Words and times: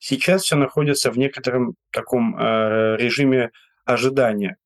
Сейчас 0.00 0.42
все 0.42 0.56
находится 0.56 1.12
в 1.12 1.18
некотором 1.18 1.74
таком 1.92 2.36
э, 2.36 2.96
режиме 2.96 3.50
ожидания. 3.84 4.56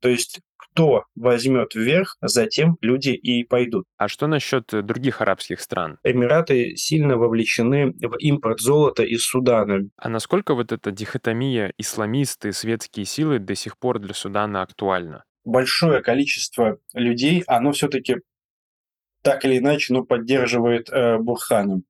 То 0.00 0.08
есть 0.08 0.40
кто 0.56 1.04
возьмет 1.14 1.74
вверх, 1.74 2.16
затем 2.20 2.76
люди 2.80 3.08
и 3.10 3.44
пойдут. 3.44 3.86
А 3.96 4.08
что 4.08 4.26
насчет 4.26 4.72
э, 4.72 4.82
других 4.82 5.20
арабских 5.20 5.60
стран? 5.60 5.98
Эмираты 6.04 6.76
сильно 6.76 7.16
вовлечены 7.16 7.92
в 7.92 8.16
импорт 8.18 8.60
золота 8.60 9.02
из 9.02 9.24
Судана. 9.24 9.88
А 9.96 10.08
насколько 10.08 10.54
вот 10.54 10.70
эта 10.70 10.92
дихотомия 10.92 11.72
исламисты, 11.78 12.52
светские 12.52 13.06
силы 13.06 13.38
до 13.40 13.54
сих 13.54 13.78
пор 13.78 13.98
для 13.98 14.14
Судана 14.14 14.62
актуальна? 14.62 15.24
Большое 15.44 16.00
количество 16.00 16.78
людей, 16.92 17.42
оно 17.46 17.72
все-таки 17.72 18.16
так 19.22 19.44
или 19.44 19.58
иначе, 19.58 19.92
ну, 19.92 20.04
поддерживает 20.04 20.88
э, 20.90 21.18
Бурхана. 21.18 21.80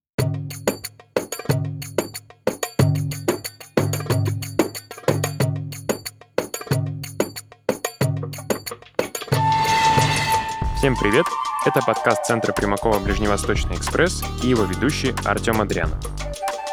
Всем 10.86 10.94
привет! 10.94 11.26
Это 11.64 11.80
подкаст 11.84 12.26
Центра 12.26 12.52
Примакова 12.52 13.00
«Ближневосточный 13.00 13.74
экспресс» 13.74 14.22
и 14.44 14.46
его 14.46 14.62
ведущий 14.62 15.16
Артем 15.24 15.60
Адрианов. 15.60 15.98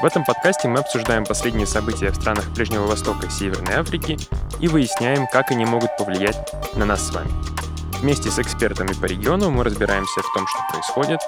В 0.03 0.05
этом 0.05 0.23
подкасте 0.23 0.67
мы 0.67 0.81
обсуждаем 0.81 1.25
последние 1.25 1.65
события 1.65 2.11
в 2.11 2.15
странах 2.15 2.47
Ближнего 2.49 2.85
Востока 2.85 3.25
и 3.25 3.31
Северной 3.31 3.73
Африки 3.73 4.19
и 4.59 4.67
выясняем, 4.67 5.25
как 5.25 5.49
они 5.49 5.65
могут 5.65 5.97
повлиять 5.97 6.37
на 6.75 6.85
нас 6.85 7.07
с 7.07 7.11
вами. 7.11 7.31
Вместе 8.01 8.29
с 8.29 8.37
экспертами 8.37 8.93
по 8.93 9.05
региону 9.05 9.49
мы 9.49 9.63
разбираемся 9.63 10.21
в 10.21 10.31
том, 10.35 10.45
что 10.45 10.59
происходит, 10.69 11.19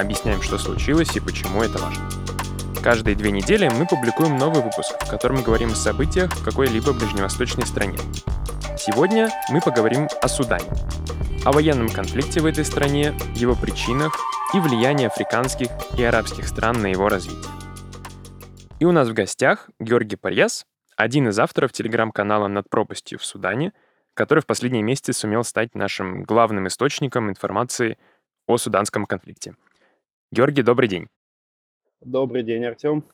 объясняем, 0.00 0.42
что 0.42 0.58
случилось 0.58 1.14
и 1.14 1.20
почему 1.20 1.62
это 1.62 1.78
важно. 1.78 2.10
Каждые 2.80 3.16
две 3.16 3.30
недели 3.30 3.68
мы 3.68 3.86
публикуем 3.86 4.36
новый 4.36 4.62
выпуск, 4.62 4.94
в 5.00 5.10
котором 5.10 5.36
мы 5.36 5.42
говорим 5.42 5.72
о 5.72 5.74
событиях 5.74 6.34
в 6.34 6.44
какой-либо 6.44 6.92
ближневосточной 6.92 7.66
стране. 7.66 7.98
Сегодня 8.78 9.30
мы 9.50 9.60
поговорим 9.60 10.08
о 10.20 10.28
Судане, 10.28 10.70
о 11.44 11.52
военном 11.52 11.88
конфликте 11.88 12.40
в 12.40 12.46
этой 12.46 12.64
стране, 12.64 13.14
его 13.34 13.54
причинах 13.54 14.18
и 14.54 14.58
влиянии 14.60 15.06
африканских 15.06 15.68
и 15.96 16.02
арабских 16.02 16.48
стран 16.48 16.82
на 16.82 16.86
его 16.86 17.08
развитие. 17.08 17.52
И 18.80 18.84
у 18.84 18.92
нас 18.92 19.08
в 19.08 19.12
гостях 19.12 19.70
Георгий 19.78 20.16
Парьяс, 20.16 20.66
один 20.96 21.28
из 21.28 21.38
авторов 21.38 21.72
телеграм-канала 21.72 22.48
«Над 22.48 22.68
пропастью 22.68 23.18
в 23.18 23.24
Судане», 23.24 23.72
который 24.14 24.40
в 24.40 24.46
последние 24.46 24.82
месяцы 24.82 25.12
сумел 25.12 25.44
стать 25.44 25.74
нашим 25.74 26.24
главным 26.24 26.66
источником 26.66 27.30
информации 27.30 27.98
о 28.46 28.58
суданском 28.58 29.06
конфликте. 29.06 29.54
Георгий, 30.32 30.62
добрый 30.62 30.88
день. 30.88 31.08
Добрый 32.04 32.42
день, 32.42 32.64
Артем. 32.64 33.04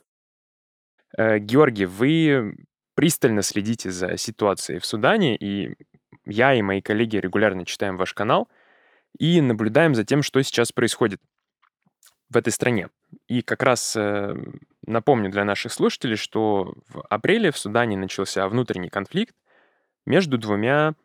Э, 1.15 1.37
Георгий, 1.37 1.85
вы 1.85 2.55
пристально 2.95 3.43
следите 3.43 3.91
за 3.91 4.17
ситуацией 4.17 4.79
в 4.79 4.85
Судане, 4.85 5.35
и 5.35 5.75
я 6.25 6.55
и 6.55 6.63
мои 6.63 6.81
коллеги 6.81 7.17
регулярно 7.17 7.65
читаем 7.65 7.97
ваш 7.97 8.15
канал 8.15 8.47
и 9.19 9.41
наблюдаем 9.41 9.93
за 9.93 10.05
тем, 10.05 10.23
что 10.23 10.41
сейчас 10.41 10.71
происходит 10.71 11.21
в 12.29 12.37
этой 12.37 12.51
стране. 12.51 12.89
И 13.27 13.43
как 13.43 13.61
раз 13.61 13.95
э, 13.95 14.35
напомню 14.87 15.29
для 15.29 15.45
наших 15.45 15.71
слушателей, 15.71 16.15
что 16.15 16.73
в 16.87 17.01
апреле 17.09 17.51
в 17.51 17.59
Судане 17.59 17.95
начался 17.95 18.47
внутренний 18.49 18.89
конфликт 18.89 19.35
между 20.07 20.39
двумя 20.39 20.95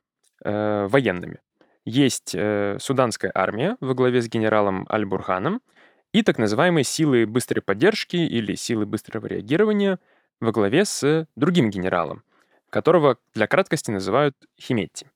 э, 0.43 0.87
военными. 0.87 1.41
Есть 1.85 2.35
э, 2.35 2.79
суданская 2.81 3.31
армия 3.35 3.77
во 3.81 3.93
главе 3.93 4.23
с 4.23 4.29
генералом 4.29 4.87
Аль-Бурханом 4.91 5.61
и 6.15 6.23
так 6.23 6.39
называемые 6.39 6.85
силы 6.85 7.27
быстрой 7.27 7.61
поддержки 7.61 8.15
или 8.15 8.55
силы 8.55 8.87
быстрого 8.87 9.27
реагирования 9.27 9.99
во 10.41 10.53
главе 10.53 10.85
с 10.85 11.27
другим 11.35 11.71
генералом, 11.71 12.23
которого 12.71 13.19
для 13.35 13.49
краткости 13.49 13.91
называют 13.91 14.37
Химетти. 14.59 15.11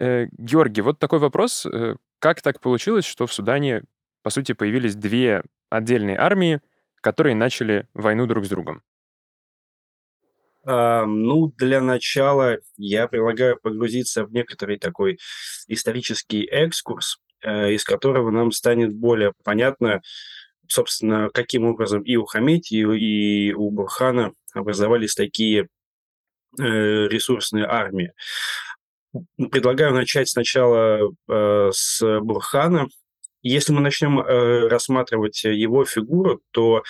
Э, 0.00 0.26
Георгий, 0.32 0.82
вот 0.82 0.98
такой 0.98 1.20
вопрос. 1.20 1.64
Э, 1.66 1.94
как 2.18 2.42
так 2.42 2.60
получилось, 2.60 3.04
что 3.04 3.28
в 3.28 3.32
Судане, 3.32 3.84
по 4.22 4.30
сути, 4.30 4.54
появились 4.54 4.96
две 4.96 5.44
отдельные 5.70 6.18
армии, 6.18 6.60
которые 7.00 7.36
начали 7.36 7.86
войну 7.94 8.26
друг 8.26 8.44
с 8.44 8.48
другом? 8.48 8.82
А, 10.64 11.06
ну, 11.06 11.52
для 11.56 11.80
начала 11.80 12.58
я 12.76 13.06
предлагаю 13.06 13.56
погрузиться 13.56 14.24
в 14.24 14.32
некоторый 14.32 14.78
такой 14.78 15.20
исторический 15.68 16.44
экскурс, 16.44 17.20
из 17.42 17.84
которого 17.84 18.30
нам 18.30 18.50
станет 18.52 18.94
более 18.94 19.32
понятно, 19.44 20.02
собственно, 20.68 21.30
каким 21.32 21.64
образом 21.64 22.02
и 22.02 22.16
у 22.16 22.24
Хамити, 22.24 22.74
и 22.74 23.52
у 23.52 23.70
Бурхана 23.70 24.32
образовались 24.54 25.14
такие 25.14 25.68
ресурсные 26.56 27.66
армии. 27.66 28.12
Предлагаю 29.50 29.94
начать 29.94 30.28
сначала 30.28 31.00
э, 31.28 31.70
с 31.72 32.20
Бурхана. 32.20 32.88
Если 33.42 33.72
мы 33.72 33.80
начнем 33.80 34.20
э, 34.20 34.68
рассматривать 34.68 35.44
его 35.44 35.84
фигуру, 35.84 36.40
то 36.50 36.82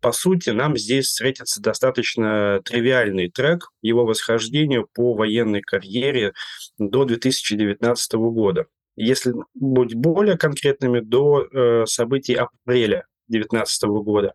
по 0.00 0.12
сути, 0.12 0.50
нам 0.50 0.78
здесь 0.78 1.08
встретится 1.08 1.60
достаточно 1.60 2.62
тривиальный 2.64 3.30
трек 3.30 3.70
его 3.82 4.06
восхождения 4.06 4.86
по 4.94 5.14
военной 5.14 5.60
карьере 5.60 6.32
до 6.78 7.04
2019 7.04 8.14
года. 8.14 8.66
Если 9.00 9.34
быть 9.54 9.94
более 9.94 10.36
конкретными, 10.36 11.00
до 11.00 11.44
э, 11.44 11.86
событий 11.86 12.34
апреля 12.34 13.06
2019 13.28 13.82
года. 14.04 14.34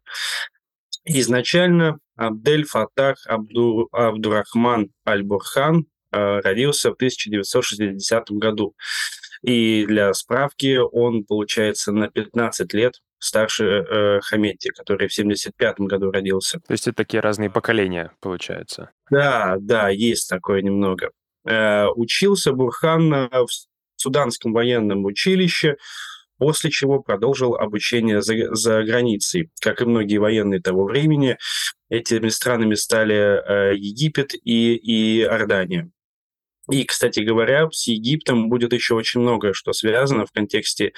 Изначально 1.05 1.99
Абдель 2.15 2.65
Фатах 2.65 3.25
Абду, 3.27 3.87
Абдурахман 3.91 4.89
Аль-Бурхан 5.07 5.85
Э, 6.15 6.39
родился 6.39 6.91
в 6.91 6.95
1960 6.95 8.31
году. 8.31 8.73
И 9.41 9.85
для 9.85 10.13
справки, 10.13 10.77
он, 10.77 11.25
получается, 11.25 11.91
на 11.91 12.09
15 12.09 12.73
лет 12.73 12.93
старше 13.19 13.65
э, 13.65 14.19
Хаметти, 14.21 14.69
который 14.69 15.07
в 15.07 15.13
75 15.13 15.79
году 15.81 16.11
родился. 16.11 16.59
То 16.59 16.71
есть 16.71 16.87
это 16.87 16.95
такие 16.95 17.19
разные 17.19 17.49
поколения, 17.49 18.11
получается? 18.21 18.91
Да, 19.09 19.57
да, 19.59 19.89
есть 19.89 20.29
такое 20.29 20.61
немного. 20.61 21.11
Э, 21.45 21.87
учился 21.87 22.53
Бурхан 22.53 23.29
в 23.29 23.47
Суданском 23.97 24.53
военном 24.53 25.06
училище, 25.06 25.78
после 26.38 26.69
чего 26.69 27.00
продолжил 27.01 27.56
обучение 27.56 28.22
за, 28.22 28.53
за 28.56 28.83
границей. 28.83 29.50
Как 29.61 29.81
и 29.81 29.85
многие 29.85 30.17
военные 30.17 30.61
того 30.61 30.85
времени, 30.85 31.38
этими 31.89 32.29
странами 32.29 32.75
стали 32.75 33.16
э, 33.16 33.75
Египет 33.75 34.33
и, 34.33 34.75
и 34.75 35.22
Иордания. 35.22 35.89
И, 36.69 36.83
кстати 36.83 37.19
говоря, 37.19 37.69
с 37.72 37.85
Египтом 37.88 38.50
будет 38.50 38.73
еще 38.73 38.95
очень 38.95 39.22
многое, 39.22 39.53
что 39.53 39.72
связано 39.72 40.25
в 40.25 40.31
контексте 40.31 40.94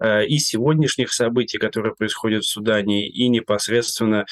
э, 0.00 0.26
и 0.26 0.38
сегодняшних 0.38 1.12
событий, 1.12 1.58
которые 1.58 1.94
происходят 1.94 2.44
в 2.44 2.48
Судане, 2.48 3.06
и 3.06 3.28
непосредственно 3.28 4.24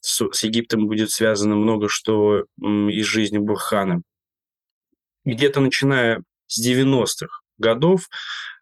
с, 0.00 0.28
с 0.32 0.42
Египтом 0.42 0.88
будет 0.88 1.12
связано 1.12 1.54
много 1.54 1.88
что 1.88 2.40
э, 2.40 2.44
из 2.64 3.06
жизни 3.06 3.38
Бурхана. 3.38 4.02
Где-то 5.24 5.60
начиная 5.60 6.24
с 6.48 6.60
90-х 6.66 7.41
годов 7.62 8.08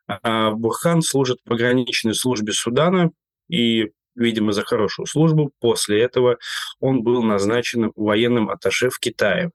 э, 0.06 0.50
Бурхан 0.52 1.02
служит 1.02 1.40
в 1.40 1.48
пограничной 1.48 2.14
службе 2.14 2.52
Судана, 2.52 3.10
и 3.48 3.90
видимо, 4.14 4.52
за 4.52 4.64
хорошую 4.64 5.06
службу. 5.06 5.52
После 5.60 6.00
этого 6.00 6.38
он 6.78 7.02
был 7.02 7.22
назначен 7.22 7.92
военным 7.96 8.50
атташе 8.50 8.90
в 8.90 8.98
Китае. 8.98 9.50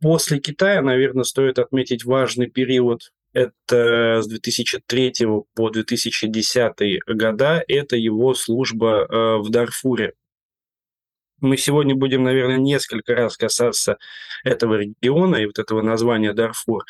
После 0.00 0.38
Китая, 0.38 0.82
наверное, 0.82 1.24
стоит 1.24 1.58
отметить 1.58 2.04
важный 2.04 2.48
период. 2.48 3.12
Это 3.32 4.20
с 4.22 4.26
2003 4.26 5.12
по 5.54 5.70
2010 5.70 6.72
года. 7.06 7.64
Это 7.66 7.96
его 7.96 8.34
служба 8.34 9.06
э, 9.08 9.36
в 9.38 9.48
Дарфуре. 9.50 10.14
Мы 11.40 11.56
сегодня 11.56 11.94
будем, 11.94 12.22
наверное, 12.22 12.58
несколько 12.58 13.14
раз 13.14 13.36
касаться 13.36 13.98
этого 14.44 14.74
региона 14.74 15.36
и 15.36 15.46
вот 15.46 15.58
этого 15.58 15.82
названия 15.82 16.32
Дарфур. 16.32 16.84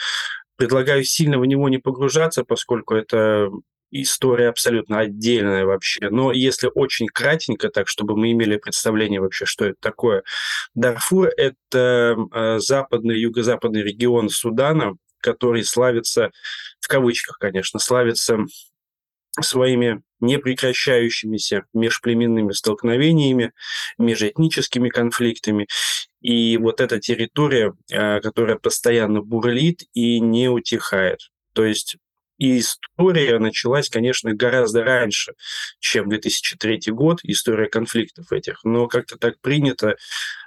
Предлагаю 0.56 1.04
сильно 1.04 1.38
в 1.38 1.46
него 1.46 1.68
не 1.68 1.78
погружаться, 1.78 2.44
поскольку 2.44 2.94
это 2.94 3.50
история 3.90 4.48
абсолютно 4.48 5.00
отдельная 5.00 5.64
вообще. 5.64 6.08
Но 6.10 6.32
если 6.32 6.70
очень 6.74 7.06
кратенько, 7.06 7.68
так 7.68 7.88
чтобы 7.88 8.16
мы 8.16 8.32
имели 8.32 8.56
представление 8.56 9.20
вообще, 9.20 9.46
что 9.46 9.66
это 9.66 9.76
такое. 9.80 10.24
Дарфур– 10.74 11.28
это 11.36 12.16
э, 12.32 12.58
западный, 12.58 13.18
юго-западный 13.20 13.82
регион 13.82 14.28
Судана, 14.28 14.96
который 15.20 15.64
славится, 15.64 16.30
в 16.80 16.88
кавычках, 16.88 17.38
конечно, 17.38 17.78
славится 17.78 18.38
своими 19.40 20.02
непрекращающимися 20.24 21.62
межплеменными 21.74 22.52
столкновениями, 22.52 23.52
межэтническими 23.98 24.88
конфликтами. 24.88 25.66
И 26.20 26.56
вот 26.58 26.80
эта 26.80 26.98
территория, 27.00 27.72
э, 27.90 28.20
которая 28.20 28.56
постоянно 28.56 29.20
бурлит 29.20 29.82
и 29.92 30.20
не 30.20 30.48
утихает. 30.48 31.18
То 31.52 31.64
есть 31.64 31.96
И 32.38 32.58
история 32.58 33.38
началась, 33.38 33.88
конечно, 33.88 34.34
гораздо 34.34 34.82
раньше, 34.82 35.34
чем 35.78 36.08
2003 36.08 36.92
год, 36.92 37.20
история 37.22 37.68
конфликтов 37.68 38.32
этих. 38.32 38.64
Но 38.64 38.88
как-то 38.88 39.16
так 39.16 39.40
принято, 39.40 39.96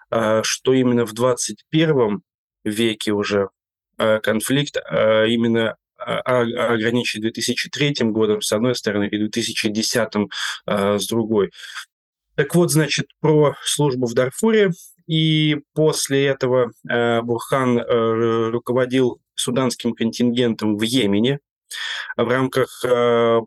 а, 0.09 0.43
что 0.43 0.73
именно 0.73 1.05
в 1.05 1.13
21 1.13 2.21
веке 2.65 3.11
уже 3.13 3.49
а, 3.97 4.19
конфликт 4.19 4.75
именно 4.75 5.77
ограничить 6.07 7.21
2003 7.21 7.95
годом 8.11 8.41
с 8.41 8.51
одной 8.51 8.75
стороны 8.75 9.07
и 9.07 9.17
2010 9.17 10.13
с 10.65 11.07
другой. 11.07 11.51
Так 12.35 12.55
вот, 12.55 12.71
значит, 12.71 13.07
про 13.19 13.55
службу 13.63 14.07
в 14.07 14.13
Дарфуре. 14.13 14.71
И 15.07 15.57
после 15.73 16.25
этого 16.25 16.71
Бурхан 16.83 17.79
руководил 17.79 19.19
суданским 19.35 19.93
контингентом 19.93 20.77
в 20.77 20.81
Йемене 20.81 21.39
в 22.15 22.27
рамках 22.27 22.83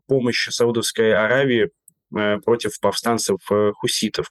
помощи 0.07 0.51
Саудовской 0.51 1.15
Аравии 1.15 1.71
против 2.45 2.81
повстанцев 2.81 3.41
хуситов. 3.75 4.31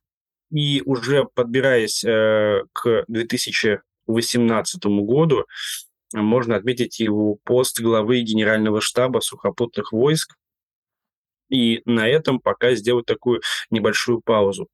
И 0.52 0.81
уже 0.86 1.26
подбираясь 1.26 2.04
э, 2.04 2.64
к 2.74 3.06
2018 3.08 4.86
году, 4.86 5.46
можно 6.13 6.56
отметить 6.56 7.00
его 7.00 7.38
пост 7.44 7.79
главы 7.79 8.21
Генерального 8.21 8.81
штаба 8.81 9.19
сухопутных 9.19 9.91
войск. 9.91 10.35
И 11.50 11.81
на 11.85 12.07
этом 12.07 12.39
пока 12.39 12.75
сделать 12.75 13.06
такую 13.06 13.41
небольшую 13.71 14.21
паузу. 14.21 14.67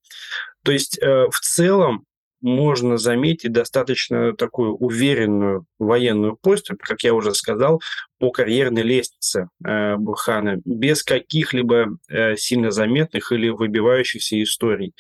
То 0.64 0.72
есть 0.72 0.98
э, 1.02 1.28
в 1.30 1.40
целом 1.40 2.06
можно 2.42 2.98
заметить 2.98 3.52
достаточно 3.52 4.36
такую 4.36 4.76
уверенную 4.76 5.66
военную 5.80 6.38
поступь, 6.40 6.82
как 6.82 7.02
я 7.04 7.14
уже 7.14 7.34
сказал, 7.34 7.82
по 8.20 8.30
карьерной 8.30 8.84
лестнице 8.84 9.50
э, 9.66 9.96
Бурхана, 9.96 10.58
без 10.64 11.02
каких-либо 11.02 11.98
э, 12.08 12.36
сильно 12.36 12.72
заметных 12.72 13.32
или 13.32 13.50
выбивающихся 13.50 14.42
историй. 14.44 14.94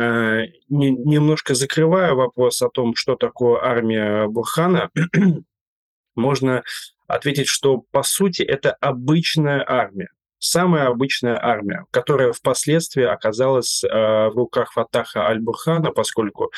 Э, 0.00 0.46
не, 0.70 0.90
немножко 0.92 1.54
закрывая 1.54 2.14
вопрос 2.14 2.62
о 2.62 2.70
том, 2.70 2.94
что 2.96 3.16
такое 3.16 3.60
армия 3.60 4.28
Бурхана, 4.28 4.90
можно 6.16 6.62
ответить, 7.06 7.48
что 7.48 7.84
по 7.90 8.02
сути 8.02 8.42
это 8.42 8.72
обычная 8.80 9.62
армия 9.66 10.08
самая 10.42 10.86
обычная 10.86 11.38
армия, 11.38 11.84
которая 11.90 12.32
впоследствии 12.32 13.02
оказалась 13.02 13.84
э, 13.84 13.88
в 13.90 14.32
руках 14.36 14.72
Фатаха 14.72 15.26
Аль-Бурхана, 15.26 15.90
поскольку 15.90 16.50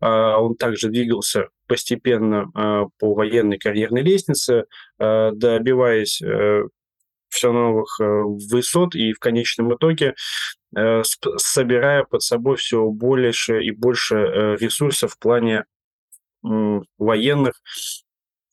э, 0.00 0.06
он 0.08 0.56
также 0.56 0.88
двигался 0.88 1.46
постепенно 1.68 2.46
по 2.98 3.14
военной 3.14 3.56
карьерной 3.56 4.02
лестнице, 4.02 4.64
добиваясь 4.98 6.20
все 7.30 7.52
новых 7.52 8.00
э, 8.00 8.04
высот 8.04 8.94
и 8.94 9.12
в 9.12 9.18
конечном 9.18 9.74
итоге 9.74 10.14
э, 10.76 11.02
собирая 11.36 12.04
под 12.04 12.22
собой 12.22 12.56
все 12.56 12.84
больше 12.86 13.62
и 13.62 13.70
больше 13.70 14.16
э, 14.16 14.56
ресурсов 14.56 15.14
в 15.14 15.18
плане 15.18 15.64
военных 16.42 17.60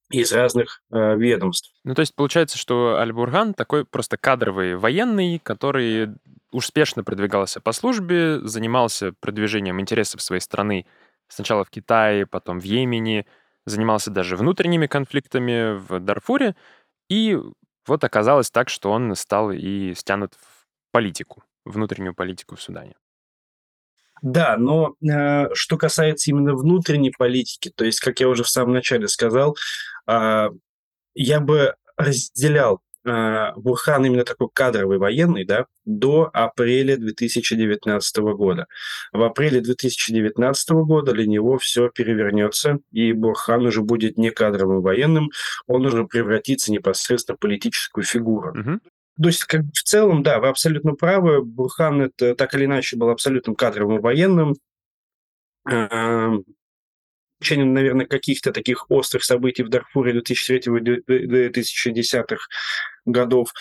из 0.09 0.31
разных 0.31 0.81
э, 0.91 1.17
ведомств. 1.17 1.71
Ну, 1.83 1.93
то 1.93 2.01
есть 2.01 2.15
получается, 2.15 2.57
что 2.57 2.97
Аль-Бурган 2.97 3.53
такой 3.53 3.85
просто 3.85 4.17
кадровый 4.17 4.75
военный, 4.75 5.39
который 5.39 6.09
успешно 6.51 7.03
продвигался 7.03 7.59
по 7.59 7.73
службе, 7.73 8.39
занимался 8.39 9.13
продвижением 9.19 9.81
интересов 9.81 10.21
своей 10.21 10.41
страны 10.41 10.85
сначала 11.27 11.65
в 11.65 11.69
Китае, 11.69 12.25
потом 12.25 12.59
в 12.59 12.63
Йемене, 12.63 13.25
занимался 13.65 14.09
даже 14.09 14.37
внутренними 14.37 14.87
конфликтами 14.87 15.77
в 15.77 15.99
Дарфуре, 15.99 16.55
и 17.09 17.37
вот 17.87 18.03
оказалось 18.03 18.51
так, 18.51 18.69
что 18.69 18.91
он 18.91 19.15
стал 19.15 19.51
и 19.51 19.93
стянут 19.95 20.33
в 20.35 20.65
политику, 20.91 21.43
внутреннюю 21.65 22.13
политику 22.13 22.55
в 22.55 22.61
Судане. 22.61 22.95
Да, 24.21 24.57
но 24.57 24.95
э, 25.01 25.53
что 25.53 25.77
касается 25.77 26.31
именно 26.31 26.55
внутренней 26.55 27.11
политики, 27.11 27.71
то 27.75 27.85
есть, 27.85 27.99
как 27.99 28.19
я 28.19 28.27
уже 28.27 28.43
в 28.43 28.49
самом 28.49 28.73
начале 28.73 29.07
сказал, 29.07 29.55
э, 30.07 30.49
я 31.13 31.39
бы 31.39 31.75
разделял 31.97 32.81
Бурхан 33.55 34.05
именно 34.05 34.25
такой 34.25 34.49
кадровый 34.53 34.97
военный, 34.97 35.45
да, 35.45 35.65
до 35.85 36.29
апреля 36.33 36.97
2019 36.97 38.17
года. 38.17 38.67
В 39.13 39.23
апреле 39.23 39.61
2019 39.61 40.69
года 40.69 41.13
для 41.13 41.25
него 41.25 41.57
все 41.57 41.89
перевернется, 41.89 42.79
и 42.91 43.13
Бурхан 43.13 43.65
уже 43.65 43.81
будет 43.81 44.17
не 44.17 44.29
кадровым 44.29 44.81
военным, 44.81 45.31
он 45.67 45.85
уже 45.85 46.05
превратится 46.05 46.71
непосредственно 46.71 47.37
в 47.37 47.39
политическую 47.39 48.03
фигуру. 48.03 48.51
Угу. 48.51 48.79
То 49.21 49.29
есть, 49.29 49.45
как 49.45 49.61
в 49.73 49.83
целом, 49.83 50.21
да, 50.21 50.39
вы 50.39 50.49
абсолютно 50.49 50.93
правы. 50.93 51.41
Бурхан 51.41 52.01
это 52.01 52.35
так 52.35 52.53
или 52.53 52.65
иначе 52.65 52.97
был 52.97 53.09
абсолютным 53.09 53.55
кадровым 53.55 53.99
военным. 54.01 54.55
Течением, 57.39 57.73
наверное, 57.73 58.05
каких-то 58.05 58.51
таких 58.51 58.89
острых 58.89 59.23
событий 59.23 59.63
в 59.63 59.69
Дарфуре 59.69 60.19
2003-2010 60.19 62.37
годов. 63.05 63.53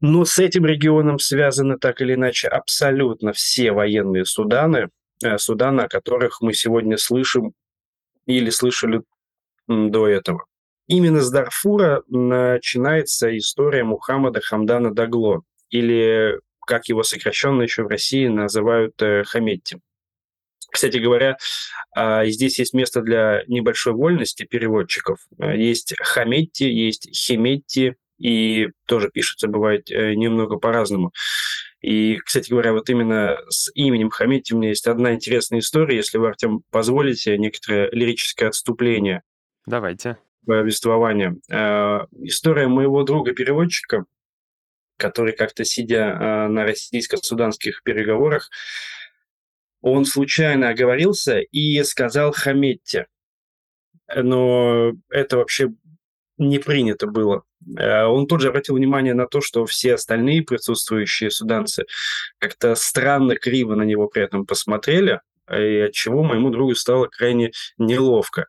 Но 0.00 0.24
с 0.24 0.38
этим 0.38 0.64
регионом 0.66 1.18
связаны 1.18 1.78
так 1.78 2.00
или 2.02 2.14
иначе 2.14 2.48
абсолютно 2.48 3.32
все 3.32 3.72
военные 3.72 4.26
Суданы, 4.26 4.90
э, 5.24 5.38
Суданы, 5.38 5.82
о 5.82 5.88
которых 5.88 6.42
мы 6.42 6.52
сегодня 6.52 6.98
слышим 6.98 7.54
или 8.26 8.50
слышали 8.50 9.02
до 9.66 10.06
этого. 10.06 10.44
Именно 10.86 11.20
с 11.20 11.30
Дарфура 11.30 12.02
начинается 12.08 13.36
история 13.36 13.82
Мухаммада 13.82 14.40
Хамдана 14.40 14.94
Дагло, 14.94 15.42
или, 15.70 16.38
как 16.66 16.88
его 16.88 17.02
сокращенно 17.02 17.62
еще 17.62 17.82
в 17.82 17.88
России 17.88 18.28
называют, 18.28 19.00
э, 19.02 19.24
Хаметти. 19.24 19.80
Кстати 20.76 20.98
говоря, 20.98 21.38
а, 21.92 22.26
здесь 22.26 22.58
есть 22.58 22.74
место 22.74 23.00
для 23.00 23.42
небольшой 23.46 23.94
вольности 23.94 24.44
переводчиков. 24.44 25.20
Э, 25.38 25.56
есть 25.56 25.94
Хаметти, 25.98 26.64
есть 26.64 27.08
Хеметти, 27.16 27.96
и 28.18 28.68
тоже 28.86 29.08
пишется, 29.08 29.48
бывает, 29.48 29.90
э, 29.90 30.12
немного 30.12 30.56
по-разному. 30.56 31.12
И, 31.80 32.18
кстати 32.18 32.50
говоря, 32.50 32.74
вот 32.74 32.90
именно 32.90 33.38
с 33.48 33.70
именем 33.74 34.10
Хаметти 34.10 34.52
у 34.52 34.58
меня 34.58 34.68
есть 34.68 34.86
одна 34.86 35.14
интересная 35.14 35.60
история, 35.60 35.96
если 35.96 36.18
вы, 36.18 36.28
Артем, 36.28 36.60
позволите, 36.70 37.38
некоторое 37.38 37.88
лирическое 37.90 38.50
отступление. 38.50 39.22
Давайте 39.64 40.18
повествования. 40.44 41.38
Э, 41.50 42.00
история 42.20 42.68
моего 42.68 43.02
друга-переводчика, 43.02 44.04
который 44.98 45.32
как-то 45.32 45.64
сидя 45.64 46.48
на 46.50 46.64
российско-суданских 46.64 47.82
переговорах, 47.82 48.50
он 49.80 50.04
случайно 50.04 50.70
оговорился 50.70 51.40
и 51.40 51.82
сказал 51.82 52.32
Хаметте. 52.32 53.06
Но 54.14 54.92
это 55.10 55.38
вообще 55.38 55.68
не 56.38 56.58
принято 56.58 57.06
было. 57.06 57.42
Э, 57.78 58.04
он 58.04 58.26
тут 58.26 58.40
же 58.40 58.48
обратил 58.48 58.76
внимание 58.76 59.14
на 59.14 59.26
то, 59.26 59.40
что 59.40 59.64
все 59.66 59.94
остальные 59.94 60.42
присутствующие 60.42 61.30
суданцы 61.30 61.86
как-то 62.38 62.74
странно, 62.74 63.36
криво 63.36 63.74
на 63.74 63.82
него 63.82 64.08
при 64.08 64.22
этом 64.22 64.46
посмотрели, 64.46 65.20
и 65.50 65.78
от 65.78 65.92
чего 65.92 66.22
моему 66.22 66.50
другу 66.50 66.74
стало 66.74 67.06
крайне 67.06 67.52
неловко. 67.78 68.46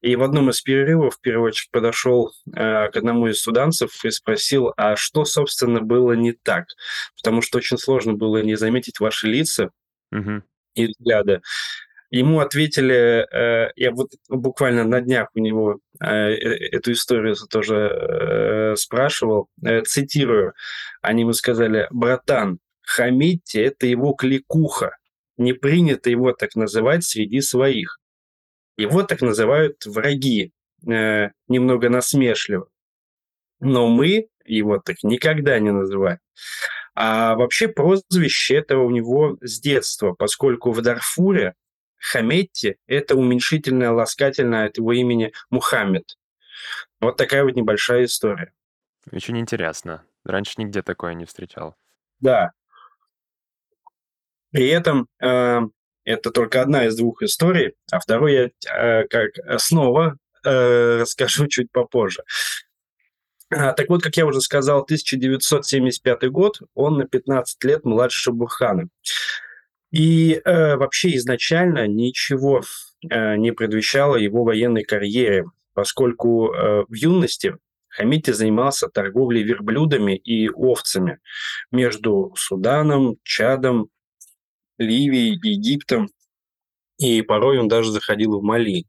И 0.00 0.16
в 0.16 0.22
одном 0.22 0.48
из 0.48 0.62
перерывов 0.62 1.20
переводчик 1.20 1.70
подошел 1.70 2.32
э, 2.46 2.88
к 2.88 2.96
одному 2.96 3.28
из 3.28 3.40
суданцев 3.40 3.90
и 4.04 4.10
спросил, 4.10 4.72
а 4.76 4.96
что, 4.96 5.24
собственно, 5.24 5.82
было 5.82 6.12
не 6.12 6.32
так? 6.32 6.64
Потому 7.22 7.42
что 7.42 7.58
очень 7.58 7.76
сложно 7.76 8.14
было 8.14 8.42
не 8.42 8.56
заметить 8.56 8.98
ваши 8.98 9.26
лица 9.26 9.70
угу. 10.10 10.42
И 10.74 10.86
взгляды. 10.86 11.40
Ему 12.10 12.40
ответили, 12.40 13.26
э, 13.32 13.70
я 13.76 13.92
вот 13.92 14.10
буквально 14.28 14.84
на 14.84 15.00
днях 15.00 15.28
у 15.34 15.38
него 15.38 15.78
э, 16.00 16.06
э 16.06 16.68
эту 16.72 16.92
историю 16.92 17.36
тоже 17.48 17.76
э, 17.76 18.76
спрашивал, 18.76 19.48
э, 19.64 19.82
цитирую, 19.82 20.54
они 21.02 21.22
ему 21.22 21.32
сказали, 21.32 21.86
братан, 21.90 22.58
Хамидти– 22.82 23.58
это 23.58 23.86
его 23.86 24.12
кликуха, 24.14 24.96
не 25.36 25.52
принято 25.52 26.10
его 26.10 26.32
так 26.32 26.56
называть 26.56 27.04
среди 27.04 27.40
своих. 27.40 28.00
Его 28.76 29.04
так 29.04 29.20
называют 29.22 29.86
враги, 29.86 30.52
э, 30.88 31.28
немного 31.46 31.88
насмешливо. 31.88 32.66
Но 33.60 33.86
мы 33.88 34.26
его 34.44 34.78
так 34.78 34.96
никогда 35.04 35.58
не 35.60 35.70
называем. 35.70 36.18
А 36.94 37.34
вообще 37.34 37.68
прозвище 37.68 38.56
это 38.56 38.78
у 38.78 38.90
него 38.90 39.38
с 39.40 39.60
детства, 39.60 40.12
поскольку 40.12 40.72
в 40.72 40.82
Дарфуре 40.82 41.54
Хаметти– 41.98 42.78
это 42.86 43.14
уменьшительное, 43.14 43.90
ласкательное 43.90 44.66
от 44.66 44.78
его 44.78 44.92
имени 44.92 45.32
Мухаммед. 45.50 46.16
Вот 47.00 47.16
такая 47.16 47.44
вот 47.44 47.54
небольшая 47.54 48.04
история. 48.04 48.52
Очень 49.10 49.38
интересно. 49.38 50.04
Раньше 50.24 50.54
нигде 50.58 50.82
такое 50.82 51.14
не 51.14 51.24
встречал. 51.24 51.76
Да. 52.20 52.52
При 54.50 54.68
этом 54.68 55.08
э, 55.22 55.60
это 56.04 56.30
только 56.30 56.60
одна 56.60 56.86
из 56.86 56.96
двух 56.96 57.22
историй, 57.22 57.74
а 57.90 58.00
вторую 58.00 58.32
я 58.32 58.50
э, 58.74 59.06
как 59.08 59.30
снова 59.60 60.16
э, 60.44 60.98
расскажу 61.00 61.46
чуть 61.46 61.70
попозже. 61.70 62.22
А, 63.50 63.72
так 63.72 63.88
вот, 63.88 64.02
как 64.02 64.16
я 64.16 64.26
уже 64.26 64.40
сказал, 64.40 64.82
1975 64.82 66.30
год, 66.30 66.60
он 66.74 66.98
на 66.98 67.04
15 67.04 67.64
лет 67.64 67.84
младше 67.84 68.30
Бурхана. 68.30 68.88
И 69.90 70.40
э, 70.44 70.76
вообще 70.76 71.16
изначально 71.16 71.88
ничего 71.88 72.62
э, 73.08 73.36
не 73.36 73.52
предвещало 73.52 74.16
его 74.16 74.44
военной 74.44 74.84
карьере, 74.84 75.46
поскольку 75.74 76.52
э, 76.52 76.84
в 76.88 76.94
юности 76.94 77.56
Хамити 77.88 78.30
занимался 78.30 78.88
торговлей 78.88 79.42
верблюдами 79.42 80.16
и 80.16 80.48
овцами 80.48 81.18
между 81.72 82.32
Суданом, 82.36 83.16
Чадом, 83.24 83.88
Ливией, 84.78 85.40
Египтом, 85.42 86.08
и 86.98 87.22
порой 87.22 87.58
он 87.58 87.66
даже 87.66 87.90
заходил 87.90 88.38
в 88.38 88.44
Мали. 88.44 88.86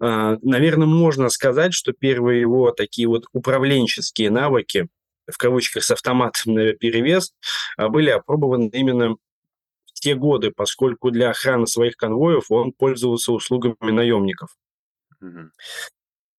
А, 0.00 0.36
Наверное, 0.42 0.86
можно 0.86 1.28
сказать, 1.28 1.74
что 1.74 1.92
первые 1.92 2.40
его 2.40 2.70
такие 2.72 3.08
вот 3.08 3.26
управленческие 3.32 4.30
навыки, 4.30 4.88
в 5.30 5.36
кавычках 5.38 5.84
с 5.84 5.90
автоматом 5.90 6.54
на 6.54 6.72
перевес, 6.72 7.32
а, 7.76 7.88
были 7.88 8.10
опробованы 8.10 8.70
именно 8.72 9.16
в 9.94 10.00
те 10.00 10.14
годы, 10.14 10.50
поскольку 10.50 11.10
для 11.10 11.30
охраны 11.30 11.66
своих 11.66 11.96
конвоев 11.96 12.50
он 12.50 12.72
пользовался 12.72 13.32
услугами 13.32 13.76
наемников. 13.80 14.56
Mm-hmm. 15.22 15.48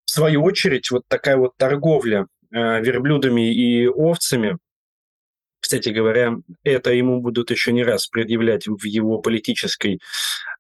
В 0.06 0.12
свою 0.12 0.44
очередь, 0.44 0.92
вот 0.92 1.04
такая 1.08 1.38
вот 1.38 1.58
торговля 1.58 2.28
э, 2.52 2.82
верблюдами 2.82 3.54
и 3.54 3.88
овцами, 3.88 4.58
кстати 5.66 5.90
говоря, 5.90 6.36
это 6.64 6.92
ему 6.94 7.22
будут 7.22 7.50
еще 7.50 7.74
не 7.74 7.84
раз 7.84 8.06
предъявлять 8.06 8.68
в 8.68 8.86
его 8.86 9.18
политической 9.18 9.96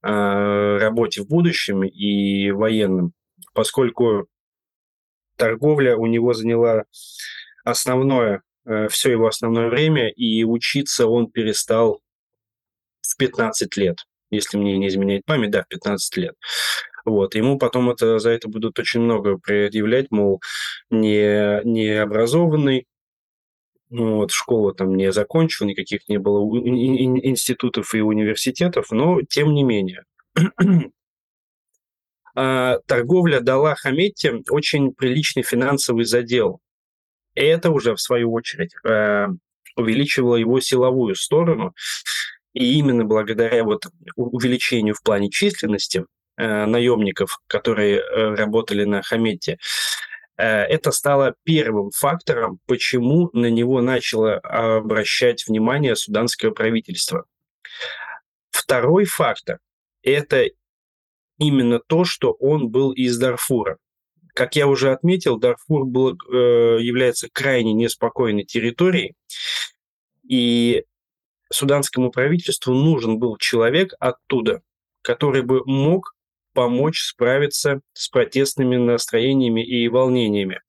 э, 0.01 0.77
работе 0.79 1.21
в 1.21 1.27
будущем 1.27 1.83
и 1.83 2.49
военном, 2.49 3.13
поскольку 3.53 4.25
торговля 5.37 5.95
у 5.95 6.07
него 6.07 6.33
заняла 6.33 6.85
основное, 7.63 8.41
э, 8.65 8.87
все 8.87 9.11
его 9.11 9.27
основное 9.27 9.69
время, 9.69 10.09
и 10.09 10.43
учиться 10.43 11.05
он 11.05 11.29
перестал 11.29 12.01
в 13.01 13.15
15 13.15 13.77
лет, 13.77 13.99
если 14.31 14.57
мне 14.57 14.75
не 14.79 14.87
изменяет 14.87 15.23
память, 15.25 15.51
да, 15.51 15.61
в 15.61 15.67
15 15.67 16.17
лет. 16.17 16.33
Вот. 17.05 17.35
Ему 17.35 17.59
потом 17.59 17.91
это, 17.91 18.17
за 18.17 18.31
это 18.31 18.47
будут 18.49 18.79
очень 18.79 19.01
много 19.01 19.37
предъявлять, 19.37 20.07
мол, 20.09 20.41
не, 20.89 21.61
не 21.63 21.89
образованный, 21.89 22.87
ну, 23.89 24.17
вот, 24.17 24.31
школу 24.31 24.73
там 24.73 24.95
не 24.95 25.11
закончил, 25.11 25.65
никаких 25.65 26.07
не 26.09 26.17
было 26.17 26.39
институтов 26.57 27.93
и 27.93 28.01
университетов, 28.01 28.91
но 28.91 29.21
тем 29.21 29.53
не 29.53 29.63
менее. 29.63 30.03
А, 32.37 32.79
торговля 32.85 33.39
дала 33.39 33.75
Хаметте 33.75 34.41
очень 34.49 34.91
приличный 34.91 35.41
финансовый 35.41 36.03
задел. 36.03 36.59
И 37.33 37.39
это 37.39 37.71
уже, 37.71 37.95
в 37.95 38.01
свою 38.01 38.33
очередь, 38.33 38.71
э, 38.83 39.27
увеличивало 39.77 40.35
его 40.35 40.59
силовую 40.59 41.15
сторону. 41.15 41.73
И 42.51 42.77
именно 42.77 43.05
благодаря 43.05 43.63
вот 43.63 43.85
увеличению 44.17 44.95
в 44.95 45.01
плане 45.01 45.29
численности 45.29 46.03
Э, 46.37 46.65
наемников, 46.65 47.39
которые 47.47 47.99
э, 47.99 48.35
работали 48.35 48.83
на 48.83 49.01
Хамете, 49.01 49.53
э, 49.53 49.57
это 50.37 50.91
стало 50.91 51.35
первым 51.43 51.91
фактором, 51.91 52.59
почему 52.65 53.29
на 53.33 53.49
него 53.49 53.81
начало 53.81 54.37
обращать 54.37 55.47
внимание 55.47 55.95
суданское 55.95 56.51
правительство. 56.51 57.25
Второй 58.51 59.05
фактор– 59.05 59.59
это 60.03 60.45
именно 61.37 61.79
то, 61.79 62.03
что 62.03 62.31
он 62.33 62.69
был 62.69 62.91
из 62.91 63.17
Дарфура. 63.17 63.77
Как 64.33 64.55
я 64.55 64.67
уже 64.67 64.91
отметил, 64.91 65.37
Дарфур 65.37 65.85
был, 65.85 66.11
э, 66.13 66.79
является 66.81 67.29
крайне 67.31 67.73
неспокойной 67.73 68.43
территорией, 68.43 69.15
и 70.27 70.83
суданскому 71.51 72.11
правительству 72.11 72.73
нужен 72.73 73.19
был 73.19 73.37
человек 73.37 73.93
оттуда, 73.99 74.61
который 75.01 75.41
бы 75.41 75.61
мог 75.65 76.14
помочь 76.55 77.01
справиться 77.01 77.81
с 77.93 78.07
протестными 78.07 78.77
настроениями 78.77 79.63
и 79.63 79.87
волнениями. 79.89 80.61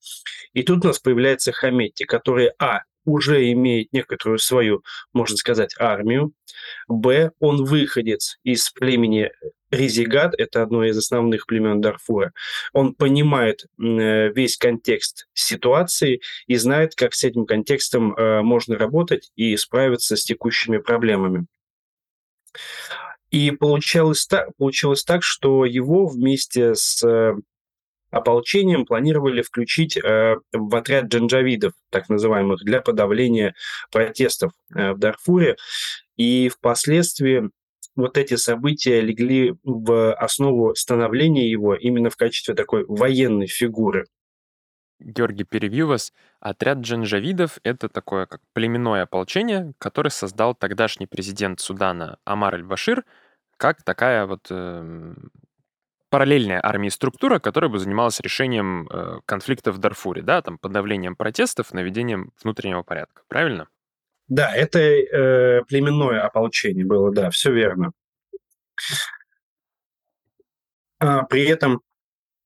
И 0.53 0.61
тут 0.61 0.83
у 0.85 0.89
нас 0.89 0.99
появляется 0.99 1.51
Хаметти, 1.51 2.03
который, 2.03 2.51
а, 2.59 2.81
уже 3.05 3.51
имеет 3.53 3.93
некоторую 3.93 4.37
свою, 4.37 4.83
можно 5.13 5.37
сказать, 5.37 5.73
армию, 5.79 6.33
б, 6.87 7.31
он 7.39 7.63
выходец 7.63 8.37
из 8.43 8.69
племени 8.69 9.31
Резигат, 9.71 10.33
это 10.37 10.61
одно 10.61 10.85
из 10.85 10.97
основных 10.97 11.45
племен 11.45 11.81
Дарфура, 11.81 12.31
он 12.71 12.93
понимает 12.93 13.65
э, 13.77 14.29
весь 14.29 14.55
контекст 14.57 15.27
ситуации 15.33 16.21
и 16.47 16.55
знает, 16.55 16.95
как 16.95 17.13
с 17.13 17.23
этим 17.23 17.45
контекстом 17.45 18.13
э, 18.13 18.41
можно 18.43 18.77
работать 18.77 19.31
и 19.35 19.57
справиться 19.57 20.15
с 20.15 20.23
текущими 20.23 20.77
проблемами. 20.77 21.47
И 23.29 23.51
получалось 23.51 24.25
так, 24.25 24.55
получилось 24.57 25.03
так, 25.03 25.23
что 25.23 25.65
его 25.65 26.07
вместе 26.07 26.75
с 26.75 27.03
э, 27.03 27.35
ополчением 28.09 28.85
планировали 28.85 29.41
включить 29.41 29.97
э, 29.97 30.37
в 30.53 30.75
отряд 30.75 31.05
джанджавидов, 31.05 31.73
так 31.89 32.07
называемых, 32.09 32.63
для 32.63 32.81
подавления 32.81 33.53
протестов 33.91 34.53
э, 34.73 34.93
в 34.93 34.97
Дарфуре. 34.97 35.57
И 36.15 36.49
впоследствии 36.49 37.49
вот 37.95 38.17
эти 38.17 38.35
события 38.35 39.01
легли 39.01 39.55
в 39.63 40.13
основу 40.13 40.75
становления 40.75 41.49
его 41.49 41.75
именно 41.75 42.09
в 42.09 42.15
качестве 42.15 42.53
такой 42.53 42.85
военной 42.85 43.47
фигуры. 43.47 44.05
Георгий, 44.99 45.43
перебью 45.43 45.87
вас. 45.87 46.13
Отряд 46.39 46.79
джанжавидов— 46.79 47.59
это 47.63 47.89
такое 47.89 48.25
как 48.25 48.41
племенное 48.53 49.03
ополчение, 49.03 49.73
которое 49.77 50.09
создал 50.09 50.55
тогдашний 50.55 51.07
президент 51.07 51.59
Судана 51.59 52.17
Амар 52.25 52.55
аль-Башир, 52.55 53.05
как 53.57 53.83
такая 53.83 54.25
вот 54.25 54.47
э, 54.49 55.13
параллельная 56.09 56.59
армии 56.63 56.89
структура, 56.89 57.39
которая 57.39 57.69
бы 57.69 57.79
занималась 57.79 58.19
решением 58.19 58.87
э, 58.87 59.19
конфликта 59.25 59.71
в 59.71 59.77
Дарфуре, 59.77 60.21
да, 60.21 60.41
там, 60.41 60.57
подавлением 60.57 61.15
протестов, 61.15 61.73
наведением 61.73 62.31
внутреннего 62.41 62.83
порядка, 62.83 63.23
правильно? 63.27 63.67
Да, 64.27 64.53
это 64.53 64.79
э, 64.79 65.63
племенное 65.67 66.21
ополчение 66.21 66.85
было, 66.85 67.11
да, 67.11 67.29
все 67.29 67.51
верно. 67.51 67.91
А, 70.99 71.23
при 71.23 71.45
этом, 71.45 71.81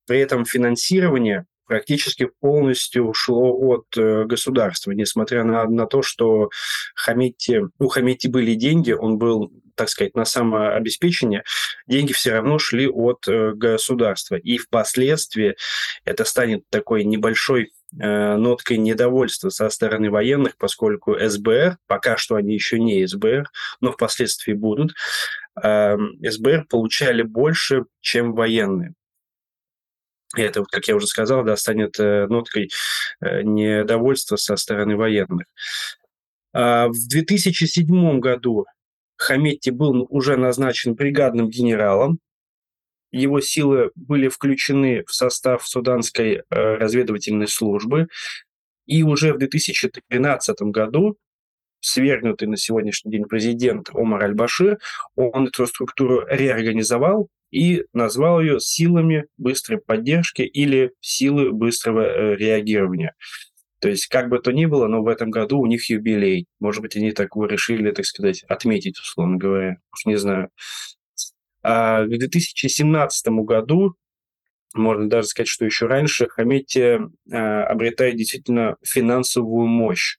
при 0.05 0.19
этом 0.19 0.45
финансирование 0.45 1.45
практически 1.71 2.29
полностью 2.41 3.07
ушло 3.07 3.57
от 3.57 3.85
э, 3.95 4.25
государства, 4.25 4.91
несмотря 4.91 5.45
на, 5.45 5.63
на 5.63 5.85
то, 5.85 6.01
что 6.01 6.49
Хамити, 6.95 7.61
у 7.79 7.87
Хамити 7.87 8.27
были 8.27 8.55
деньги, 8.55 8.91
он 8.91 9.17
был, 9.17 9.53
так 9.75 9.87
сказать, 9.87 10.13
на 10.13 10.25
самообеспечение, 10.25 11.43
деньги 11.87 12.11
все 12.11 12.33
равно 12.33 12.59
шли 12.59 12.89
от 12.89 13.25
э, 13.25 13.53
государства. 13.53 14.35
И 14.35 14.57
впоследствии 14.57 15.55
это 16.03 16.25
станет 16.25 16.63
такой 16.69 17.05
небольшой 17.05 17.71
э, 17.97 18.35
ноткой 18.35 18.77
недовольства 18.77 19.47
со 19.47 19.69
стороны 19.69 20.11
военных, 20.11 20.57
поскольку 20.57 21.15
СБР, 21.17 21.77
пока 21.87 22.17
что 22.17 22.35
они 22.35 22.53
еще 22.53 22.81
не 22.81 23.07
СБР, 23.07 23.45
но 23.79 23.93
впоследствии 23.93 24.51
будут, 24.51 24.91
э, 25.63 25.95
СБР 26.21 26.65
получали 26.69 27.21
больше, 27.21 27.85
чем 28.01 28.33
военные. 28.33 28.93
И 30.37 30.41
это, 30.41 30.63
как 30.63 30.87
я 30.87 30.95
уже 30.95 31.07
сказал, 31.07 31.43
да, 31.43 31.55
станет 31.57 31.99
э, 31.99 32.27
ноткой 32.27 32.69
э, 33.19 33.41
недовольства 33.41 34.37
со 34.37 34.55
стороны 34.55 34.95
военных. 34.95 35.47
А 36.53 36.87
в 36.87 37.07
2007 37.07 38.19
году 38.19 38.65
Хаметти 39.17 39.69
был 39.69 40.07
уже 40.09 40.37
назначен 40.37 40.95
бригадным 40.95 41.49
генералом. 41.49 42.19
Его 43.11 43.41
силы 43.41 43.91
были 43.95 44.29
включены 44.29 45.03
в 45.05 45.13
состав 45.13 45.67
суданской 45.67 46.35
э, 46.35 46.41
разведывательной 46.49 47.47
службы. 47.47 48.07
И 48.85 49.03
уже 49.03 49.33
в 49.33 49.37
2013 49.37 50.61
году 50.63 51.17
свергнутый 51.81 52.47
на 52.47 52.57
сегодняшний 52.57 53.11
день 53.11 53.25
президент 53.25 53.89
Омар 53.93 54.23
Аль-Башир, 54.23 54.79
он 55.15 55.47
эту 55.47 55.67
структуру 55.67 56.25
реорганизовал 56.27 57.27
и 57.51 57.83
назвал 57.93 58.41
ее 58.41 58.59
силами 58.59 59.25
быстрой 59.37 59.79
поддержки 59.79 60.41
или 60.41 60.93
силы 61.01 61.51
быстрого 61.51 62.01
э, 62.01 62.35
реагирования. 62.35 63.13
То 63.79 63.89
есть, 63.89 64.07
как 64.07 64.29
бы 64.29 64.39
то 64.39 64.51
ни 64.51 64.65
было, 64.67 64.87
но 64.87 65.01
в 65.01 65.07
этом 65.07 65.31
году 65.31 65.59
у 65.59 65.65
них 65.65 65.89
юбилей. 65.89 66.45
Может 66.59 66.81
быть, 66.83 66.95
они 66.95 67.11
так 67.11 67.35
решили, 67.35 67.91
так 67.91 68.05
сказать, 68.05 68.43
отметить, 68.43 68.99
условно 68.99 69.37
говоря. 69.37 69.77
Уж 69.91 70.05
не 70.05 70.17
знаю. 70.17 70.49
А 71.63 72.03
к 72.05 72.09
2017 72.09 73.27
году, 73.43 73.95
можно 74.75 75.09
даже 75.09 75.27
сказать, 75.27 75.47
что 75.47 75.65
еще 75.65 75.87
раньше, 75.87 76.27
Хаметти 76.29 76.99
а, 77.31 77.63
обретает 77.65 78.15
действительно 78.17 78.77
финансовую 78.83 79.67
мощь. 79.67 80.17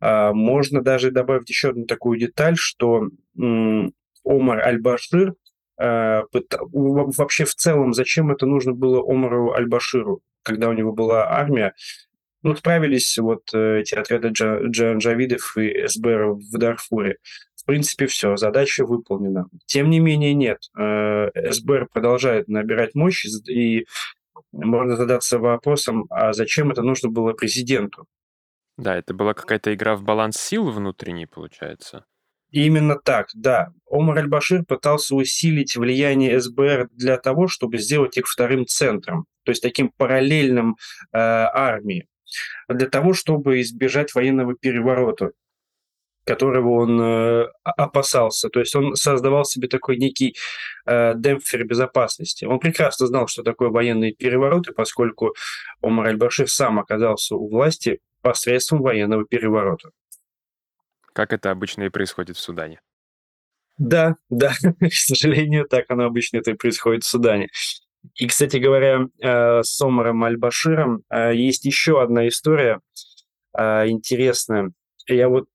А, 0.00 0.32
можно 0.32 0.82
даже 0.82 1.10
добавить 1.10 1.48
еще 1.48 1.70
одну 1.70 1.86
такую 1.86 2.18
деталь, 2.18 2.56
что 2.56 3.08
м, 3.36 3.92
Омар 4.24 4.60
Аль-Башир 4.60 5.34
вообще 5.78 7.44
в 7.44 7.54
целом, 7.54 7.94
зачем 7.94 8.30
это 8.30 8.46
нужно 8.46 8.72
было 8.72 9.00
Омару 9.00 9.52
Аль-Баширу, 9.52 10.22
когда 10.42 10.68
у 10.68 10.72
него 10.72 10.92
была 10.92 11.28
армия, 11.28 11.74
Ну, 12.42 12.54
справились 12.54 13.18
вот 13.18 13.52
э, 13.52 13.80
эти 13.80 13.96
отряды 13.96 14.28
джа 14.28 14.60
джанжавидов 14.64 15.56
и 15.56 15.86
СБР 15.88 16.34
в 16.34 16.58
Дарфуре. 16.58 17.16
В 17.56 17.64
принципе, 17.64 18.06
все, 18.06 18.36
задача 18.36 18.86
выполнена. 18.86 19.46
Тем 19.66 19.90
не 19.90 19.98
менее, 20.00 20.34
нет. 20.34 20.58
Э, 20.78 21.30
СБР 21.50 21.88
продолжает 21.92 22.48
набирать 22.48 22.94
мощь, 22.94 23.26
и 23.48 23.86
можно 24.52 24.96
задаться 24.96 25.38
вопросом, 25.38 26.06
а 26.10 26.32
зачем 26.32 26.70
это 26.70 26.82
нужно 26.82 27.10
было 27.10 27.32
президенту? 27.32 28.06
Да, 28.76 28.96
это 28.96 29.12
была 29.12 29.34
какая-то 29.34 29.74
игра 29.74 29.96
в 29.96 30.02
баланс 30.02 30.36
сил 30.36 30.70
внутренний, 30.70 31.26
получается. 31.26 32.04
Именно 32.50 32.96
так, 32.96 33.28
да. 33.34 33.68
Омар 33.90 34.18
Аль-Башир 34.18 34.64
пытался 34.64 35.14
усилить 35.14 35.76
влияние 35.76 36.40
СБР 36.40 36.88
для 36.92 37.18
того, 37.18 37.46
чтобы 37.46 37.78
сделать 37.78 38.16
их 38.16 38.26
вторым 38.26 38.66
центром, 38.66 39.26
то 39.44 39.50
есть 39.50 39.62
таким 39.62 39.90
параллельным 39.96 40.76
э, 41.12 41.18
армии 41.18 42.06
для 42.68 42.88
того, 42.88 43.12
чтобы 43.14 43.60
избежать 43.60 44.14
военного 44.14 44.54
переворота 44.54 45.30
которого 46.28 46.82
он 46.82 47.00
э, 47.00 47.46
опасался. 47.64 48.50
То 48.50 48.60
есть 48.60 48.76
он 48.76 48.94
создавал 48.96 49.46
себе 49.46 49.66
такой 49.66 49.96
некий 49.96 50.36
э, 50.84 51.14
демпфер 51.16 51.64
безопасности. 51.64 52.44
Он 52.44 52.60
прекрасно 52.60 53.06
знал, 53.06 53.28
что 53.28 53.42
такое 53.42 53.70
военные 53.70 54.12
перевороты, 54.12 54.72
поскольку 54.72 55.34
Омар 55.80 56.08
Аль-Башир 56.08 56.46
сам 56.50 56.78
оказался 56.78 57.34
у 57.34 57.48
власти 57.48 58.00
посредством 58.20 58.82
военного 58.82 59.24
переворота. 59.24 59.88
Как 61.18 61.32
это 61.32 61.50
обычно 61.50 61.82
и 61.82 61.88
происходит 61.88 62.36
в 62.36 62.40
Судане. 62.40 62.80
Да, 63.76 64.14
да, 64.30 64.52
к 64.80 64.92
сожалению, 64.92 65.66
так 65.68 65.86
оно 65.88 66.04
обычно 66.04 66.36
это 66.36 66.52
и 66.52 66.54
происходит 66.54 67.02
в 67.02 67.08
Судане. 67.08 67.48
И, 68.14 68.28
кстати 68.28 68.58
говоря, 68.58 69.08
э, 69.20 69.62
с 69.64 69.80
Омаром 69.80 70.22
Аль-Баширом 70.22 71.02
э, 71.10 71.34
есть 71.34 71.64
еще 71.64 72.00
одна 72.00 72.28
история 72.28 72.78
э, 73.58 73.88
интересная. 73.88 74.70
Я 75.08 75.28
вот 75.28 75.48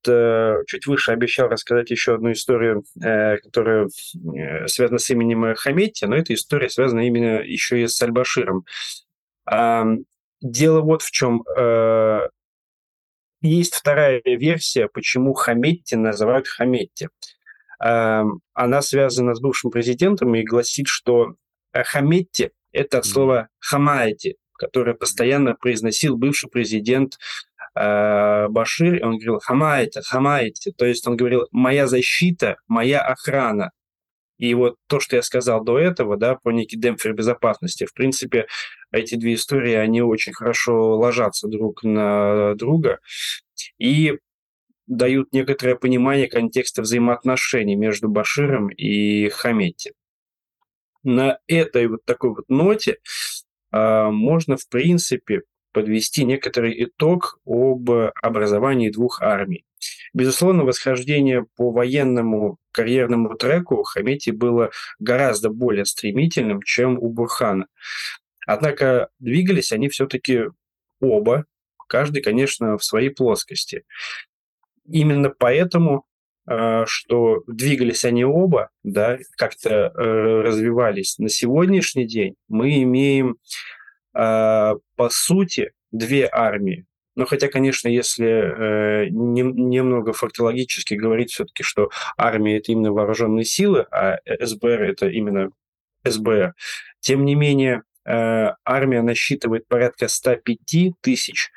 чуть 0.65 0.87
выше 0.87 1.11
обещал 1.11 1.47
рассказать 1.47 1.91
еще 1.91 2.15
одну 2.15 2.31
историю, 2.31 2.83
которая 3.43 3.87
связана 4.65 4.97
с 4.97 5.07
именем 5.11 5.53
Хаметти, 5.53 6.05
но 6.05 6.15
эта 6.15 6.33
история 6.33 6.71
связана 6.71 7.01
именно 7.01 7.39
еще 7.39 7.83
и 7.83 7.87
с 7.87 8.01
Аль-Баширом. 8.01 8.65
Дело 10.41 10.81
вот 10.81 11.03
в 11.03 11.11
чем. 11.11 11.43
Есть 13.43 13.75
вторая 13.75 14.21
версия, 14.23 14.87
почему 14.87 15.33
Хаметти 15.33 15.95
называют 15.95 16.47
Хаметти. 16.47 17.09
Она 17.77 18.81
связана 18.81 19.35
с 19.35 19.41
бывшим 19.41 19.69
президентом 19.69 20.33
и 20.33 20.43
гласит, 20.43 20.87
что 20.87 21.35
Хаметти– 21.73 22.51
это 22.71 22.99
от 22.99 23.05
слова 23.05 23.49
хамаэти, 23.59 24.37
которое 24.53 24.93
постоянно 24.93 25.55
произносил 25.55 26.15
бывший 26.15 26.49
президент 26.49 27.17
э, 27.75 28.47
Башир. 28.47 29.05
Он 29.05 29.17
говорил 29.17 29.39
хамаэти, 29.39 29.99
хамаэти. 30.01 30.71
То 30.71 30.85
есть 30.85 31.05
он 31.05 31.17
говорил 31.17 31.47
«моя 31.51 31.87
защита, 31.87 32.55
моя 32.67 33.01
охрана». 33.01 33.71
И 34.43 34.55
вот 34.55 34.75
то, 34.87 34.99
что 34.99 35.15
я 35.15 35.21
сказал 35.21 35.63
до 35.63 35.79
этого, 35.79 36.17
да, 36.17 36.35
про 36.35 36.51
некий 36.51 36.75
демпфер 36.75 37.13
безопасности, 37.13 37.85
в 37.85 37.93
принципе, 37.93 38.47
эти 38.91 39.15
две 39.15 39.35
истории, 39.35 39.71
они 39.71 40.01
очень 40.01 40.33
хорошо 40.33 40.97
ложатся 40.97 41.47
друг 41.47 41.81
на 41.81 42.53
друга 42.55 42.99
и 43.77 44.19
дают 44.85 45.31
некоторое 45.31 45.77
понимание 45.77 46.27
контекста 46.27 46.81
взаимоотношений 46.81 47.77
между 47.77 48.09
Баширом 48.09 48.67
и 48.67 49.29
Хаметти 49.29 49.93
на 51.03 51.39
этой 51.47 51.87
вот 51.87 52.03
такой 52.03 52.31
вот 52.31 52.49
ноте 52.49 52.97
а, 53.71 54.11
можно, 54.11 54.57
в 54.57 54.67
принципе, 54.67 55.43
подвести 55.71 56.25
некоторый 56.25 56.83
итог 56.83 57.39
об 57.45 57.89
образовании 58.21 58.89
двух 58.89 59.21
армий. 59.21 59.63
Безусловно, 60.13 60.63
восхождение 60.63 61.45
по 61.55 61.71
военному 61.71 62.57
карьерному 62.71 63.35
треку 63.35 63.77
у 63.77 63.83
Хамети 63.83 64.29
было 64.29 64.71
гораздо 64.99 65.49
более 65.49 65.85
стремительным, 65.85 66.61
чем 66.61 66.97
у 66.99 67.09
Бурхана. 67.09 67.67
Однако 68.45 69.09
двигались 69.19 69.71
они 69.71 69.89
все-таки 69.89 70.43
оба, 70.99 71.45
каждый, 71.87 72.21
конечно, 72.21 72.77
в 72.77 72.83
своей 72.83 73.09
плоскости. 73.09 73.83
Именно 74.85 75.29
поэтому 75.29 76.05
а, 76.45 76.85
что 76.85 77.43
двигались 77.47 78.03
они 78.03 78.25
оба, 78.25 78.69
да, 78.83 79.17
как-то 79.37 79.69
э, 79.69 80.41
развивались. 80.41 81.17
На 81.17 81.29
сегодняшний 81.29 82.05
день 82.05 82.35
мы 82.49 82.83
имеем, 82.83 83.37
э, 84.13 84.73
по 84.95 85.09
сути, 85.09 85.71
две 85.91 86.27
армии. 86.29 86.85
Но 87.15 87.25
хотя, 87.25 87.47
конечно, 87.47 87.87
если 87.87 88.27
э, 88.27 89.09
не, 89.09 89.41
немного 89.41 90.13
фактологически 90.13 90.95
говорить 90.95 91.31
все-таки, 91.31 91.63
что 91.63 91.89
армия 92.17 92.57
это 92.57 92.71
именно 92.71 92.91
вооруженные 92.91 93.45
силы, 93.45 93.85
а 93.91 94.17
СБР 94.39 94.81
это 94.81 95.07
именно 95.09 95.49
СБР, 96.03 96.53
тем 96.99 97.25
не 97.25 97.35
менее 97.35 97.83
э, 98.05 98.51
армия 98.65 99.01
насчитывает 99.01 99.67
порядка 99.67 100.07
105 100.07 100.93
тысяч 101.01 101.51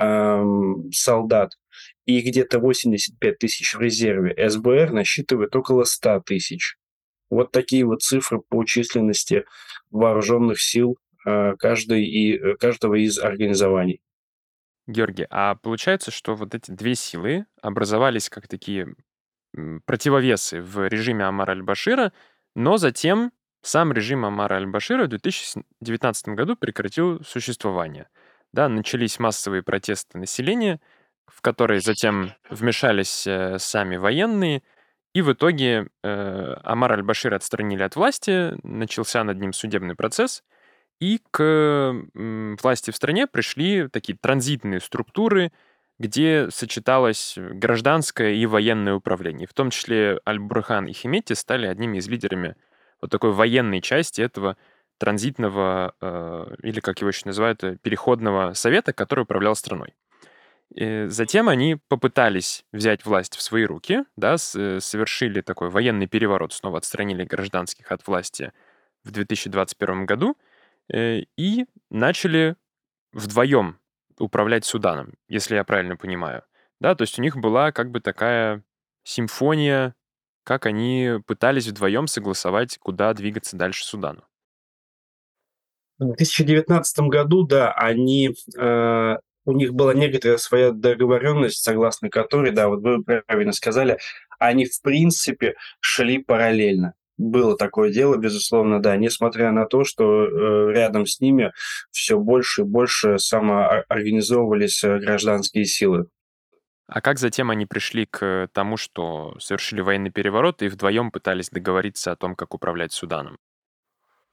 э, 0.00 0.44
солдат, 0.92 1.52
и 2.06 2.20
где-то 2.20 2.58
85 2.58 3.38
тысяч 3.38 3.74
в 3.74 3.80
резерве. 3.80 4.34
СБР 4.48 4.92
насчитывает 4.92 5.54
около 5.54 5.84
100 5.84 6.20
тысяч. 6.20 6.76
Вот 7.30 7.52
такие 7.52 7.84
вот 7.84 8.02
цифры 8.02 8.40
по 8.40 8.64
численности 8.64 9.44
вооруженных 9.90 10.60
сил 10.60 10.98
э, 11.26 11.54
каждой 11.58 12.04
и, 12.04 12.36
э, 12.36 12.56
каждого 12.56 12.94
из 12.94 13.18
организований. 13.18 14.00
Георгий, 14.86 15.26
а 15.30 15.54
получается, 15.54 16.10
что 16.10 16.34
вот 16.34 16.54
эти 16.54 16.70
две 16.70 16.94
силы 16.94 17.46
образовались 17.60 18.28
как 18.28 18.48
такие 18.48 18.94
противовесы 19.86 20.60
в 20.60 20.88
режиме 20.88 21.24
Амара 21.24 21.52
аль-Башира, 21.52 22.12
но 22.54 22.78
затем 22.78 23.32
сам 23.62 23.92
режим 23.92 24.24
Амара 24.24 24.56
аль-Башира 24.56 25.04
в 25.04 25.08
2019 25.08 26.28
году 26.28 26.56
прекратил 26.56 27.22
существование. 27.22 28.08
Да, 28.52 28.68
начались 28.68 29.18
массовые 29.18 29.62
протесты 29.62 30.18
населения– 30.18 30.80
в 31.26 31.40
который 31.40 31.80
затем 31.80 32.32
вмешались 32.50 33.26
э, 33.26 33.58
сами 33.58 33.96
военные, 33.96 34.62
и 35.14 35.22
в 35.22 35.32
итоге 35.32 35.88
э, 36.02 36.54
Амар 36.62 36.92
аль-Башир 36.92 37.34
отстранили 37.34 37.82
от 37.82 37.96
власти, 37.96 38.54
начался 38.62 39.24
над 39.24 39.38
ним 39.40 39.52
судебный 39.52 39.94
процесс, 39.94 40.42
и 41.00 41.20
к 41.30 41.94
власти 42.62 42.90
в 42.90 42.96
стране 42.96 43.26
пришли 43.26 43.88
такие 43.88 44.16
транзитные 44.16 44.80
структуры, 44.80 45.52
где 45.98 46.50
сочеталось 46.50 47.34
гражданское 47.36 48.34
и 48.34 48.46
военное 48.46 48.94
управление. 48.94 49.46
В 49.46 49.54
том 49.54 49.70
числе 49.70 50.20
Аль-Бурхан 50.26 50.86
и 50.86 50.92
Химетти 50.92 51.32
стали 51.34 51.66
одними 51.66 51.98
из 51.98 52.08
лидерами 52.08 52.56
вот 53.00 53.10
такой 53.10 53.32
военной 53.32 53.80
части 53.80 54.20
этого 54.20 54.56
транзитного, 54.98 55.94
э, 56.00 56.54
или 56.62 56.80
как 56.80 57.00
его 57.00 57.10
еще 57.10 57.22
называют, 57.24 57.62
э, 57.64 57.76
переходного 57.82 58.52
совета, 58.54 58.92
который 58.92 59.22
управлял 59.22 59.56
страной. 59.56 59.94
И 60.74 61.06
затем 61.08 61.48
они 61.48 61.76
попытались 61.88 62.64
взять 62.72 63.04
власть 63.04 63.36
в 63.36 63.42
свои 63.42 63.64
руки, 63.64 64.04
да, 64.16 64.36
э, 64.54 64.78
совершили 64.80 65.40
такой 65.40 65.70
военный 65.70 66.06
переворот, 66.06 66.52
снова 66.52 66.78
отстранили 66.78 67.24
гражданских 67.24 67.92
от 67.92 68.06
власти 68.06 68.52
в 69.04 69.10
2021 69.10 70.06
году 70.06 70.36
э, 70.38 70.51
и 70.90 71.66
начали 71.90 72.56
вдвоем 73.12 73.78
управлять 74.18 74.64
Суданом, 74.64 75.14
если 75.28 75.54
я 75.54 75.64
правильно 75.64 75.96
понимаю. 75.96 76.42
Да, 76.80 76.94
то 76.94 77.02
есть 77.02 77.18
у 77.18 77.22
них 77.22 77.36
была 77.36 77.72
как 77.72 77.90
бы 77.90 78.00
такая 78.00 78.62
симфония, 79.04 79.94
как 80.44 80.66
они 80.66 81.18
пытались 81.26 81.68
вдвоем 81.68 82.06
согласовать, 82.06 82.78
куда 82.78 83.14
двигаться 83.14 83.56
дальше 83.56 83.84
Судану. 83.84 84.22
В 85.98 86.04
2019 86.06 86.98
году, 87.08 87.46
да, 87.46 87.72
они 87.72 88.34
э, 88.58 89.16
у 89.44 89.52
них 89.52 89.74
была 89.74 89.94
некоторая 89.94 90.38
своя 90.38 90.72
договоренность, 90.72 91.62
согласно 91.62 92.08
которой, 92.08 92.50
да, 92.50 92.68
вот 92.68 92.80
вы 92.82 93.02
правильно 93.02 93.52
сказали, 93.52 93.98
они 94.38 94.64
в 94.64 94.80
принципе 94.82 95.54
шли 95.80 96.18
параллельно. 96.18 96.94
Было 97.18 97.56
такое 97.56 97.92
дело, 97.92 98.16
безусловно, 98.16 98.80
да, 98.80 98.96
несмотря 98.96 99.52
на 99.52 99.66
то, 99.66 99.84
что 99.84 100.24
э, 100.24 100.72
рядом 100.72 101.06
с 101.06 101.20
ними 101.20 101.52
все 101.90 102.18
больше 102.18 102.62
и 102.62 102.64
больше 102.64 103.18
самоорганизовывались 103.18 104.82
э, 104.82 104.98
гражданские 104.98 105.66
силы. 105.66 106.06
А 106.86 107.00
как 107.00 107.18
затем 107.18 107.50
они 107.50 107.66
пришли 107.66 108.06
к 108.06 108.48
тому, 108.52 108.76
что 108.76 109.34
совершили 109.38 109.80
военный 109.80 110.10
переворот 110.10 110.62
и 110.62 110.68
вдвоем 110.68 111.10
пытались 111.10 111.48
договориться 111.48 112.12
о 112.12 112.16
том, 112.16 112.34
как 112.34 112.54
управлять 112.54 112.92
Суданом? 112.92 113.38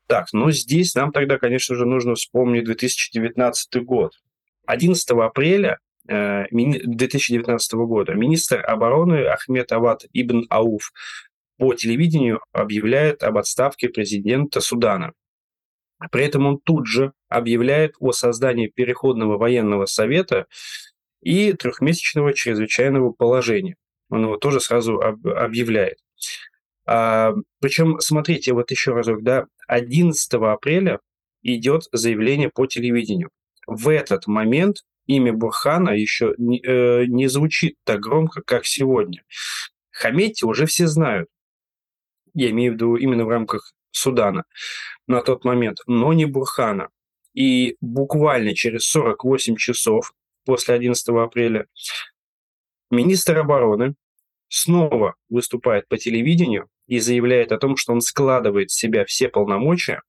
Так, 0.07 0.27
ну 0.33 0.49
здесь 0.49 0.95
нам 0.95 1.11
тогда, 1.11 1.37
конечно 1.37 1.75
же, 1.75 1.85
нужно 1.85 2.15
вспомнить 2.15 2.65
2019 2.65 3.83
год. 3.83 4.13
11 4.65 5.09
апреля 5.11 5.77
2019 6.05 7.73
э, 7.73 7.77
года 7.77 8.13
министр 8.13 8.65
обороны 8.65 9.25
Ахмед 9.27 9.71
Ават 9.71 10.05
Ибн 10.11 10.45
Ауф 10.49 10.91
по 11.59 11.73
телевидению 11.73 12.39
объявляет 12.53 13.21
об 13.21 13.37
отставке 13.37 13.89
президента 13.89 14.61
Судана. 14.61 15.11
При 16.09 16.23
этом 16.23 16.47
он 16.47 16.57
тут 16.57 16.87
же 16.87 17.11
объявляет 17.27 17.95
о 17.99 18.13
создании 18.13 18.71
Переходного 18.73 19.37
военного 19.37 19.85
совета 19.85 20.45
и 21.21 21.51
трехмесячного 21.51 22.33
чрезвычайного 22.33 23.11
положения. 23.11 23.75
Он 24.09 24.23
его 24.23 24.37
тоже 24.37 24.61
сразу 24.61 25.01
об, 25.01 25.27
объявляет. 25.27 25.97
А, 26.85 27.33
причем, 27.59 27.99
смотрите, 27.99 28.53
вот 28.53 28.71
еще 28.71 28.93
разок, 28.93 29.21
да, 29.21 29.45
11 29.67 30.33
апреля 30.35 30.99
идет 31.43 31.83
заявление 31.91 32.49
по 32.49 32.67
телевидению. 32.67 33.31
В 33.67 33.89
этот 33.89 34.27
момент 34.27 34.77
имя 35.07 35.33
Бурхана 35.33 35.89
еще 35.89 36.33
не, 36.37 36.61
э, 36.65 37.03
не 37.05 37.27
звучит 37.27 37.75
так 37.83 37.99
громко, 37.99 38.41
как 38.43 38.65
сегодня. 38.65 39.23
Хаметти 39.91 40.45
уже 40.45 40.65
все 40.65 40.87
знают. 40.87 41.27
Я 42.39 42.51
имею 42.51 42.71
в 42.71 42.75
виду 42.75 42.95
именно 42.95 43.25
в 43.25 43.27
рамках 43.27 43.73
Судана 43.91 44.45
на 45.07 45.21
тот 45.21 45.43
момент, 45.43 45.79
но 45.87 46.13
не 46.13 46.23
Бурхана. 46.23 46.87
И 47.33 47.75
буквально 47.81 48.55
через 48.55 48.83
48 48.85 49.57
часов 49.57 50.13
после 50.45 50.75
11 50.75 51.09
апреля 51.09 51.67
министр 52.89 53.39
обороны 53.39 53.95
снова 54.47 55.15
выступает 55.27 55.89
по 55.89 55.97
телевидению 55.97 56.69
и 56.87 56.99
заявляет 56.99 57.51
о 57.51 57.57
том, 57.57 57.75
что 57.75 57.91
он 57.91 57.99
складывает 57.99 58.69
в 58.69 58.79
себя 58.79 59.03
все 59.03 59.27
полномочия 59.27 60.01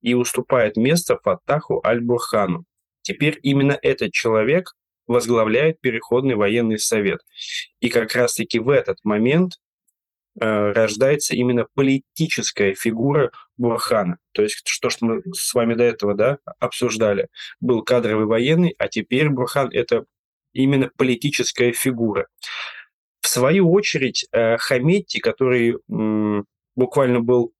и 0.00 0.14
уступает 0.14 0.76
место 0.76 1.20
Фаттаху 1.22 1.80
Аль-Бурхану. 1.86 2.64
Теперь 3.02 3.38
именно 3.44 3.78
этот 3.80 4.10
человек 4.10 4.74
возглавляет 5.06 5.80
Переходный 5.80 6.34
военный 6.34 6.80
совет. 6.80 7.20
И 7.78 7.90
как 7.90 8.12
раз-таки 8.16 8.58
в 8.58 8.70
этот 8.70 8.98
момент 9.04 9.60
рождается 10.40 11.34
именно 11.34 11.66
политическая 11.74 12.74
фигура 12.74 13.30
Бурхана. 13.56 14.18
То 14.32 14.42
есть 14.42 14.64
то, 14.80 14.90
что 14.90 15.04
мы 15.06 15.22
с 15.34 15.52
вами 15.54 15.74
до 15.74 15.84
этого 15.84 16.14
да, 16.14 16.38
обсуждали. 16.58 17.28
Был 17.60 17.82
кадровый 17.82 18.26
военный, 18.26 18.74
а 18.78 18.88
теперь 18.88 19.28
Бурхан– 19.28 19.68
это 19.72 20.04
именно 20.52 20.90
политическая 20.96 21.72
фигура. 21.72 22.26
В 23.20 23.28
свою 23.28 23.70
очередь, 23.70 24.26
э, 24.32 24.56
Хаметти, 24.56 25.18
который 25.18 25.76
буквально 26.74 27.20
был 27.20 27.52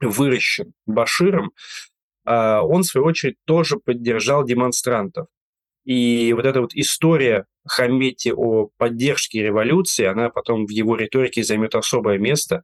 выращен 0.00 0.72
Баширом, 0.86 1.52
а, 2.24 2.62
он, 2.62 2.82
в 2.82 2.86
свою 2.86 3.06
очередь, 3.06 3.36
тоже 3.44 3.78
поддержал 3.78 4.44
демонстрантов. 4.44 5.28
И 5.84 6.32
вот 6.32 6.44
эта 6.44 6.60
вот 6.60 6.74
история 6.74 7.46
Хаметти 7.66 8.32
о 8.34 8.68
поддержке 8.76 9.42
революции, 9.42 10.04
она 10.04 10.30
потом 10.30 10.66
в 10.66 10.70
его 10.70 10.96
риторике 10.96 11.42
займет 11.42 11.74
особое 11.74 12.18
место. 12.18 12.62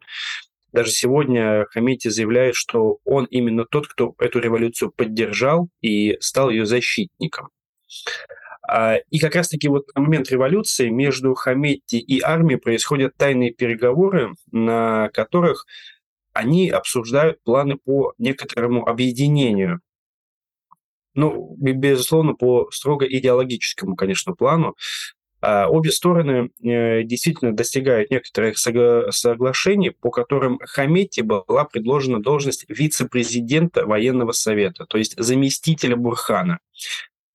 Даже 0.73 0.91
сегодня 0.91 1.67
Хаметти 1.71 2.09
заявляет, 2.09 2.55
что 2.55 2.99
он 3.05 3.27
именно 3.27 3.65
тот, 3.65 3.87
кто 3.89 4.15
эту 4.19 4.39
революцию 4.39 4.91
поддержал 4.91 5.69
и 5.83 6.17
стал 6.21 6.49
ее 6.51 6.65
защитником. 6.65 7.51
А, 8.67 8.97
и 9.11 9.19
как 9.19 9.35
раз-таки 9.35 9.69
вот 9.69 9.87
на 9.95 10.03
момент 10.03 10.31
революции 10.31 10.89
между 10.89 11.35
Хаметти 11.35 11.97
и 11.97 12.21
армией 12.21 12.59
происходят 12.59 13.17
тайные 13.17 13.53
переговоры, 13.53 14.35
на 14.51 15.11
которых 15.11 15.67
они 16.33 16.71
обсуждают 16.71 17.43
планы 17.43 17.77
по 17.77 18.15
некоторому 18.19 18.87
объединению. 18.87 19.81
Ну, 21.15 21.57
безусловно, 21.59 22.35
по 22.35 22.71
строго 22.71 23.07
идеологическому, 23.07 23.97
конечно, 23.97 24.35
плану. 24.35 24.77
А 25.41 25.69
обе 25.69 25.91
стороны 25.91 26.51
э, 26.63 27.03
действительно 27.03 27.53
достигают 27.53 28.11
некоторых 28.11 28.59
соглашений, 28.59 29.91
по 29.91 30.11
которым 30.11 30.59
Хаметти 30.63 31.21
была 31.23 31.65
предложена 31.65 32.23
должность 32.23 32.65
вице-президента 32.69 33.85
военного 33.85 34.31
совета, 34.33 34.87
то 34.87 34.99
есть 34.99 35.15
заместителя 35.19 35.97
Бурхана 35.97 36.61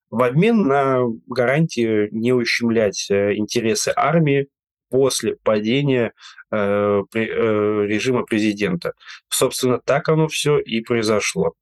в 0.09 0.23
обмен 0.23 0.67
на 0.67 1.03
гарантию 1.27 2.09
не 2.11 2.33
ущемлять 2.33 3.07
э, 3.09 3.35
интересы 3.35 3.91
армии 3.95 4.47
после 4.89 5.35
падения 5.43 6.13
э, 6.51 7.03
при, 7.11 7.27
э, 7.27 7.87
режима 7.87 8.23
президента. 8.23 8.93
Собственно, 9.29 9.79
так 9.79 10.07
оно 10.09 10.27
все 10.27 10.59
и 10.59 10.81
произошло. 10.81 11.53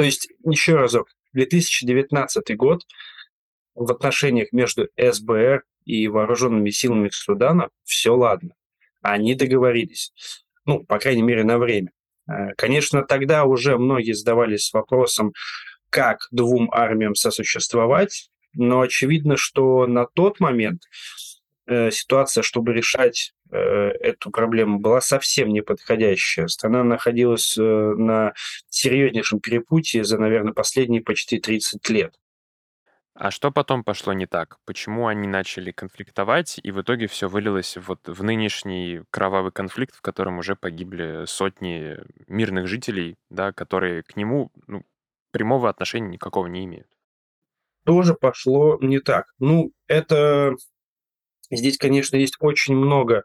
То 0.00 0.04
есть, 0.04 0.28
еще 0.46 0.76
разок, 0.76 1.08
2019 1.34 2.56
год 2.56 2.84
в 3.74 3.92
отношениях 3.92 4.48
между 4.50 4.88
СБР 4.96 5.64
и 5.84 6.08
вооруженными 6.08 6.70
силами 6.70 7.10
Судана 7.12 7.68
все 7.84 8.16
ладно. 8.16 8.54
Они 9.02 9.34
договорились. 9.34 10.14
Ну, 10.64 10.82
по 10.84 10.98
крайней 10.98 11.20
мере, 11.20 11.44
на 11.44 11.58
время. 11.58 11.90
Э, 12.26 12.54
конечно, 12.56 13.02
тогда 13.02 13.44
уже 13.44 13.76
многие 13.76 14.12
задавались 14.12 14.72
вопросом, 14.72 15.34
как 15.90 16.20
двум 16.30 16.70
армиям 16.72 17.14
сосуществовать, 17.14 18.30
но 18.54 18.80
очевидно, 18.80 19.36
что 19.36 19.86
на 19.86 20.06
тот 20.06 20.40
момент 20.40 20.84
э, 21.70 21.90
ситуация, 21.90 22.42
чтобы 22.42 22.72
решать 22.74 23.32
э, 23.50 23.56
эту 23.56 24.30
проблему, 24.30 24.78
была 24.78 25.00
совсем 25.00 25.48
неподходящая. 25.48 26.48
Страна 26.48 26.84
находилась 26.84 27.56
э, 27.56 27.62
на 27.62 28.34
серьезнейшем 28.68 29.40
перепутье 29.40 30.04
за, 30.04 30.18
наверное, 30.18 30.52
последние 30.52 31.02
почти 31.02 31.38
30 31.38 31.88
лет. 31.90 32.14
А 33.14 33.30
что 33.30 33.50
потом 33.50 33.84
пошло 33.84 34.12
не 34.12 34.26
так? 34.26 34.58
Почему 34.64 35.06
они 35.06 35.28
начали 35.28 35.72
конфликтовать, 35.72 36.58
и 36.62 36.70
в 36.70 36.80
итоге 36.80 37.06
все 37.06 37.28
вылилось 37.28 37.76
вот 37.76 38.08
в 38.08 38.22
нынешний 38.22 39.02
кровавый 39.10 39.52
конфликт, 39.52 39.94
в 39.94 40.00
котором 40.00 40.38
уже 40.38 40.56
погибли 40.56 41.24
сотни 41.26 41.98
мирных 42.28 42.66
жителей, 42.66 43.16
да, 43.28 43.52
которые 43.52 44.02
к 44.02 44.16
нему, 44.16 44.50
ну, 44.66 44.84
прямого 45.32 45.68
отношения 45.68 46.08
никакого 46.08 46.46
не 46.46 46.64
имеют. 46.64 46.88
Тоже 47.84 48.14
пошло 48.14 48.78
не 48.80 49.00
так. 49.00 49.26
Ну, 49.38 49.72
это 49.86 50.54
здесь, 51.50 51.78
конечно, 51.78 52.16
есть 52.16 52.36
очень 52.40 52.74
много 52.74 53.24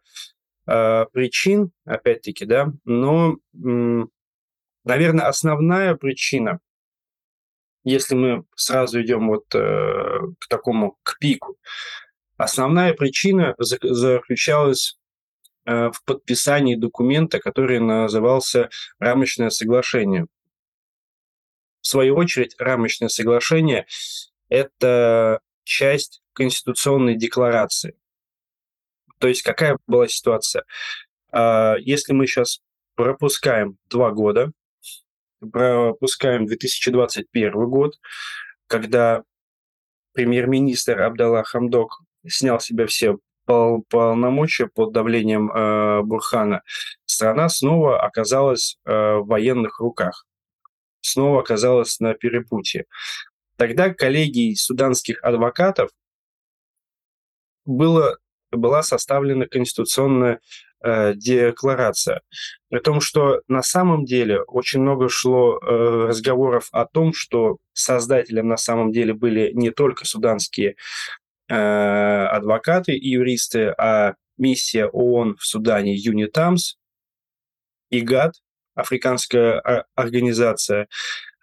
э, 0.67 1.05
причин, 1.11 1.71
опять-таки, 1.85 2.45
да, 2.45 2.71
но, 2.85 3.38
м, 3.53 4.09
наверное, 4.83 5.27
основная 5.27 5.95
причина, 5.95 6.59
если 7.83 8.15
мы 8.15 8.45
сразу 8.55 9.01
идем 9.01 9.27
вот 9.27 9.45
э, 9.53 10.19
к 10.39 10.47
такому, 10.47 10.97
к 11.03 11.19
пику, 11.19 11.57
основная 12.38 12.93
причина 12.93 13.55
заключалась 13.59 14.97
э, 15.65 15.91
в 15.91 16.03
подписании 16.03 16.75
документа, 16.75 17.39
который 17.39 17.79
назывался 17.79 18.69
«Рамочное 18.99 19.49
соглашение» 19.49 20.27
В 21.85 21.88
свою 21.88 22.15
очередь, 22.15 22.55
рамочное 22.57 23.09
соглашение– 23.09 23.85
это 24.49 25.39
часть 25.63 26.23
Конституционной 26.33 27.15
декларации. 27.15 27.93
То 29.25 29.29
есть 29.29 29.41
какая 29.41 29.79
была 29.88 30.07
ситуация? 30.07 30.65
А, 31.31 31.77
если 31.79 32.13
мы 32.13 32.27
сейчас 32.27 32.59
пропускаем 32.93 33.79
два 33.89 34.11
года, 34.11 34.51
пропускаем 35.39 36.45
2021 36.45 37.51
год, 37.67 37.95
когда 38.67 39.23
премьер-министр 40.13 41.01
Абдалла 41.01 41.43
Хамдок 41.43 42.01
снял 42.27 42.59
с 42.59 42.65
себя 42.65 42.85
все 42.85 43.17
полномочия 43.47 44.67
под 44.67 44.91
давлением 44.91 45.51
э, 45.51 46.03
Бурхана, 46.03 46.61
страна 47.07 47.49
снова 47.49 47.99
оказалась 47.99 48.77
э, 48.85 48.91
в 48.91 49.25
военных 49.25 49.79
руках 49.79 50.27
снова 51.01 51.39
оказалась 51.39 51.99
на 51.99 52.13
перепутье. 52.13 52.85
Тогда 53.57 53.91
коллегией 53.91 54.55
суданских 54.55 55.23
адвокатов 55.23 55.89
было, 57.65 58.19
была 58.58 58.84
составлена 58.84 59.48
конституционная 59.48 60.39
э, 60.84 61.13
декларация. 61.15 62.22
При 62.70 62.80
том, 62.80 63.02
что 63.02 63.41
на 63.48 63.62
самом 63.62 64.06
деле 64.06 64.41
очень 64.41 64.82
много 64.82 65.10
шло 65.10 65.58
э, 65.58 66.08
разговоров 66.08 66.70
о 66.72 66.86
том, 66.86 67.13
что 67.13 67.58
создателем 67.74 68.48
на 68.48 68.58
самом 68.58 68.91
деле 68.91 69.13
были 69.13 69.52
не 69.54 69.72
только 69.72 70.06
суданские 70.06 70.76
э, 71.50 71.56
адвокаты 71.56 72.94
и 72.94 73.10
юристы, 73.10 73.74
а 73.78 74.13
миссия 74.38 74.86
ООН 74.88 75.38
в 75.39 75.46
Судане 75.46 75.96
ЮНИТАМС, 75.96 76.76
ИГАД, 77.91 78.34
африканская 78.76 79.86
организация, 79.96 80.88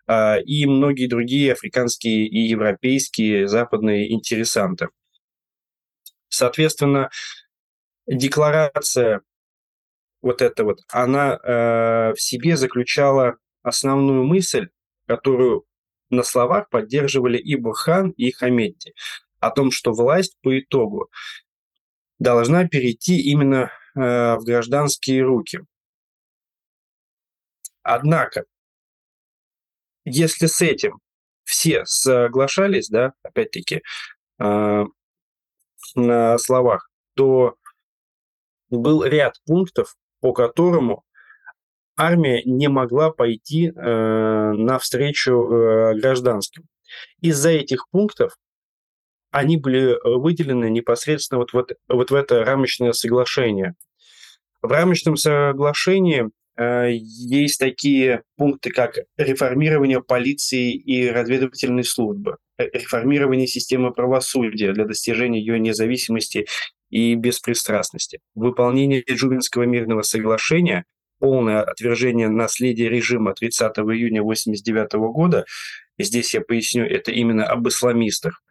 а, 0.07 0.37
и 0.39 0.67
многие 0.67 1.07
другие 1.07 1.53
африканские 1.53 2.27
и 2.27 2.41
европейские 2.41 3.49
западные 3.49 4.13
интересанты. 4.13 4.89
Соответственно, 6.43 7.09
декларация 8.09 9.21
вот 10.23 10.43
эта 10.43 10.65
вот, 10.65 10.81
она 10.89 11.37
э, 11.37 12.15
в 12.15 12.21
себе 12.21 12.57
заключала 12.57 13.37
основную 13.63 14.25
мысль, 14.25 14.71
которую 15.07 15.67
на 16.11 16.25
словах 16.25 16.69
поддерживали 16.69 17.39
и 17.39 17.55
Бурхан, 17.55 18.11
и 18.11 18.33
Хаметти, 18.33 18.93
о 19.39 19.53
том, 19.53 19.71
что 19.71 19.93
власть 19.93 20.37
по 20.43 20.59
итогу 20.59 21.13
должна 22.19 22.67
перейти 22.67 23.21
именно 23.21 23.71
э, 23.95 24.35
в 24.35 24.43
гражданские 24.43 25.23
руки. 25.23 25.61
Однако 27.85 28.47
если 30.05 30.47
с 30.47 30.61
этим 30.61 30.99
все 31.45 31.85
соглашались, 31.85 32.89
да, 32.89 33.13
опять-таки, 33.23 33.83
э, 34.41 34.85
на 35.95 36.39
словах, 36.39 36.91
то 37.15 37.57
был 38.71 39.05
ряд 39.05 39.37
пунктов, 39.47 39.97
по 40.21 40.33
которому 40.33 41.05
армия 41.97 42.43
не 42.45 42.69
могла 42.69 43.11
пойти 43.11 43.69
э, 43.69 44.53
навстречу 44.53 45.33
э, 45.33 45.95
гражданским. 46.01 46.65
Из-за 47.21 47.51
этих 47.51 47.89
пунктов 47.91 48.37
они 49.31 49.57
были 49.57 49.97
выделены 50.05 50.69
непосредственно 50.71 51.39
вот, 51.39 51.53
вот, 51.53 51.73
вот 51.89 52.11
в 52.11 52.15
это 52.15 52.45
рамочное 52.45 52.93
соглашение. 52.93 53.75
В 54.61 54.71
рамочном 54.71 55.17
соглашении 55.17 56.31
э, 56.57 56.91
есть 56.93 57.59
такие 57.59 58.23
пункты, 58.37 58.71
как 58.71 58.99
реформирование 59.17 60.03
полиции 60.03 60.75
и 60.75 61.09
разведывательной 61.11 61.85
службы, 61.85 62.33
э, 62.33 62.37
реформирование 62.59 63.47
системы 63.47 63.93
правосудия 63.93 64.73
для 64.73 64.85
достижения 64.85 65.41
ее 65.41 65.59
независимости 65.59 66.47
и 66.91 67.15
беспристрастности, 67.15 68.21
выполнение 68.35 69.03
Джубинского 69.09 69.63
мирного 69.63 70.03
соглашения, 70.03 70.85
полное 71.19 71.63
отвержение 71.63 72.29
наследия 72.29 72.89
режима 72.89 73.33
30 73.33 73.79
июня 73.79 74.21
1989 74.23 74.93
года, 75.13 75.47
здесь 75.99 76.35
я 76.35 76.41
поясню, 76.41 76.85
это 76.85 77.13
именно 77.13 77.47
об 77.47 77.67
исламистах. 77.69 78.43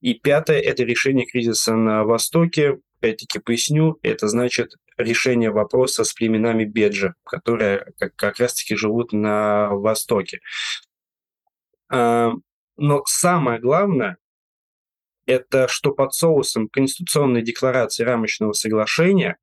И 0.00 0.14
пятое– 0.14 0.60
это 0.60 0.84
решение 0.84 1.26
кризиса 1.26 1.74
на 1.74 2.04
Востоке. 2.04 2.78
Опять-таки 3.00 3.38
поясню, 3.38 3.98
это 4.02 4.28
значит 4.28 4.74
решение 4.96 5.50
вопроса 5.50 6.04
с 6.04 6.12
племенами 6.12 6.64
Беджа, 6.64 7.14
которые 7.24 7.86
как, 7.98 8.14
как 8.16 8.38
раз-таки 8.38 8.76
живут 8.76 9.12
на 9.12 9.70
Востоке. 9.70 10.40
А, 12.78 12.82
но 12.82 13.02
самое 13.06 13.60
главное, 13.60 14.16
это 15.26 15.68
что 15.68 15.92
под 15.92 16.14
соусом 16.14 16.68
Конституционной 16.68 17.42
декларации 17.42 18.04
рамочного 18.04 18.52
соглашения 18.52 19.36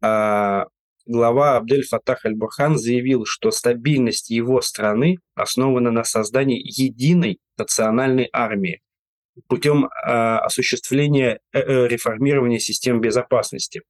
а, 0.00 0.66
глава 1.06 1.56
Абдель 1.56 1.84
Фатах 1.84 2.24
Аль-Бурхан 2.24 2.76
заявил, 2.78 3.24
что 3.26 3.50
стабильность 3.50 4.30
его 4.30 4.60
страны 4.60 5.18
основана 5.34 5.90
на 5.90 6.04
создании 6.04 6.60
единой 6.60 7.40
национальной 7.56 8.28
армии 8.32 8.82
путем 9.46 9.84
э, 9.84 9.88
осуществления 10.08 11.38
э, 11.52 11.60
э, 11.60 11.86
реформирования 11.86 12.58
систем 12.58 13.00
безопасности. 13.00 13.82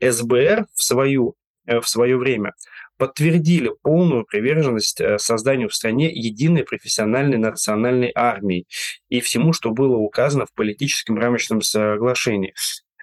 СБР 0.00 0.66
в, 0.72 0.82
свою, 0.82 1.34
э, 1.66 1.80
в 1.80 1.88
свое 1.88 2.16
время 2.16 2.52
подтвердили 2.96 3.72
полную 3.82 4.24
приверженность 4.24 5.00
э, 5.00 5.18
созданию 5.18 5.68
в 5.68 5.74
стране 5.74 6.10
единой 6.12 6.64
профессиональной 6.64 7.38
национальной 7.38 8.12
армии 8.14 8.66
и 9.08 9.20
всему, 9.20 9.52
что 9.52 9.70
было 9.70 9.96
указано 9.96 10.46
в 10.46 10.52
политическом 10.52 11.18
рамочном 11.18 11.60
соглашении. 11.60 12.54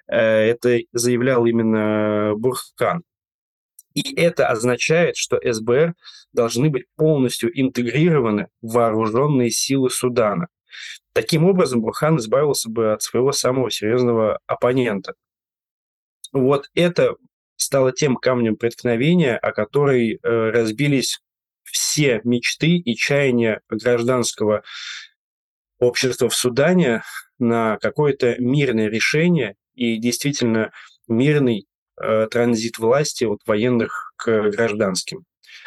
Э, 0.08 0.16
это 0.18 0.80
заявлял 0.92 1.46
именно 1.46 2.34
Бурхкан. 2.36 3.02
И 3.94 4.14
это 4.14 4.48
означает, 4.48 5.16
что 5.16 5.38
СБР 5.42 5.94
должны 6.32 6.70
быть 6.70 6.86
полностью 6.96 7.50
интегрированы 7.58 8.48
в 8.62 8.72
вооруженные 8.72 9.50
силы 9.50 9.90
Судана. 9.90 10.48
Таким 11.12 11.44
образом, 11.44 11.82
Бурхан 11.82 12.16
избавился 12.16 12.70
бы 12.70 12.92
от 12.92 13.02
своего 13.02 13.32
самого 13.32 13.70
серьезного 13.70 14.38
оппонента. 14.46 15.12
Вот 16.32 16.70
это 16.74 17.16
стало 17.64 17.92
тем 17.92 18.16
камнем 18.16 18.56
преткновения, 18.56 19.36
о 19.36 19.52
который 19.52 20.14
э, 20.14 20.50
разбились 20.50 21.20
все 21.64 22.20
мечты 22.24 22.76
и 22.76 22.94
чаяния 22.94 23.60
гражданского 23.68 24.62
общества 25.78 26.28
в 26.28 26.34
Судане 26.34 27.02
на 27.38 27.78
какое-то 27.78 28.36
мирное 28.38 28.88
решение 28.88 29.56
и 29.74 29.96
действительно 29.96 30.72
мирный 31.08 31.66
э, 32.00 32.26
транзит 32.30 32.78
власти 32.78 33.24
от 33.24 33.40
военных 33.46 34.12
к 34.16 34.50
гражданским. 34.50 35.24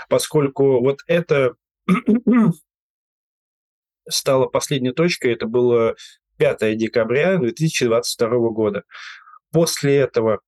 Поскольку 0.10 0.80
вот 0.82 1.00
это 1.08 1.56
стало 4.10 4.48
последней 4.48 4.92
точкой, 4.92 5.34
это 5.34 5.48
было 5.48 5.96
5 6.38 6.78
декабря 6.78 7.38
2022 7.38 8.30
года. 8.50 8.84
После 9.52 9.98
этого 9.98 10.42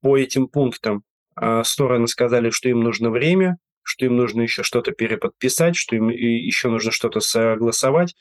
по 0.00 0.16
этим 0.16 0.48
пунктам 0.48 1.02
а, 1.34 1.64
стороны 1.64 2.06
сказали, 2.06 2.50
что 2.50 2.68
им 2.68 2.80
нужно 2.80 3.10
время, 3.10 3.58
что 3.82 4.04
им 4.04 4.16
нужно 4.16 4.42
еще 4.42 4.62
что-то 4.62 4.92
переподписать, 4.92 5.76
что 5.76 5.96
им 5.96 6.08
еще 6.08 6.68
нужно 6.68 6.92
что-то 6.92 7.20
согласовать. 7.20 8.14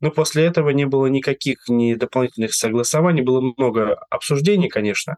Но 0.00 0.10
после 0.10 0.44
этого 0.44 0.70
не 0.70 0.86
было 0.86 1.06
никаких 1.06 1.68
ни 1.68 1.94
дополнительных 1.94 2.54
согласований, 2.54 3.22
было 3.22 3.40
много 3.56 3.94
обсуждений, 4.10 4.68
конечно, 4.68 5.16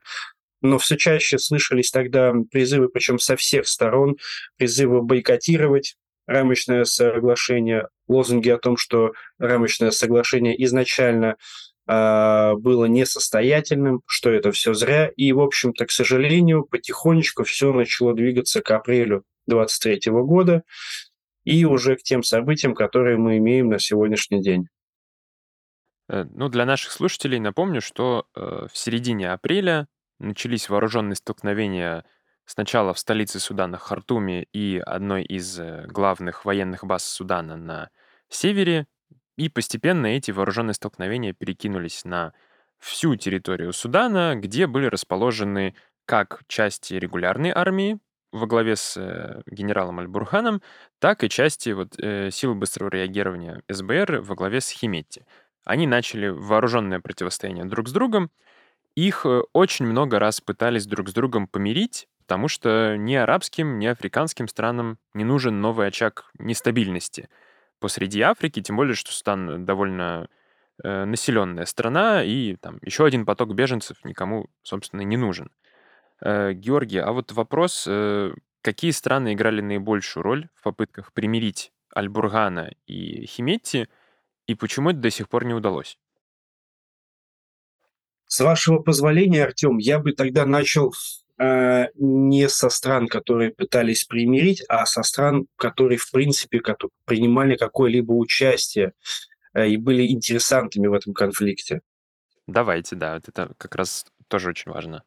но 0.63 0.79
все 0.79 0.97
чаще 0.97 1.39
слышались 1.39 1.91
тогда 1.91 2.33
призывы, 2.51 2.89
причем 2.89 3.19
со 3.19 3.37
всех 3.37 3.67
сторон, 3.67 4.17
призывы 4.57 5.03
бойкотировать 5.03 5.97
рамочное 6.27 6.85
соглашение, 6.85 7.89
лозунги 8.09 8.51
о 8.51 8.59
том, 8.59 8.77
что 8.77 9.13
рамочное 9.39 9.91
соглашение 9.91 10.63
изначально 10.65 11.37
было 11.87 12.87
несостоятельным, 12.87 14.01
что 14.07 14.31
это 14.31 14.51
все 14.51 14.75
зря. 14.75 15.09
И, 15.17 15.33
в 15.33 15.41
общем-то, 15.41 15.87
к 15.87 15.93
сожалению, 15.93 16.65
потихонечку 16.65 17.45
все 17.45 17.73
начало 17.73 18.13
двигаться 18.13 18.61
к 18.61 18.71
апрелю 18.73 19.23
2023 19.47 20.13
года 20.13 20.63
и 21.45 21.65
уже 21.65 21.97
к 21.97 22.03
тем 22.03 22.23
событиям, 22.23 22.75
которые 22.75 23.17
мы 23.19 23.39
имеем 23.39 23.69
на 23.69 23.79
сегодняшний 23.79 24.43
день. 24.43 24.67
Э, 26.09 26.25
ну, 26.35 26.49
для 26.49 26.67
наших 26.67 26.93
слушателей 26.93 27.39
напомню, 27.39 27.81
что 27.81 28.27
э, 28.35 28.67
в 28.71 28.77
середине 28.77 29.33
апреля 29.33 29.89
начались 30.19 30.69
вооруженные 30.69 31.17
столкновения 31.17 32.05
сначала 32.45 32.95
в 32.95 32.99
столице 32.99 33.41
Судана 33.41 33.79
Хартуме 33.79 34.45
и 34.53 34.79
одной 34.79 35.25
из 35.25 35.59
э, 35.59 35.87
главных 35.87 36.45
военных 36.45 36.85
баз 36.85 37.05
Судана 37.05 37.57
на 37.57 37.91
севере, 38.29 38.87
и 39.37 39.49
постепенно 39.49 40.07
эти 40.07 40.31
вооруженные 40.31 40.75
столкновения 40.75 41.33
перекинулись 41.33 42.05
на 42.05 42.33
всю 42.79 43.17
территорию 43.17 43.73
Судана, 43.73 44.35
где 44.37 44.67
были 44.67 44.87
расположены 44.87 45.75
как 46.05 46.43
части 46.47 46.95
регулярной 46.95 47.51
армии 47.51 47.99
во 48.33 48.47
главе 48.47 48.77
с 48.77 48.97
э, 48.97 49.43
генералом 49.47 50.01
Аль-Бурханом, 50.01 50.63
так 50.99 51.25
и 51.25 51.29
части 51.29 51.71
вот, 51.71 51.99
э, 51.99 52.31
сил 52.31 52.55
быстрого 52.55 52.91
реагирования 52.91 53.63
СБР 53.69 54.21
во 54.21 54.35
главе 54.35 54.61
с 54.61 54.71
Химетти. 54.71 55.25
Они 55.65 55.87
начали 55.87 56.29
вооруженное 56.29 57.01
противостояние 57.01 57.65
друг 57.65 57.89
с 57.89 57.93
другом, 57.93 58.31
их 58.97 59.27
э, 59.27 59.43
очень 59.53 59.87
много 59.87 60.19
раз 60.19 60.41
пытались 60.41 60.87
друг 60.87 61.09
с 61.09 61.13
другом 61.13 61.47
помирить, 61.47 62.09
потому 62.21 62.49
что 62.49 62.97
ни 62.97 63.15
арабским, 63.15 63.79
ни 63.79 63.87
африканским 63.87 64.49
странам 64.49 64.99
не 65.15 65.25
нужен 65.25 65.61
новый 65.61 65.87
очаг 65.87 66.31
нестабильности 66.39 67.29
посреди 67.79 68.21
Африки, 68.21 68.63
тем 68.63 68.77
более, 68.77 68.95
что 68.95 69.13
Судан 69.13 69.65
довольно 69.65 70.29
э, 70.83 71.05
населенная 71.05 71.65
страна, 71.65 72.23
и 72.25 72.57
там 72.57 72.79
еще 72.83 73.05
один 73.05 73.25
поток 73.25 73.55
беженцев 73.55 74.05
никому, 74.05 74.49
собственно, 74.63 75.03
не 75.03 75.17
нужен. 75.17 75.51
Э, 76.21 76.53
Георгий, 76.53 76.99
а 76.99 77.13
вот 77.13 77.33
вопрос, 77.33 77.87
э, 77.89 78.33
какие 78.63 78.91
страны 78.91 79.35
играли 79.35 79.61
наибольшую 79.61 80.23
роль 80.23 80.49
в 80.55 80.63
попытках 80.63 81.13
примирить 81.13 81.73
Аль-Бургана 81.95 82.73
и 82.87 83.27
Химетти, 83.27 83.89
и 84.47 84.55
почему 84.55 84.91
это 84.91 85.01
до 85.01 85.11
сих 85.11 85.29
пор 85.29 85.45
не 85.45 85.55
удалось? 85.55 85.99
С 88.27 88.41
вашего 88.41 88.81
позволения, 88.81 89.45
Артем, 89.45 89.79
я 89.79 90.01
бы 90.01 90.13
тогда 90.13 90.47
начал 90.47 90.93
не 91.39 92.49
со 92.49 92.71
стран, 92.71 93.09
которые 93.09 93.51
пытались 93.51 94.05
примирить, 94.05 94.63
а 94.69 94.87
со 94.87 95.03
стран, 95.03 95.47
которые, 95.57 95.99
в 95.99 96.11
принципе, 96.11 96.63
принимали 97.05 97.57
какое-либо 97.57 98.13
участие 98.13 98.93
э, 99.53 99.69
и 99.69 99.77
были 99.77 100.07
интересантами 100.07 100.87
в 100.87 100.95
этом 100.95 101.13
конфликте. 101.13 101.81
Давайте, 102.47 102.97
да, 102.97 103.17
это 103.19 103.51
как 103.59 103.75
раз 103.75 104.07
тоже 104.29 104.51
очень 104.51 104.73
важно. 104.73 105.03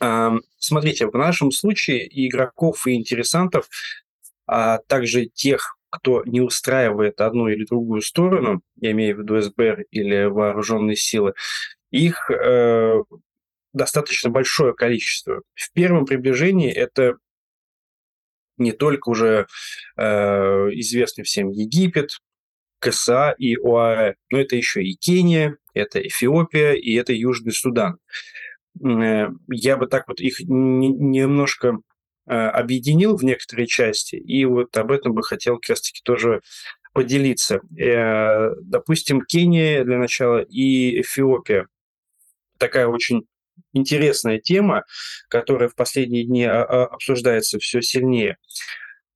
Э, 0.00 0.32
смотрите, 0.58 1.06
в 1.06 1.14
нашем 1.14 1.50
случае 1.50 2.06
игроков, 2.26 2.86
и 2.86 2.94
интересантов, 2.94 3.68
а 4.46 4.78
также 4.78 5.26
тех, 5.26 5.78
кто 5.88 6.24
не 6.24 6.40
устраивает 6.40 7.20
одну 7.20 7.48
или 7.48 7.64
другую 7.64 8.02
сторону, 8.02 8.60
я 8.76 8.90
имею 8.90 9.16
в 9.16 9.20
виду 9.20 9.40
СБР 9.40 9.84
или 9.90 10.24
вооруженные 10.24 10.96
силы, 10.96 11.34
их 11.90 12.30
э, 12.30 13.02
достаточно 13.74 14.30
большое 14.30 14.72
количество. 14.72 15.42
В 15.54 15.72
первом 15.72 16.06
приближении 16.06 16.72
это 16.72 17.16
не 18.56 18.72
только 18.72 19.10
уже 19.10 19.46
э, 19.96 20.02
известный 20.04 21.24
всем 21.24 21.50
Египет, 21.50 22.18
КСА 22.78 23.34
и 23.36 23.56
ОАЭ, 23.56 24.14
но 24.30 24.38
это 24.38 24.56
еще 24.56 24.82
и 24.82 24.94
Кения, 24.94 25.56
это 25.74 26.00
Эфиопия 26.00 26.72
и 26.72 26.94
это 26.94 27.12
Южный 27.12 27.52
Судан. 27.52 27.98
Э, 28.82 29.28
я 29.48 29.76
бы 29.76 29.86
так 29.88 30.06
вот 30.06 30.20
их 30.20 30.38
немножко 30.40 31.78
э, 32.26 32.32
объединил 32.32 33.16
в 33.16 33.24
некоторые 33.24 33.66
части, 33.66 34.16
и 34.16 34.44
вот 34.44 34.76
об 34.76 34.92
этом 34.92 35.14
бы 35.14 35.22
хотел 35.24 35.56
как 35.56 35.70
раз-таки 35.70 36.00
тоже 36.04 36.40
поделиться. 36.92 37.60
Допустим, 38.62 39.22
Кения 39.22 39.82
для 39.82 39.98
начала 39.98 40.38
и 40.38 41.00
Эфиопия. 41.00 41.66
Такая 42.56 42.86
очень 42.86 43.26
интересная 43.72 44.38
тема, 44.38 44.84
которая 45.28 45.68
в 45.68 45.74
последние 45.74 46.24
дни 46.24 46.44
а, 46.44 46.62
а, 46.62 46.84
обсуждается 46.86 47.58
все 47.58 47.80
сильнее. 47.82 48.36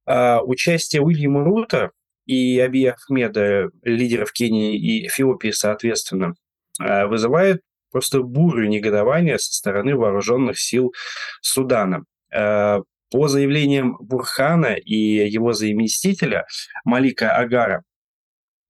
А, 0.06 0.40
участие 0.42 1.02
Уильяма 1.02 1.44
Рута 1.44 1.90
и 2.26 2.58
Аби 2.58 2.84
Ахмеда, 2.84 3.70
лидеров 3.82 4.32
Кении 4.32 4.76
и 4.76 5.06
Эфиопии, 5.06 5.50
соответственно, 5.50 6.34
вызывает 6.78 7.62
просто 7.90 8.22
бурю 8.22 8.68
негодования 8.68 9.38
со 9.38 9.54
стороны 9.54 9.96
вооруженных 9.96 10.60
сил 10.60 10.92
Судана. 11.40 12.04
По 12.30 13.28
заявлениям 13.28 13.96
Бурхана 13.98 14.74
и 14.74 14.94
его 14.94 15.54
заместителя 15.54 16.46
Малика 16.84 17.34
Агара, 17.34 17.82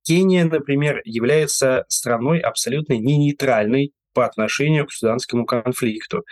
Кения, 0.08 0.46
например, 0.46 1.02
является 1.04 1.84
страной 1.88 2.38
абсолютно 2.38 2.94
не 2.94 3.18
нейтральной 3.18 3.92
по 4.18 4.26
отношению 4.26 4.84
к 4.84 4.90
суданскому 4.90 5.46
конфликту. 5.46 6.24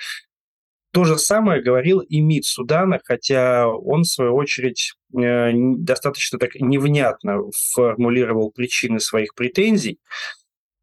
То 0.92 1.05
же 1.05 1.18
самое 1.18 1.62
говорил 1.62 2.01
и 2.01 2.20
МИД 2.20 2.44
Судана, 2.44 2.99
хотя 3.05 3.68
он, 3.68 4.03
в 4.03 4.09
свою 4.09 4.35
очередь, 4.35 4.94
э, 5.16 5.53
достаточно 5.55 6.37
так 6.40 6.57
невнятно 6.57 7.42
формулировал 7.75 8.51
причины 8.51 8.99
своих 8.99 9.37
претензий. 9.37 10.01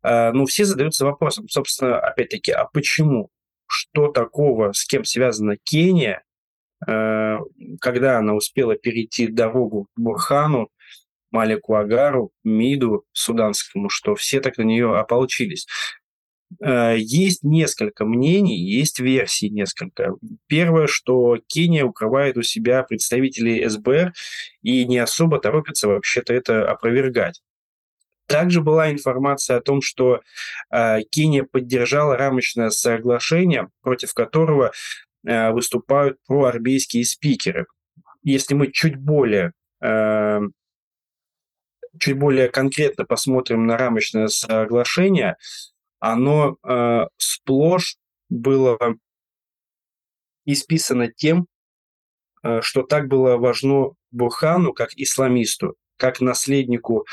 Э, 0.02 0.32
ну, 0.32 0.46
все 0.46 0.64
задаются 0.64 1.04
вопросом, 1.04 1.50
собственно, 1.50 2.00
опять-таки, 2.00 2.54
а 2.54 2.70
почему? 2.72 3.30
Что 3.68 4.08
такого, 4.08 4.72
с 4.72 4.86
кем 4.86 5.04
связана 5.04 5.58
Кения, 5.62 6.24
э, 6.88 7.38
когда 7.82 8.18
она 8.18 8.34
успела 8.34 8.76
перейти 8.76 9.28
дорогу 9.28 9.90
к 9.94 10.00
Бурхану, 10.00 10.70
Малику 11.32 11.76
Агару, 11.76 12.32
МИДу 12.46 13.04
суданскому, 13.12 13.90
что 13.90 14.16
все 14.16 14.40
так 14.40 14.58
на 14.58 14.64
нее 14.64 14.98
ополчились. 14.98 15.68
Э, 16.62 16.96
есть 16.98 17.44
несколько 17.44 18.06
мнений, 18.06 18.58
есть 18.58 19.00
версий 19.00 19.50
несколько. 19.50 20.16
Первое, 20.48 20.88
что 20.88 21.38
Кения 21.48 21.86
укрывает 21.86 22.38
у 22.38 22.44
себя 22.44 22.84
представителей 22.84 23.68
СБР 23.68 24.14
и 24.62 24.86
не 24.86 24.98
особо 24.98 25.40
торопится 25.40 25.88
вообще-то 25.88 26.34
это 26.34 26.70
опровергать. 26.70 27.42
Также 28.28 28.62
была 28.62 28.92
информация 28.92 29.58
о 29.58 29.62
том, 29.62 29.82
что 29.82 30.22
э, 30.72 31.02
Кения 31.10 31.44
поддержала 31.44 32.18
рамочное 32.18 32.70
соглашение, 32.70 33.70
против 33.82 34.14
которого 34.14 34.72
э, 35.26 35.52
выступают 35.52 36.18
проармейские 36.26 37.06
спикеры. 37.06 37.66
Если 38.24 38.54
мы 38.54 38.72
чуть 38.72 38.96
более 38.96 39.52
э, 39.82 40.40
чуть 42.00 42.18
более 42.18 42.50
конкретно 42.50 43.06
посмотрим 43.06 43.66
на 43.68 43.78
рамочное 43.78 44.28
соглашение, 44.28 45.38
оно 46.04 46.58
э, 46.64 47.08
сплошь 47.16 47.96
было 48.28 48.78
исписано 50.44 51.08
тем, 51.08 51.48
э, 52.44 52.60
что 52.62 52.84
так 52.84 53.08
было 53.08 53.38
важно 53.38 53.92
Бурхану 54.12 54.74
как 54.74 54.90
исламисту, 54.98 55.78
как 55.96 56.20
наследнику 56.20 57.06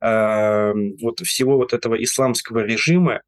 э, 0.00 0.72
вот 1.02 1.20
всего 1.20 1.58
вот 1.58 1.74
этого 1.74 2.02
исламского 2.02 2.60
режима, 2.60 3.20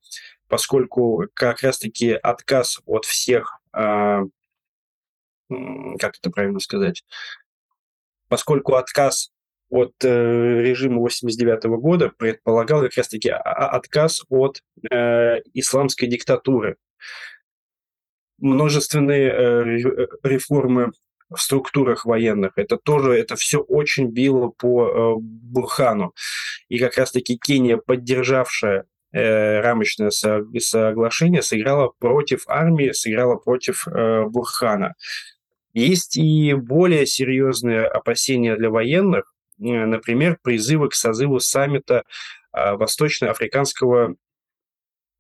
поскольку 0.49 1.27
как 1.35 1.61
раз-таки 1.61 2.13
отказ 2.13 2.81
от 2.87 3.05
всех, 3.05 3.61
э, 3.75 4.21
как 5.51 6.17
это 6.17 6.31
правильно 6.31 6.61
сказать, 6.61 7.05
поскольку 8.29 8.77
отказ 8.77 9.33
от 9.71 9.95
э, 10.05 10.63
режима 10.63 10.99
89 10.99 11.65
года 11.81 12.11
предполагал 12.17 12.83
как 12.83 12.97
раз-таки 12.97 13.31
отказ 13.31 14.23
от 14.29 14.61
э, 14.91 15.41
исламской 15.55 16.09
диктатуры. 16.09 16.77
Множественные 18.39 19.31
э, 19.31 19.35
э, 19.35 20.07
реформы 20.25 20.93
в 21.31 21.41
структурах 21.41 22.05
военных. 22.05 22.53
Это 22.57 22.77
тоже, 22.77 23.13
это 23.13 23.37
все 23.37 23.61
очень 23.61 24.09
било 24.09 24.49
по 24.49 24.89
э, 24.89 25.15
Бурхану. 25.21 26.13
И 26.69 26.79
как 26.79 26.99
раз-таки 26.99 27.39
Кения, 27.39 27.77
поддержавшая 27.77 28.85
э, 29.13 29.61
рамочное 29.61 30.11
соглашение, 30.11 31.43
сыграла 31.43 31.93
против 31.99 32.45
армии, 32.49 32.91
сыграла 32.91 33.37
против 33.37 33.87
э, 33.87 34.25
Бурхана. 34.25 34.95
Есть 35.73 36.17
и 36.17 36.53
более 36.55 37.07
серьезные 37.07 37.87
опасения 37.87 38.57
для 38.57 38.71
военных, 38.71 39.30
например, 39.61 40.39
призывы 40.43 40.89
к 40.89 40.95
созыву 40.95 41.41
саммита 41.41 42.05
а, 42.53 42.77
Восточноафриканского 42.77 44.17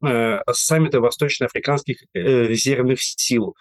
э, 0.05 0.39
саммита 0.53 1.01
Восточноафриканских 1.01 2.03
э, 2.15 2.21
резервных 2.47 3.03
сил 3.03 3.55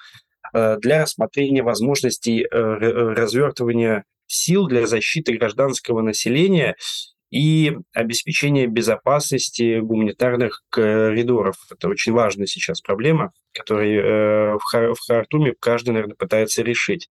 для 0.51 1.03
рассмотрения 1.03 1.61
возможностей 1.61 2.47
развертывания 2.49 4.05
сил 4.25 4.65
для 4.65 4.87
защиты 4.87 5.37
гражданского 5.37 6.01
населения 6.01 6.75
и 7.29 7.77
обеспечения 7.93 8.65
безопасности 8.65 9.79
гуманитарных 9.79 10.63
коридоров. 10.71 11.55
Это 11.69 11.87
очень 11.87 12.13
важная 12.13 12.47
сейчас 12.47 12.81
проблема, 12.81 13.31
которую 13.53 14.57
в 14.57 14.97
Хартуме 15.07 15.53
каждый, 15.59 15.91
наверное, 15.91 16.15
пытается 16.15 16.63
решить. 16.63 17.09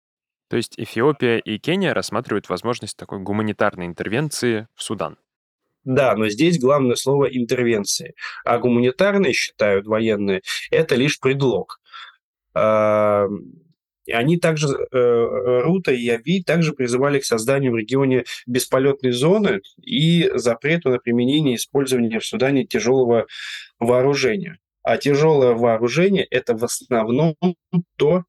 То 0.48 0.56
есть 0.56 0.74
Эфиопия 0.78 1.38
и 1.38 1.58
Кения 1.58 1.92
рассматривают 1.92 2.48
возможность 2.48 2.96
такой 2.96 3.18
гуманитарной 3.20 3.86
интервенции 3.86 4.68
в 4.74 4.82
Судан. 4.82 5.18
Да, 5.84 6.16
но 6.16 6.28
здесь 6.28 6.58
главное 6.58 6.96
слово 6.96 7.26
интервенции. 7.26 8.14
А 8.44 8.58
гуманитарные, 8.58 9.32
считают 9.32 9.86
военные, 9.86 10.42
это 10.70 10.96
лишь 10.96 11.20
предлог. 11.20 11.80
Они 14.12 14.38
также, 14.38 14.68
э, 14.68 15.60
Рута 15.62 15.92
и 15.92 16.00
Яви 16.00 16.42
также 16.42 16.72
призывали 16.72 17.18
к 17.18 17.24
созданию 17.24 17.72
в 17.72 17.76
регионе 17.76 18.24
бесполетной 18.46 19.10
зоны 19.10 19.62
и 19.82 20.30
запрету 20.34 20.90
на 20.90 20.98
применение 20.98 21.54
и 21.54 21.56
использование 21.56 22.20
в 22.20 22.24
Судане 22.24 22.64
тяжелого 22.64 23.26
вооружения. 23.80 24.58
А 24.82 24.96
тяжелое 24.96 25.54
вооружение– 25.54 26.24
это 26.30 26.56
в 26.56 26.62
основном 26.62 27.34
то, 27.96 28.22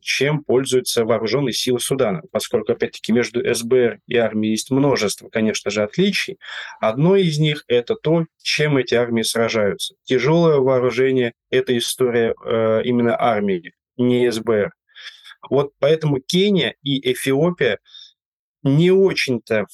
чем 0.00 0.42
пользуются 0.42 1.04
вооруженные 1.04 1.52
силы 1.52 1.78
Судана, 1.78 2.22
поскольку, 2.32 2.72
опять-таки, 2.72 3.12
между 3.12 3.42
СБР 3.54 4.00
и 4.06 4.16
армией 4.16 4.52
есть 4.52 4.70
множество, 4.70 5.28
конечно 5.28 5.70
же, 5.70 5.82
отличий. 5.82 6.38
Одно 6.80 7.16
из 7.16 7.38
них– 7.38 7.64
это 7.68 7.94
то, 7.94 8.24
чем 8.42 8.78
эти 8.78 8.94
армии 8.94 9.22
сражаются. 9.22 9.94
Тяжелое 10.04 10.58
вооружение– 10.58 11.34
это 11.50 11.76
история 11.76 12.34
э, 12.44 12.82
именно 12.84 13.14
армии, 13.20 13.74
не 13.96 14.30
СБР. 14.30 14.72
Вот 15.50 15.72
поэтому 15.78 16.20
Кения 16.20 16.74
и 16.82 17.12
Эфиопия 17.12 17.78
не 18.62 18.90
очень-то 18.90 19.66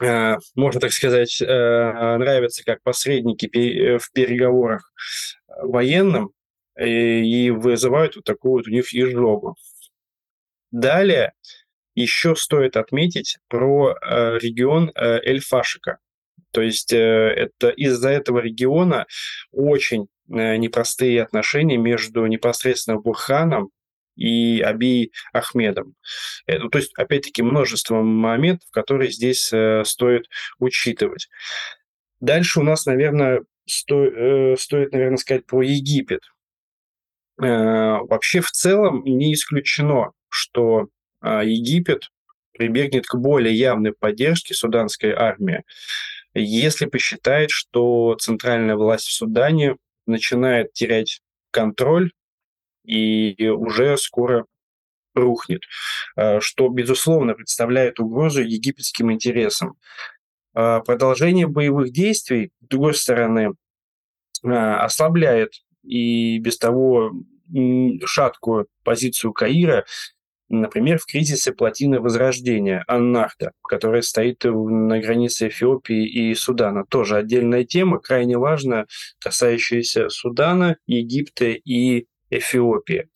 э, 0.00 0.36
можно 0.54 0.80
так 0.80 0.92
сказать, 0.92 1.36
нравятся 1.40 2.64
как 2.64 2.82
посредники 2.82 3.98
в 3.98 4.12
переговорах 4.12 4.90
военным, 5.62 6.30
и 6.80 7.50
вызывают 7.50 8.16
вот 8.16 8.24
такую 8.24 8.52
вот 8.52 8.66
у 8.66 8.70
них 8.70 8.94
изжогу. 8.94 9.56
Далее 10.70 11.32
еще 11.94 12.36
стоит 12.36 12.76
отметить 12.76 13.38
про 13.48 13.92
э, 13.92 14.38
регион 14.38 14.90
э, 14.94 15.20
Эль-Фашика. 15.24 15.98
То 16.52 16.62
есть 16.62 16.92
э, 16.92 16.96
это 16.96 17.68
из-за 17.70 18.10
этого 18.10 18.38
региона 18.38 19.06
очень 19.52 20.08
непростые 20.28 21.22
отношения 21.24 21.76
между 21.76 22.24
непосредственно 22.26 22.98
Бурханом 22.98 23.70
и 24.14 24.60
Аби 24.60 25.10
Ахмедом. 25.32 25.96
Это, 26.46 26.68
то 26.68 26.78
есть, 26.78 26.92
опять-таки, 26.96 27.42
множество 27.42 28.00
моментов, 28.00 28.70
которые 28.70 29.10
здесь 29.10 29.46
стоит 29.46 30.28
учитывать. 30.60 31.28
Дальше 32.20 32.60
у 32.60 32.62
нас, 32.62 32.86
наверное, 32.86 33.40
сто, 33.66 34.54
стоит, 34.56 34.92
наверное, 34.92 35.16
сказать 35.16 35.46
про 35.46 35.62
Египет. 35.62 36.22
Э, 37.42 37.98
вообще 38.02 38.40
в 38.40 38.50
целом 38.50 39.02
не 39.04 39.32
исключено, 39.34 40.12
что 40.28 40.88
а, 41.20 41.42
Египет 41.42 42.10
прибегнет 42.52 43.06
к 43.06 43.16
более 43.16 43.54
явной 43.54 43.92
поддержке 43.92 44.54
суданской 44.54 45.12
армии, 45.12 45.64
если 46.34 46.86
посчитает, 46.86 47.50
что 47.50 48.14
центральная 48.20 48.76
власть 48.76 49.06
в 49.06 49.12
Судане 49.12 49.76
начинает 50.06 50.72
терять 50.72 51.20
контроль 51.50 52.12
и 52.84 53.48
уже 53.48 53.96
скоро 53.96 54.46
рухнет, 55.14 55.62
э, 56.16 56.40
что, 56.40 56.68
безусловно, 56.68 57.34
представляет 57.34 58.00
угрозу 58.00 58.42
египетским 58.42 59.12
интересам. 59.12 59.76
А, 60.52 60.80
продолжение 60.80 61.46
боевых 61.46 61.92
действий, 61.92 62.50
с 62.60 62.66
другой 62.68 62.94
стороны, 62.94 63.52
а, 64.44 64.84
ослабляет 64.84 65.52
и 65.82 66.38
без 66.38 66.58
того 66.58 67.12
шаткую 68.04 68.68
позицию 68.84 69.32
Каира 69.32 69.84
Например, 70.52 70.98
в 70.98 71.06
кризисе 71.06 71.52
плотины 71.52 72.00
Возрождения, 72.00 72.82
Аннахда, 72.88 73.52
которая 73.62 74.02
стоит 74.02 74.42
на 74.42 74.98
границе 74.98 75.46
Эфиопии 75.46 76.04
и 76.04 76.34
Судана. 76.34 76.84
Тоже 76.84 77.16
отдельная 77.16 77.62
тема, 77.62 78.00
крайне 78.00 78.36
важная, 78.36 78.88
касающаяся 79.20 80.08
Судана, 80.08 80.76
Египта 80.88 81.44
и 81.44 82.06
Эфиопии. 82.30 83.08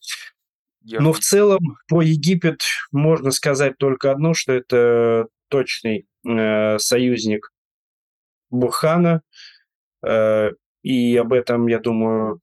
Но 0.85 1.13
в 1.13 1.19
целом 1.19 1.77
про 1.89 2.03
Египет 2.03 2.61
можно 2.93 3.33
сказать 3.33 3.79
только 3.79 4.13
одно, 4.13 4.33
что 4.33 4.53
это 4.53 5.27
точный 5.49 6.07
э, 6.25 6.79
союзник 6.79 7.51
Бурхана, 8.51 9.23
э, 10.07 10.51
и 10.85 11.17
об 11.17 11.33
этом, 11.33 11.67
я 11.67 11.81
думаю, 11.81 12.41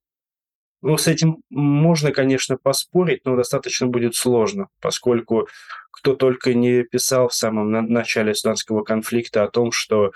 ну, 0.81 0.97
с 0.97 1.07
этим 1.07 1.43
можно, 1.49 2.11
конечно, 2.11 2.57
поспорить, 2.57 3.21
но 3.25 3.35
достаточно 3.35 3.87
будет 3.87 4.15
сложно, 4.15 4.67
поскольку 4.81 5.47
кто 5.91 6.15
только 6.15 6.53
не 6.53 6.83
писал 6.83 7.29
в 7.29 7.35
самом 7.35 7.71
начале 7.71 8.33
суданского 8.33 8.83
конфликта 8.83 9.43
о 9.43 9.49
том, 9.49 9.71
что 9.71 10.11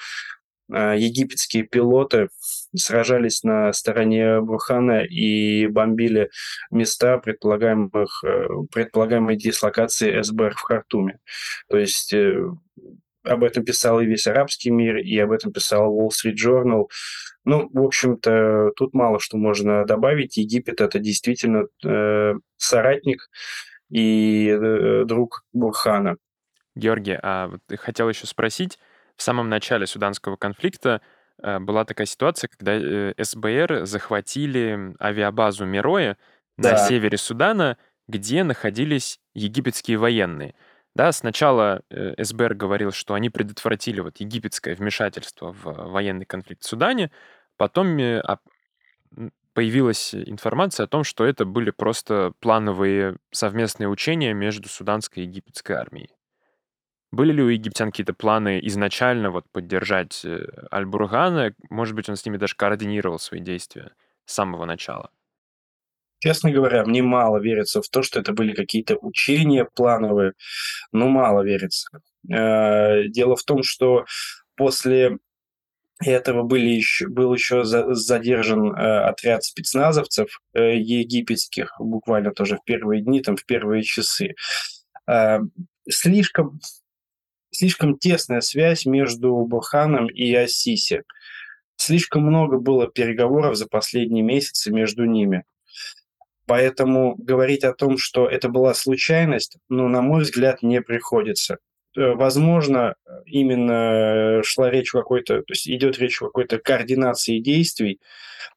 э, 0.74 0.96
египетские 0.98 1.64
пилоты 1.64 2.30
сражались 2.76 3.44
на 3.44 3.72
стороне 3.74 4.42
Бурхана 4.42 5.04
и 5.04 5.68
бомбили 5.68 6.32
места 6.72 7.20
предполагаемых, 7.20 8.24
э, 8.24 8.48
предполагаемой 8.74 9.36
дислокации 9.36 10.22
СБР 10.22 10.56
в 10.56 10.62
Хартуме. 10.62 11.20
То 11.70 11.78
есть 11.78 12.12
э, 12.14 12.42
об 13.26 13.44
этом 13.44 13.64
писал 13.64 14.00
и 14.00 14.06
весь 14.06 14.28
арабский 14.28 14.72
мир, 14.72 14.98
и 14.98 15.18
об 15.20 15.32
этом 15.32 15.52
писал 15.52 15.94
Wall 15.94 16.10
Street 16.10 16.36
Journal. 16.36 16.86
Ну, 17.44 17.70
в 17.72 17.84
общем-то, 17.84 18.72
тут 18.76 18.94
мало 18.94 19.20
что 19.20 19.38
можно 19.38 19.86
добавить. 19.86 20.38
Египет 20.38 20.82
это 20.82 21.00
действительно 21.00 21.66
э, 21.84 22.34
соратник 22.58 23.30
и 23.90 24.50
э, 24.50 25.04
друг 25.06 25.44
Бурхана. 25.54 26.18
Георгий, 26.76 27.18
а 27.22 27.48
вот 27.48 27.62
хотел 27.80 28.10
еще 28.10 28.28
спросить, 28.28 28.80
в 29.16 29.22
самом 29.22 29.50
начале 29.50 29.88
суданского 29.88 30.36
конфликта 30.36 31.02
э, 31.42 31.60
была 31.60 31.86
такая 31.86 32.08
ситуация, 32.08 32.50
когда 32.50 32.74
э, 32.74 33.14
СБР 33.18 33.86
захватили 33.86 34.94
авиабазу 35.00 35.66
Мироя 35.66 36.18
да. 36.58 36.72
на 36.72 36.78
севере 36.78 37.18
Судана, 37.18 37.78
где 38.08 38.44
находились 38.44 39.20
египетские 39.34 39.98
военные. 39.98 40.56
Да, 40.96 41.12
сначала 41.12 41.82
э, 41.90 42.14
СБР 42.24 42.56
говорил, 42.56 42.92
что 42.92 43.14
они 43.14 43.30
предотвратили 43.30 44.00
вот 44.00 44.18
египетское 44.18 44.76
вмешательство 44.76 45.52
в 45.52 45.64
военный 45.92 46.26
конфликт 46.26 46.64
в 46.64 46.68
Судане, 46.68 47.12
Потом 47.58 47.98
э, 47.98 48.22
появилась 49.54 50.14
информация 50.14 50.84
о 50.86 50.88
том, 50.88 51.04
что 51.04 51.24
это 51.26 51.46
были 51.46 51.72
просто 51.72 52.34
плановые 52.40 53.18
совместные 53.32 53.88
учения 53.88 54.34
между 54.34 54.68
суданской 54.68 55.24
и 55.24 55.26
египетской 55.28 55.74
армией. 55.74 56.10
Были 57.12 57.32
ли 57.32 57.44
у 57.44 57.48
египтян 57.48 57.92
какие-то 57.92 58.14
планы 58.14 58.60
изначально 58.64 59.32
вот 59.32 59.46
поддержать 59.52 60.26
э, 60.26 60.46
Аль-Бургана? 60.74 61.54
Может 61.70 61.96
быть, 61.96 62.10
он 62.10 62.18
с 62.18 62.26
ними 62.26 62.38
даже 62.38 62.56
координировал 62.56 63.20
свои 63.20 63.40
действия 63.40 63.94
с 64.26 64.34
самого 64.34 64.66
начала? 64.66 65.10
Честно 66.26 66.50
говоря, 66.50 66.84
мне 66.86 67.04
мало 67.04 67.38
верится 67.38 67.84
в 67.84 67.88
то, 67.88 68.02
что 68.02 68.20
это 68.20 68.34
были 68.34 68.56
какие-то 68.56 68.98
учения 69.00 69.64
плановые. 69.76 70.34
Ну, 70.92 71.08
мало 71.08 71.44
верится. 71.44 71.88
Э, 72.28 73.08
дело 73.10 73.36
в 73.36 73.44
том, 73.44 73.62
что 73.62 74.06
после 74.56 75.20
этого 76.04 76.42
были 76.42 76.70
еще, 76.70 77.08
был 77.10 77.32
еще 77.32 77.64
задержан 77.64 78.74
э, 78.74 79.04
отряд 79.04 79.44
спецназовцев 79.44 80.42
э, 80.56 80.78
египетских, 80.78 81.76
буквально 81.78 82.32
тоже 82.32 82.58
в 82.58 82.64
первые 82.64 83.04
дни, 83.04 83.22
там, 83.22 83.38
в 83.38 83.46
первые 83.46 83.84
часы. 83.84 84.34
Слишком, 85.88 86.60
слишком 87.52 88.00
тесная 88.00 88.42
связь 88.42 88.88
между 88.88 89.32
Бурханом 89.46 90.08
и 90.08 90.34
Ассиси. 90.34 91.04
Слишком 91.76 92.24
много 92.24 92.58
было 92.58 92.88
переговоров 92.88 93.56
за 93.56 93.68
последние 93.68 94.24
месяцы 94.24 94.72
между 94.72 95.06
ними. 95.06 95.44
Поэтому 96.48 97.16
говорить 97.16 97.64
о 97.64 97.74
том, 97.74 97.98
что 97.98 98.28
это 98.28 98.50
была 98.50 98.74
случайность, 98.74 99.58
ну, 99.70 99.88
на 99.88 100.02
мой 100.02 100.24
взгляд, 100.24 100.62
не 100.62 100.82
приходится. 100.82 101.58
Э, 101.98 102.14
возможно, 102.14 102.96
именно 103.26 104.42
шла 104.44 104.70
речь 104.70 104.94
о 104.94 105.00
какой-то, 105.00 105.40
то 105.40 105.52
есть 105.52 105.68
идет 105.68 105.98
речь 105.98 106.22
о 106.22 106.26
какой-то 106.26 106.60
координации 106.60 107.40
действий, 107.40 108.00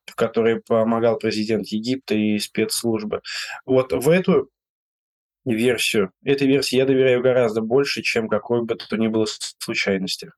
в 0.06 0.14
которой 0.14 0.60
помогал 0.60 1.18
президент 1.18 1.68
Египта 1.68 2.14
и 2.14 2.38
спецслужбы. 2.38 3.22
Вот 3.64 3.92
в 3.92 4.08
эту 4.08 4.50
версию, 5.44 6.12
этой 6.24 6.46
версии 6.46 6.76
я 6.76 6.84
доверяю 6.84 7.22
гораздо 7.22 7.60
больше, 7.62 8.02
чем 8.02 8.28
какой 8.28 8.64
бы 8.64 8.74
то 8.74 8.96
ни 8.96 9.08
было 9.08 9.26
случайности. 9.58 10.32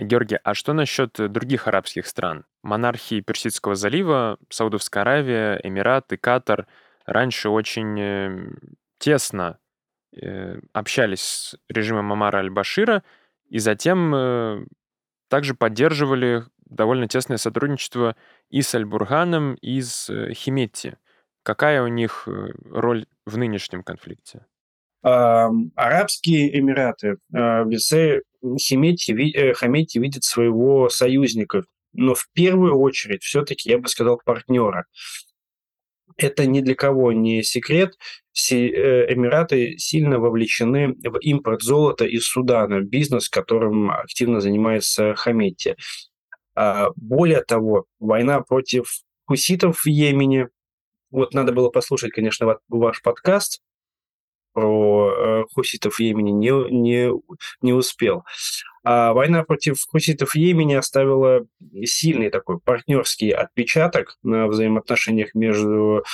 Георгий, 0.00 0.38
а 0.42 0.54
что 0.54 0.72
насчет 0.72 1.12
других 1.12 1.68
арабских 1.68 2.06
стран? 2.06 2.44
Монархии 2.62 3.20
Персидского 3.20 3.74
залива, 3.74 4.38
Саудовская 4.48 5.02
Аравия, 5.02 5.60
Эмираты, 5.62 6.16
Катар 6.16 6.66
раньше 7.06 7.48
очень 7.48 8.00
э, 8.00 8.50
тесно 8.98 9.58
Э, 10.16 10.58
общались 10.72 11.20
с 11.20 11.56
режимом 11.68 12.12
Амара 12.12 12.38
аль-Башира 12.38 13.04
и 13.48 13.60
затем 13.60 14.12
э, 14.12 14.64
также 15.28 15.54
поддерживали 15.54 16.42
довольно 16.64 17.06
тесное 17.06 17.36
сотрудничество 17.36 18.16
и 18.48 18.62
с 18.62 18.74
Аль-Бурганом, 18.74 19.54
и 19.54 19.80
с 19.80 20.10
э, 20.10 20.32
Химетти. 20.32 20.98
Какая 21.44 21.82
у 21.82 21.86
них 21.86 22.28
роль 22.64 23.06
в 23.24 23.38
нынешнем 23.38 23.82
конфликте? 23.82 24.46
Арабские 25.02 26.58
Эмираты 26.58 27.16
в 27.30 27.78
лице 28.42 28.58
Химетти, 28.58 29.52
Хаметти 29.54 29.98
видят 29.98 30.24
своего 30.24 30.88
союзника, 30.88 31.64
но 31.92 32.14
в 32.14 32.28
первую 32.32 32.78
очередь 32.78 33.22
все-таки, 33.22 33.70
я 33.70 33.78
бы 33.78 33.88
сказал, 33.88 34.20
партнера 34.24 34.86
это 36.16 36.46
ни 36.46 36.60
для 36.60 36.74
кого 36.74 37.12
не 37.12 37.42
секрет. 37.42 37.94
Э, 38.50 38.54
Эмираты 39.12 39.76
сильно 39.78 40.18
вовлечены 40.18 40.94
в 41.02 41.18
импорт 41.20 41.62
золота 41.62 42.04
из 42.04 42.24
Судана, 42.26 42.80
бизнес, 42.80 43.28
которым 43.28 43.90
активно 43.90 44.40
занимается 44.40 45.14
Хаметти. 45.14 45.76
А 46.54 46.88
более 46.96 47.42
того, 47.42 47.86
война 47.98 48.40
против 48.40 49.02
хуситов 49.26 49.80
в 49.80 49.86
Йемене. 49.86 50.48
Вот 51.10 51.34
надо 51.34 51.52
было 51.52 51.70
послушать, 51.70 52.12
конечно, 52.12 52.58
ваш 52.68 53.02
подкаст 53.02 53.60
про 54.52 55.12
э, 55.12 55.44
хуситов 55.52 55.98
в 55.98 56.00
не, 56.32 56.50
не, 56.70 57.10
не 57.62 57.72
успел. 57.72 58.24
А 58.82 59.12
война 59.12 59.44
против 59.44 59.76
хуситов 59.88 60.30
в 60.30 60.34
оставила 60.78 61.46
сильный 61.84 62.30
такой 62.30 62.58
партнерский 62.58 63.30
отпечаток 63.30 64.16
на 64.22 64.46
взаимоотношениях 64.46 65.34
между 65.34 66.04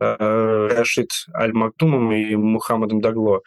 э, 0.00 0.68
Рашид 0.70 1.10
Аль-Мактумом 1.34 2.12
и 2.12 2.36
Мухаммадом 2.36 3.00
Дагло. 3.00 3.40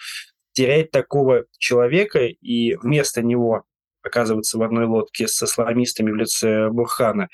Терять 0.54 0.92
такого 0.92 1.46
человека 1.58 2.26
и 2.26 2.76
вместо 2.76 3.22
него 3.22 3.64
оказываться 4.04 4.58
в 4.58 4.62
одной 4.62 4.86
лодке 4.86 5.28
с 5.28 5.42
исламистами 5.42 6.12
в 6.12 6.16
лице 6.16 6.70
Бурхана, 6.70 7.30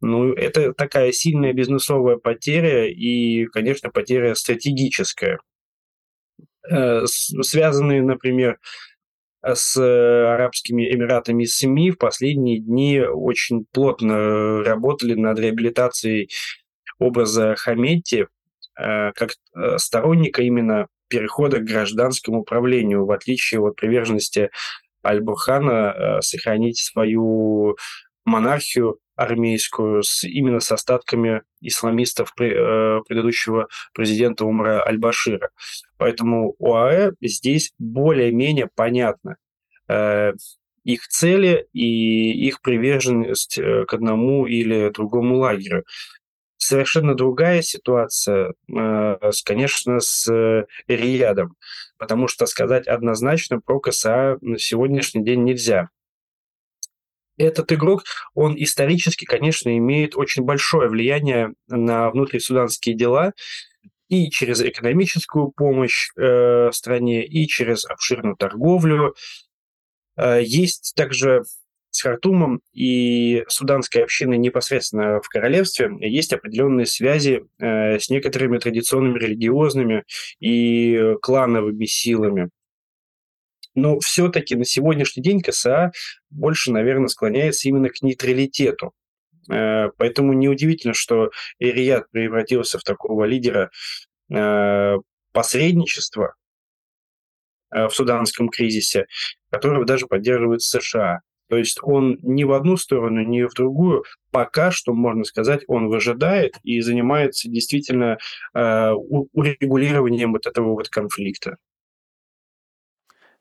ну, 0.00 0.34
это 0.34 0.74
такая 0.74 1.12
сильная 1.12 1.54
бизнесовая 1.54 2.16
потеря 2.16 2.86
и, 2.86 3.46
конечно, 3.46 3.88
потеря 3.90 4.34
стратегическая. 4.34 5.38
Э, 6.70 7.04
связанные, 7.06 8.02
например, 8.02 8.58
с 9.42 9.76
э, 9.78 10.34
Арабскими 10.34 10.90
Эмиратами 10.90 11.44
СМИ 11.44 11.90
в 11.90 11.98
последние 11.98 12.58
дни 12.60 13.00
очень 13.00 13.66
плотно 13.72 14.62
работали 14.62 15.14
над 15.14 15.38
реабилитацией 15.38 16.30
образа 16.98 17.54
Хаметти 17.56 18.28
э, 18.78 19.12
как 19.12 19.32
сторонника 19.76 20.42
именно 20.42 20.86
перехода 21.08 21.58
к 21.58 21.64
гражданскому 21.64 22.40
управлению, 22.40 23.04
в 23.04 23.10
отличие 23.10 23.60
от 23.60 23.76
приверженности 23.76 24.50
Аль-Бурхана 25.04 26.20
сохранить 26.22 26.78
свою 26.78 27.76
монархию 28.24 28.98
армейскую 29.16 30.02
с, 30.02 30.24
именно 30.24 30.60
с 30.60 30.70
остатками 30.72 31.42
исламистов 31.60 32.34
предыдущего 32.34 33.68
президента 33.92 34.44
Умара 34.44 34.84
Аль-Башира. 34.86 35.50
Поэтому 35.98 36.56
ОАЭ 36.58 37.12
здесь 37.20 37.72
более-менее 37.78 38.68
понятно 38.74 39.36
э, 39.88 40.32
их 40.84 41.08
цели 41.08 41.66
и 41.72 42.46
их 42.46 42.60
приверженность 42.60 43.58
э, 43.58 43.84
к 43.86 43.94
одному 43.94 44.46
или 44.46 44.90
другому 44.90 45.38
лагерю. 45.38 45.84
Совершенно 46.56 47.14
другая 47.14 47.62
ситуация, 47.62 48.54
э, 48.68 49.30
конечно, 49.44 50.00
с 50.00 50.66
Риядом, 50.86 51.56
потому 51.98 52.28
что 52.28 52.46
сказать 52.46 52.86
однозначно 52.86 53.60
про 53.60 53.80
КСА 53.80 54.38
на 54.40 54.58
сегодняшний 54.58 55.24
день 55.24 55.44
нельзя. 55.44 55.88
Этот 57.36 57.72
игрок, 57.72 58.04
он 58.34 58.54
исторически, 58.56 59.24
конечно, 59.24 59.76
имеет 59.76 60.16
очень 60.16 60.44
большое 60.44 60.88
влияние 60.88 61.54
на 61.68 62.10
внутрисуданские 62.10 62.94
дела, 62.94 63.32
и 64.08 64.30
через 64.30 64.60
экономическую 64.60 65.50
помощь 65.50 66.10
э, 66.16 66.70
стране, 66.72 67.26
и 67.26 67.46
через 67.46 67.84
обширную 67.84 68.36
торговлю. 68.36 69.14
Э, 70.16 70.40
есть 70.42 70.92
также 70.94 71.42
с 71.90 72.02
Хартумом 72.02 72.60
и 72.72 73.44
суданской 73.48 74.02
общиной 74.02 74.36
непосредственно 74.36 75.20
в 75.22 75.28
королевстве 75.28 75.90
есть 76.00 76.32
определенные 76.32 76.86
связи 76.86 77.44
э, 77.60 77.98
с 77.98 78.10
некоторыми 78.10 78.58
традиционными 78.58 79.18
религиозными 79.18 80.04
и 80.40 81.14
клановыми 81.22 81.86
силами. 81.86 82.50
Но 83.74 83.98
все-таки 84.00 84.54
на 84.54 84.64
сегодняшний 84.64 85.22
день 85.22 85.40
КСА 85.40 85.92
больше, 86.30 86.72
наверное, 86.72 87.08
склоняется 87.08 87.68
именно 87.68 87.88
к 87.88 88.02
нейтралитету. 88.02 88.92
Э, 89.50 89.90
поэтому 89.96 90.32
неудивительно, 90.32 90.94
что 90.94 91.30
Эрият 91.58 92.10
превратился 92.10 92.78
в 92.78 92.82
такого 92.82 93.24
лидера 93.24 93.70
э, 94.32 94.96
посредничества 95.32 96.34
э, 97.70 97.86
в 97.86 97.90
суданском 97.90 98.48
кризисе, 98.48 99.06
которого 99.50 99.84
даже 99.84 100.06
поддерживает 100.06 100.62
США. 100.62 101.20
То 101.48 101.58
есть 101.58 101.78
он 101.82 102.18
ни 102.22 102.44
в 102.44 102.52
одну 102.52 102.76
сторону, 102.76 103.22
ни 103.22 103.42
в 103.42 103.52
другую, 103.52 104.04
пока 104.30 104.70
что, 104.70 104.94
можно 104.94 105.24
сказать, 105.24 105.62
он 105.68 105.88
выжидает 105.88 106.54
и 106.62 106.80
занимается 106.80 107.50
действительно 107.50 108.16
урегулированием 108.54 110.32
вот 110.32 110.46
этого 110.46 110.70
вот 110.70 110.88
конфликта. 110.88 111.58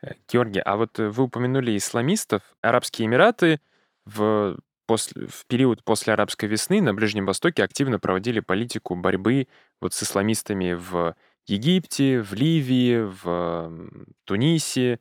Э, 0.03 0.13
Георгий, 0.27 0.59
а 0.59 0.75
вот 0.75 0.99
э, 0.99 1.09
вы 1.09 1.23
упомянули 1.23 1.75
исламистов. 1.77 2.41
Арабские 2.61 3.07
Эмираты 3.07 3.59
в, 4.05 4.57
после, 4.85 5.27
в 5.27 5.45
период 5.47 5.83
после 5.83 6.13
арабской 6.13 6.45
весны 6.45 6.81
на 6.81 6.93
Ближнем 6.93 7.25
Востоке 7.25 7.63
активно 7.63 7.99
проводили 7.99 8.41
политику 8.41 8.95
борьбы 8.95 9.47
вот 9.81 9.93
с 9.93 10.03
исламистами 10.03 10.73
в 10.73 11.15
Египте, 11.47 12.21
в 12.21 12.33
Ливии, 12.33 13.01
в 13.23 13.91
Тунисе, 14.25 14.99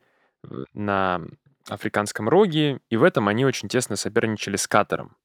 на 0.73 1.21
Африканском 1.69 2.27
роге, 2.27 2.79
и 2.89 2.97
в 2.97 3.03
этом 3.03 3.29
они 3.29 3.45
очень 3.45 3.69
тесно 3.69 3.95
соперничали 3.95 4.57
с 4.57 4.67
Катаром. 4.67 5.15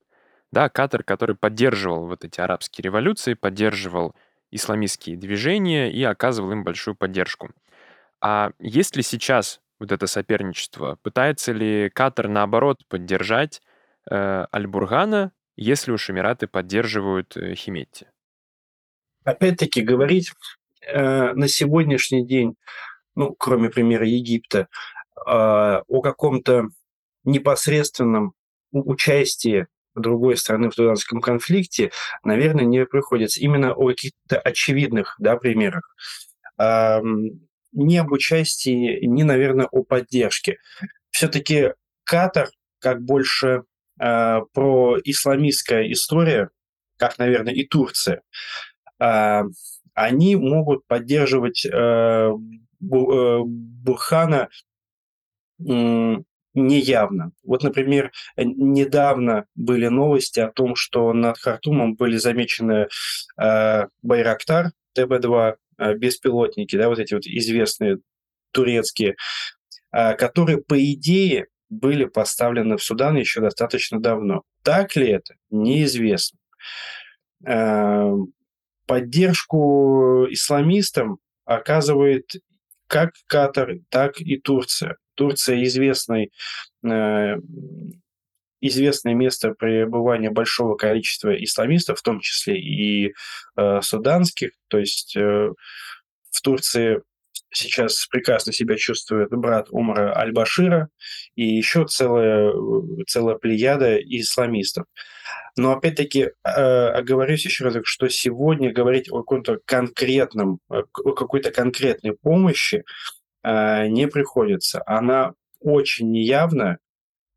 Да, 0.52 0.68
Катар, 0.68 1.02
который 1.02 1.34
поддерживал 1.34 2.06
вот 2.06 2.24
эти 2.24 2.40
арабские 2.40 2.84
революции, 2.84 3.34
поддерживал 3.34 4.14
исламистские 4.50 5.16
движения 5.16 5.90
и 5.92 6.02
оказывал 6.04 6.52
им 6.52 6.62
большую 6.62 6.94
поддержку. 6.94 7.50
А 8.20 8.52
есть 8.58 8.96
ли 8.96 9.02
сейчас 9.02 9.60
вот 9.78 9.92
это 9.92 10.06
соперничество? 10.06 10.98
Пытается 11.02 11.52
ли 11.52 11.90
Катар, 11.90 12.28
наоборот, 12.28 12.84
поддержать 12.88 13.62
э, 14.10 14.46
Аль-Бургана, 14.54 15.32
если 15.56 15.92
уж 15.92 16.10
Эмираты 16.10 16.46
поддерживают 16.46 17.36
э, 17.36 17.54
Химетти? 17.54 18.10
Опять-таки 19.24 19.82
говорить 19.82 20.32
э, 20.86 21.32
на 21.32 21.48
сегодняшний 21.48 22.26
день, 22.26 22.56
ну, 23.14 23.34
кроме 23.34 23.68
примера 23.70 24.06
Египта, 24.06 24.68
а, 25.26 25.82
о 25.88 26.00
каком-то 26.00 26.68
непосредственном 27.24 28.34
участии 28.72 29.66
другой 29.94 30.36
страны 30.36 30.70
в 30.70 30.74
суданском 30.74 31.20
конфликте, 31.20 31.90
наверное, 32.22 32.64
не 32.64 32.86
приходится. 32.86 33.40
Именно 33.40 33.74
о 33.74 33.88
каких-то 33.88 34.38
очевидных 34.38 35.16
да, 35.18 35.36
примерах. 35.36 35.94
Не 37.72 37.98
об 37.98 38.12
участии, 38.12 39.04
не, 39.04 39.24
наверное, 39.24 39.66
о 39.66 39.82
поддержке. 39.82 40.58
Все-таки 41.10 41.72
Катар, 42.04 42.48
как 42.78 43.02
больше 43.02 43.64
э, 44.00 44.40
про 44.52 44.96
исламистская 45.04 45.90
история, 45.92 46.50
как, 46.96 47.18
наверное, 47.18 47.52
и 47.52 47.66
Турция, 47.66 48.22
э, 49.00 49.42
они 49.94 50.36
могут 50.36 50.86
поддерживать 50.86 51.66
э, 51.66 52.30
Бурхана 52.80 54.48
неявно. 56.58 57.32
Вот, 57.44 57.62
например, 57.62 58.12
недавно 58.36 59.46
были 59.54 59.88
новости 59.88 60.40
о 60.40 60.50
том, 60.50 60.76
что 60.76 61.12
над 61.12 61.38
Хартумом 61.38 61.94
были 61.94 62.16
замечены 62.16 62.88
э, 63.40 63.86
Байрактар 64.02 64.72
ТБ-2, 64.96 65.50
э, 65.50 65.56
беспилотники, 65.78 66.76
да, 66.76 66.88
вот 66.88 66.98
эти 66.98 67.14
вот 67.14 67.26
известные 67.26 67.98
турецкие, 68.52 69.16
э, 69.92 70.14
которые, 70.14 70.58
по 70.58 70.82
идее, 70.92 71.46
были 71.68 72.06
поставлены 72.06 72.76
в 72.76 72.82
Судан 72.82 73.16
еще 73.16 73.40
достаточно 73.40 74.00
давно. 74.00 74.42
Так 74.62 74.96
ли 74.96 75.08
это? 75.08 75.34
Неизвестно. 75.50 76.38
Э, 77.46 78.12
поддержку 78.86 80.26
исламистам 80.30 81.18
оказывает 81.44 82.30
как 82.86 83.12
Катар, 83.26 83.76
так 83.90 84.20
и 84.20 84.38
Турция. 84.38 84.96
Турция 85.14 85.62
известный, 85.64 86.32
э, 86.84 87.36
известное 88.60 89.14
место 89.14 89.50
пребывания 89.50 90.30
большого 90.30 90.76
количества 90.76 91.32
исламистов, 91.42 91.98
в 91.98 92.02
том 92.02 92.20
числе 92.20 92.58
и 92.58 93.14
э, 93.56 93.80
суданских. 93.82 94.50
То 94.68 94.78
есть 94.78 95.16
э, 95.16 95.50
в 96.30 96.40
Турции 96.42 97.00
сейчас 97.50 98.06
прекрасно 98.06 98.52
себя 98.52 98.76
чувствует 98.76 99.30
брат 99.30 99.68
Умара 99.70 100.14
Аль-Башира 100.14 100.88
и 101.34 101.44
еще 101.44 101.86
целая, 101.86 102.52
целая 103.06 103.36
плеяда 103.36 103.96
исламистов. 103.96 104.84
Но 105.56 105.72
опять-таки 105.72 106.30
оговорюсь 106.42 107.46
еще 107.46 107.64
раз, 107.64 107.76
что 107.84 108.08
сегодня 108.08 108.70
говорить 108.70 109.10
о 109.10 109.20
каком-то 109.20 109.60
конкретном, 109.64 110.60
о 110.68 110.82
какой-то 110.82 111.50
конкретной 111.50 112.12
помощи 112.12 112.84
Э, 113.42 113.86
не 113.88 114.08
приходится. 114.08 114.82
Она 114.86 115.32
очень 115.60 116.10
неявна, 116.10 116.78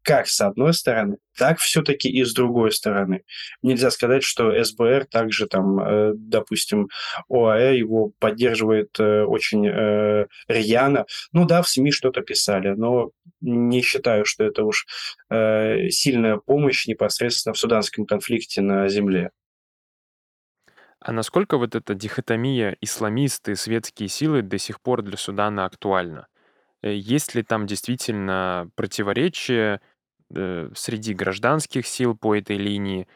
как 0.03 0.27
с 0.27 0.41
одной 0.41 0.73
стороны, 0.73 1.17
так 1.37 1.59
все-таки 1.59 2.09
и 2.09 2.23
с 2.23 2.33
другой 2.33 2.71
стороны. 2.71 3.23
Нельзя 3.61 3.91
сказать, 3.91 4.23
что 4.23 4.51
СБР 4.63 5.05
также 5.05 5.47
там, 5.47 5.79
э, 5.79 6.11
допустим, 6.15 6.89
ОАЭ 7.29 7.77
его 7.77 8.11
поддерживает 8.19 8.99
э, 8.99 9.23
очень 9.23 9.67
рьяно. 10.47 11.05
Ну 11.31 11.45
да, 11.45 11.61
в 11.61 11.69
СМИ 11.69 11.91
что-то 11.91 12.21
писали, 12.21 12.69
но 12.69 13.11
не 13.41 13.81
считаю, 13.81 14.25
что 14.25 14.43
это 14.43 14.63
уж 14.63 14.85
сильная 15.29 16.37
помощь 16.37 16.85
непосредственно 16.87 17.53
в 17.53 17.57
суданском 17.57 18.05
конфликте 18.05 18.61
на 18.61 18.87
земле. 18.87 19.31
А 21.03 21.11
насколько 21.11 21.57
вот 21.57 21.73
эта 21.73 21.95
дихотомия 21.95 22.77
исламисты, 22.79 23.55
светские 23.55 24.07
силы 24.07 24.43
до 24.43 24.59
сих 24.59 24.79
пор 24.79 25.01
для 25.01 25.17
Судана 25.17 25.65
актуальна? 25.65 26.27
Э, 26.83 26.93
есть 26.93 27.33
ли 27.33 27.41
там 27.41 27.65
действительно 27.65 28.69
противоречие 28.75 29.75
э, 29.75 29.79
среди 30.75 31.13
гражданских 31.13 31.87
сил 31.87 32.15
по 32.15 32.35
этой 32.35 32.57
линии? 32.57 33.07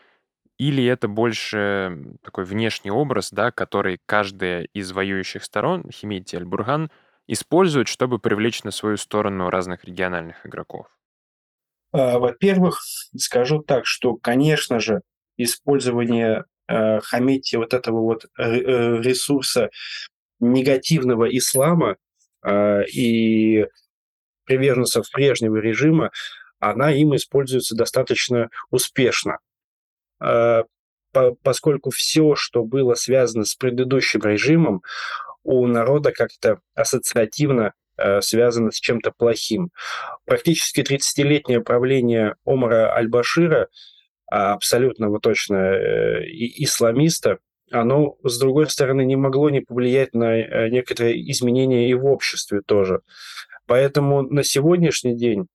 Или 0.58 0.86
это 0.86 1.08
больше 1.08 2.18
такой 2.24 2.46
внешний 2.46 2.92
образ, 2.92 3.32
да, 3.32 3.52
который 3.52 4.00
каждая 4.06 4.64
из 4.74 4.92
воюющих 4.92 5.44
сторон, 5.44 5.90
Химити 5.92 6.38
Аль-Бурган, 6.38 6.90
использует, 7.28 7.88
чтобы 7.88 8.20
привлечь 8.20 8.64
на 8.64 8.72
свою 8.72 8.98
сторону 8.98 9.50
разных 9.50 9.84
региональных 9.84 10.46
игроков? 10.46 10.88
А, 11.92 12.20
во-первых, 12.20 12.82
скажу 13.18 13.62
так, 13.62 13.86
что, 13.86 14.16
конечно 14.16 14.80
же, 14.80 15.02
использование 15.38 16.46
э, 16.68 17.00
Хамити 17.02 17.56
вот 17.56 17.74
этого 17.74 18.02
вот 18.02 18.26
э, 18.38 19.02
ресурса 19.02 19.70
негативного 20.40 21.26
ислама 21.26 21.96
э, 22.44 22.86
и 22.88 23.66
приверженцев 24.46 25.10
прежнего 25.12 25.58
режима, 25.58 26.12
она 26.70 26.92
им 26.92 27.16
используется 27.16 27.76
достаточно 27.76 28.50
успешно. 28.72 29.38
Э, 30.22 30.64
по, 31.12 31.36
поскольку 31.44 31.92
все, 31.92 32.36
что 32.36 32.64
было 32.64 32.96
связано 32.96 33.46
с 33.46 33.56
предыдущим 33.56 34.22
режимом, 34.22 34.82
у 35.44 35.68
народа 35.68 36.12
как-то 36.12 36.60
ассоциативно 36.74 37.74
э, 37.98 38.22
связано 38.22 38.72
с 38.72 38.76
чем-то 38.76 39.12
плохим. 39.12 39.70
Практически 40.26 40.82
30-летнее 40.82 41.62
правление 41.62 42.36
Омара 42.46 42.94
Аль-Башира– 42.96 43.68
а 44.28 44.54
абсолютного 44.54 45.20
точно 45.20 45.56
э, 45.56 46.24
исламиста, 46.32 47.38
оно, 47.72 48.16
с 48.24 48.40
другой 48.40 48.70
стороны, 48.70 49.06
не 49.06 49.16
могло 49.16 49.50
не 49.50 49.62
повлиять 49.62 50.14
на 50.14 50.68
некоторые 50.70 51.32
изменения 51.32 51.90
и 51.90 51.94
в 51.94 52.06
обществе 52.06 52.62
тоже. 52.66 53.02
Поэтому 53.68 54.22
на 54.24 54.44
сегодняшний 54.44 55.16
день 55.16 55.48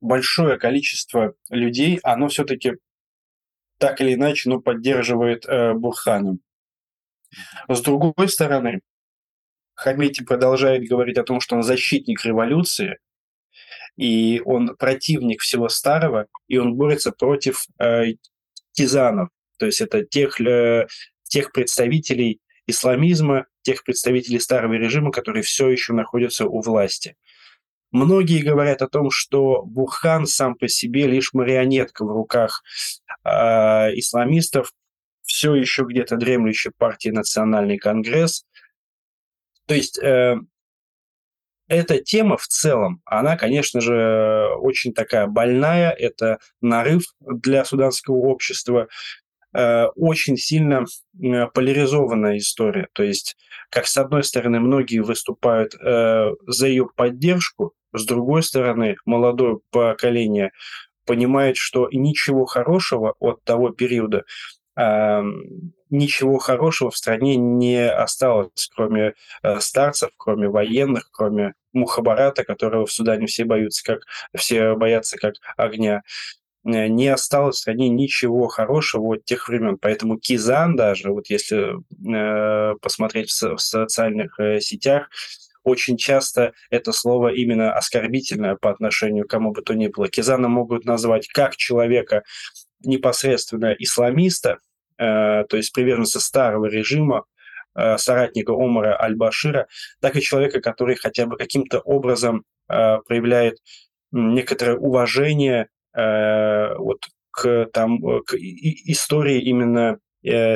большое 0.00 0.58
количество 0.58 1.34
людей, 1.50 1.98
оно 2.02 2.28
все-таки 2.28 2.74
так 3.78 4.00
или 4.00 4.14
иначе 4.14 4.48
ну, 4.48 4.60
поддерживает 4.60 5.46
э, 5.46 5.72
Бурхана. 5.74 6.38
С 7.68 7.80
другой 7.80 8.28
стороны, 8.28 8.80
Хамити 9.74 10.24
продолжает 10.24 10.88
говорить 10.88 11.18
о 11.18 11.24
том, 11.24 11.40
что 11.40 11.56
он 11.56 11.62
защитник 11.62 12.24
революции, 12.24 12.98
и 13.96 14.42
он 14.44 14.76
противник 14.76 15.40
всего 15.40 15.68
старого, 15.68 16.26
и 16.48 16.58
он 16.58 16.74
борется 16.74 17.12
против 17.12 17.66
э, 17.78 18.14
тизанов, 18.72 19.28
то 19.58 19.66
есть 19.66 19.80
это 19.80 20.04
тех, 20.04 20.40
э, 20.40 20.86
тех 21.24 21.52
представителей 21.52 22.40
исламизма, 22.66 23.46
тех 23.62 23.84
представителей 23.84 24.40
старого 24.40 24.74
режима, 24.74 25.10
которые 25.10 25.42
все 25.42 25.68
еще 25.68 25.92
находятся 25.92 26.46
у 26.46 26.60
власти. 26.60 27.16
Многие 27.90 28.42
говорят 28.42 28.82
о 28.82 28.88
том, 28.88 29.10
что 29.10 29.62
Бурхан 29.62 30.26
сам 30.26 30.54
по 30.54 30.68
себе 30.68 31.06
лишь 31.06 31.32
марионетка 31.32 32.04
в 32.04 32.12
руках 32.12 32.62
э, 33.24 33.30
исламистов, 33.98 34.72
все 35.22 35.54
еще 35.54 35.84
где-то 35.84 36.16
дремлющей 36.16 36.70
партии 36.76 37.10
Национальный 37.10 37.78
конгресс. 37.78 38.44
То 39.66 39.74
есть 39.74 39.98
э, 40.02 40.36
эта 41.68 41.98
тема 41.98 42.36
в 42.36 42.46
целом, 42.46 43.02
она, 43.04 43.36
конечно 43.36 43.80
же, 43.80 44.48
очень 44.58 44.92
такая 44.92 45.26
больная, 45.26 45.90
это 45.90 46.38
нарыв 46.60 47.04
для 47.20 47.64
суданского 47.64 48.16
общества, 48.16 48.88
э, 49.54 49.84
очень 49.94 50.36
сильно 50.36 50.84
э, 51.22 51.46
поляризованная 51.46 52.38
история. 52.38 52.88
То 52.94 53.02
есть, 53.02 53.36
как 53.70 53.86
с 53.86 53.96
одной 53.96 54.24
стороны, 54.24 54.60
многие 54.60 55.00
выступают 55.00 55.74
э, 55.74 56.30
за 56.46 56.66
ее 56.66 56.88
поддержку, 56.94 57.74
с 57.92 58.04
другой 58.04 58.42
стороны, 58.42 58.96
молодое 59.04 59.60
поколение 59.70 60.52
понимает, 61.06 61.56
что 61.56 61.88
ничего 61.90 62.44
хорошего 62.44 63.14
от 63.18 63.42
того 63.44 63.70
периода 63.70 64.24
ничего 65.90 66.38
хорошего 66.38 66.90
в 66.90 66.96
стране 66.96 67.36
не 67.36 67.88
осталось, 67.88 68.70
кроме 68.74 69.14
э, 69.42 69.60
старцев, 69.60 70.10
кроме 70.16 70.48
военных, 70.48 71.08
кроме 71.10 71.54
Мухабарата, 71.72 72.44
которого 72.44 72.86
в 72.86 72.92
Судане 72.92 73.26
все 73.26 73.44
боятся, 73.44 73.84
как 73.84 74.00
все 74.36 74.74
боятся 74.74 75.16
как 75.16 75.34
огня. 75.56 76.02
Э, 76.64 76.88
не 76.88 77.08
осталось 77.08 77.56
в 77.56 77.60
стране 77.60 77.88
ничего 77.88 78.48
хорошего 78.48 79.14
от 79.14 79.24
тех 79.24 79.48
времен. 79.48 79.78
Поэтому 79.80 80.18
Кизан 80.18 80.76
даже, 80.76 81.10
вот 81.10 81.28
если 81.28 81.76
э, 82.14 82.74
посмотреть 82.80 83.30
в, 83.30 83.58
социальных 83.58 84.38
сетях, 84.60 85.08
очень 85.68 85.96
часто 85.96 86.52
это 86.70 86.92
слово 86.92 87.28
именно 87.28 87.72
оскорбительное 87.72 88.56
по 88.56 88.70
отношению 88.70 89.26
к 89.26 89.30
кому 89.30 89.52
бы 89.52 89.62
то 89.62 89.74
ни 89.74 89.88
было. 89.88 90.08
Кизана 90.08 90.48
могут 90.48 90.84
назвать 90.84 91.28
как 91.28 91.56
человека 91.56 92.22
непосредственно 92.80 93.74
исламиста, 93.78 94.58
Э, 94.98 95.44
то 95.48 95.56
есть 95.56 95.72
приверженца 95.72 96.20
старого 96.20 96.66
режима, 96.66 97.24
э, 97.76 97.96
соратника 97.98 98.52
Омара 98.52 99.00
Аль-Башира, 99.00 99.68
так 100.00 100.16
и 100.16 100.20
человека, 100.20 100.60
который 100.60 100.96
хотя 100.96 101.26
бы 101.26 101.36
каким-то 101.36 101.78
образом 101.80 102.44
э, 102.68 102.98
проявляет 103.06 103.58
некоторое 104.10 104.76
уважение 104.76 105.68
вот 105.94 107.00
к, 107.30 107.66
там, 107.72 107.98
к 108.22 108.34
истории 108.34 109.40
именно 109.40 109.98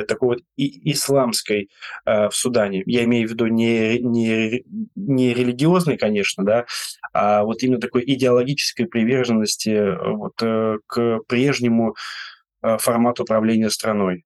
такой 0.07 0.27
вот 0.27 0.39
исламской 0.57 1.69
в 2.05 2.31
Судане. 2.31 2.83
Я 2.85 3.03
имею 3.05 3.27
в 3.27 3.31
виду 3.31 3.47
не, 3.47 3.99
не, 3.99 4.63
не 4.95 5.33
религиозной, 5.33 5.97
конечно, 5.97 6.43
да, 6.43 6.65
а 7.13 7.43
вот 7.43 7.63
именно 7.63 7.79
такой 7.79 8.03
идеологической 8.05 8.85
приверженности 8.85 9.95
вот, 10.15 10.35
к 10.87 11.19
прежнему 11.27 11.95
формату 12.61 13.23
управления 13.23 13.69
страной. 13.69 14.25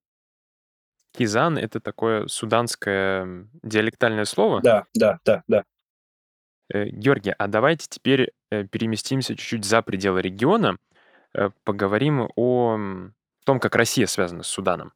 Кизан— 1.18 1.58
это 1.58 1.80
такое 1.80 2.28
суданское 2.28 3.48
диалектальное 3.64 4.26
слово? 4.26 4.62
Да, 4.62 4.86
да, 4.94 5.20
да, 5.26 5.44
да. 5.48 5.64
Э, 6.74 6.86
Георгий, 6.86 7.34
а 7.38 7.48
давайте 7.48 7.88
теперь 7.90 8.32
э, 8.52 8.66
переместимся 8.66 9.36
чуть-чуть 9.36 9.66
за 9.66 9.82
пределы 9.82 10.22
региона, 10.22 10.78
э, 11.34 11.50
поговорим 11.64 12.30
о 12.36 12.78
том, 13.46 13.60
как 13.60 13.76
Россия 13.76 14.06
связана 14.06 14.44
с 14.44 14.48
Суданом. 14.48 14.94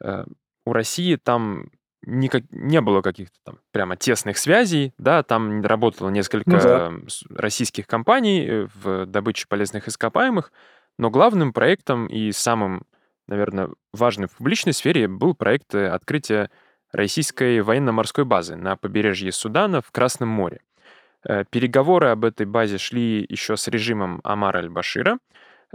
У 0.00 0.72
России 0.72 1.16
там 1.16 1.70
никак, 2.02 2.44
не 2.50 2.80
было 2.80 3.02
каких-то 3.02 3.36
там 3.44 3.58
прямо 3.72 3.96
тесных 3.96 4.38
связей, 4.38 4.92
да, 4.98 5.22
там 5.22 5.62
работало 5.62 6.10
несколько 6.10 6.50
ну, 6.50 6.58
да. 6.60 6.92
российских 7.30 7.86
компаний 7.86 8.68
в 8.74 9.06
добыче 9.06 9.46
полезных 9.48 9.88
ископаемых, 9.88 10.52
но 10.98 11.10
главным 11.10 11.52
проектом 11.52 12.06
и 12.06 12.32
самым 12.32 12.86
наверное, 13.28 13.70
важный 13.92 14.28
в 14.28 14.36
публичной 14.36 14.72
сфере 14.72 15.08
был 15.08 15.34
проект 15.34 15.74
э, 15.74 15.88
открытия 15.88 16.50
российской 16.92 17.60
военно-морской 17.60 18.24
базы 18.24 18.56
на 18.56 18.76
побережье 18.76 19.32
Судана 19.32 19.80
в 19.80 19.90
Красном 19.90 20.28
море. 20.28 20.60
Э, 21.28 21.44
переговоры 21.48 22.08
об 22.08 22.24
этой 22.24 22.46
базе 22.46 22.78
шли 22.78 23.26
еще 23.28 23.56
с 23.56 23.68
режимом 23.68 24.20
Амара 24.24 24.58
аль-Башира. 24.58 25.18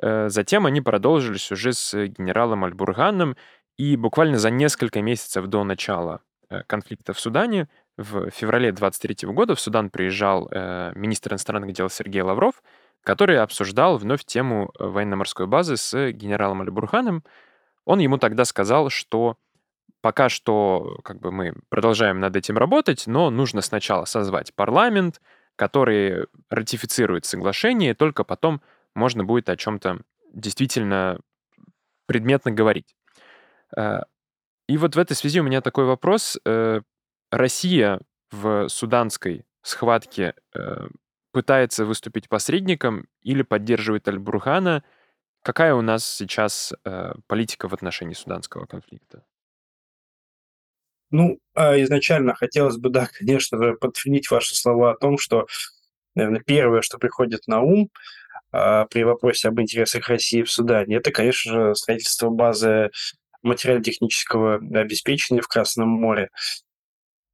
Э, 0.01 0.29
затем 0.29 0.65
они 0.65 0.81
продолжились 0.81 1.51
уже 1.51 1.73
с 1.73 1.93
генералом 2.07 2.63
Аль-Бурганом, 2.63 3.35
и 3.77 3.95
буквально 3.95 4.37
за 4.37 4.49
несколько 4.49 5.01
месяцев 5.01 5.47
до 5.47 5.63
начала 5.63 6.21
конфликта 6.67 7.13
в 7.13 7.19
Судане, 7.19 7.69
в 7.97 8.29
феврале 8.29 8.71
23 8.71 9.29
года 9.29 9.55
в 9.55 9.59
Судан 9.59 9.89
приезжал 9.89 10.49
министр 10.95 11.31
иностранных 11.31 11.71
дел 11.73 11.89
Сергей 11.89 12.21
Лавров, 12.21 12.61
который 13.03 13.39
обсуждал 13.39 13.97
вновь 13.97 14.25
тему 14.25 14.71
э, 14.77 14.85
военно-морской 14.85 15.47
базы 15.47 15.77
с 15.77 16.11
генералом 16.11 16.61
Аль-Бурханом. 16.61 17.23
Он 17.85 17.99
ему 17.99 18.17
тогда 18.17 18.45
сказал, 18.45 18.89
что 18.89 19.37
пока 20.01 20.29
что 20.29 20.99
как 21.03 21.19
бы 21.19 21.31
мы 21.31 21.53
продолжаем 21.69 22.19
над 22.19 22.35
этим 22.35 22.57
работать, 22.57 23.07
но 23.07 23.29
нужно 23.29 23.61
сначала 23.61 24.05
созвать 24.05 24.53
парламент, 24.53 25.21
который 25.55 26.27
ратифицирует 26.49 27.25
соглашение, 27.25 27.91
и 27.91 27.95
только 27.95 28.23
потом 28.23 28.61
можно 28.95 29.23
будет 29.23 29.49
о 29.49 29.57
чем-то 29.57 29.99
действительно 30.33 31.19
предметно 32.05 32.51
говорить. 32.51 32.95
Э, 33.77 34.01
и 34.67 34.77
вот 34.77 34.95
в 34.95 34.99
этой 34.99 35.15
связи 35.15 35.39
у 35.39 35.43
меня 35.43 35.61
такой 35.61 35.85
вопрос. 35.85 36.39
Э, 36.45 36.81
Россия 37.31 38.01
в 38.31 38.69
суданской 38.69 39.45
схватке 39.61 40.33
пытается 41.31 41.85
выступить 41.85 42.29
посредником 42.29 43.07
или 43.21 43.41
поддерживает 43.41 44.07
Аль-Бурхана. 44.07 44.83
Какая 45.43 45.73
у 45.73 45.81
нас 45.81 46.05
сейчас 46.05 46.73
э, 46.85 47.13
политика 47.27 47.67
в 47.67 47.73
отношении 47.73 48.13
суданского 48.13 48.65
конфликта? 48.65 49.23
Ну, 51.09 51.39
а 51.55 51.81
изначально 51.81 52.35
хотелось 52.35 52.77
бы, 52.77 52.89
да, 52.89 53.07
конечно 53.11 53.57
подтвердить 53.73 54.29
ваши 54.29 54.55
слова 54.55 54.91
о 54.91 54.95
том, 54.95 55.17
что, 55.17 55.47
наверное, 56.15 56.41
первое, 56.41 56.81
что 56.81 56.97
приходит 56.99 57.47
на 57.47 57.61
ум 57.61 57.89
а, 58.51 58.85
при 58.85 59.03
вопросе 59.03 59.49
об 59.49 59.59
интересах 59.59 60.07
России 60.07 60.43
в 60.43 60.51
Судане, 60.51 60.97
это, 60.97 61.11
конечно 61.11 61.51
же, 61.51 61.75
строительство 61.75 62.29
базы 62.29 62.91
материально-технического 63.41 64.55
обеспечения 64.55 65.41
в 65.41 65.47
Красном 65.47 65.89
море. 65.89 66.29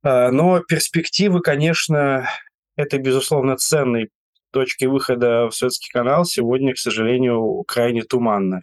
А, 0.03 0.31
но 0.31 0.59
перспективы, 0.61 1.41
конечно, 1.41 2.27
это, 2.75 2.97
безусловно, 2.97 3.57
ценной 3.57 4.09
точки 4.51 4.85
выхода 4.85 5.47
в 5.49 5.51
Советский 5.51 5.91
канал 5.91 6.25
сегодня, 6.25 6.73
к 6.73 6.77
сожалению, 6.77 7.63
крайне 7.67 8.03
туманно. 8.03 8.61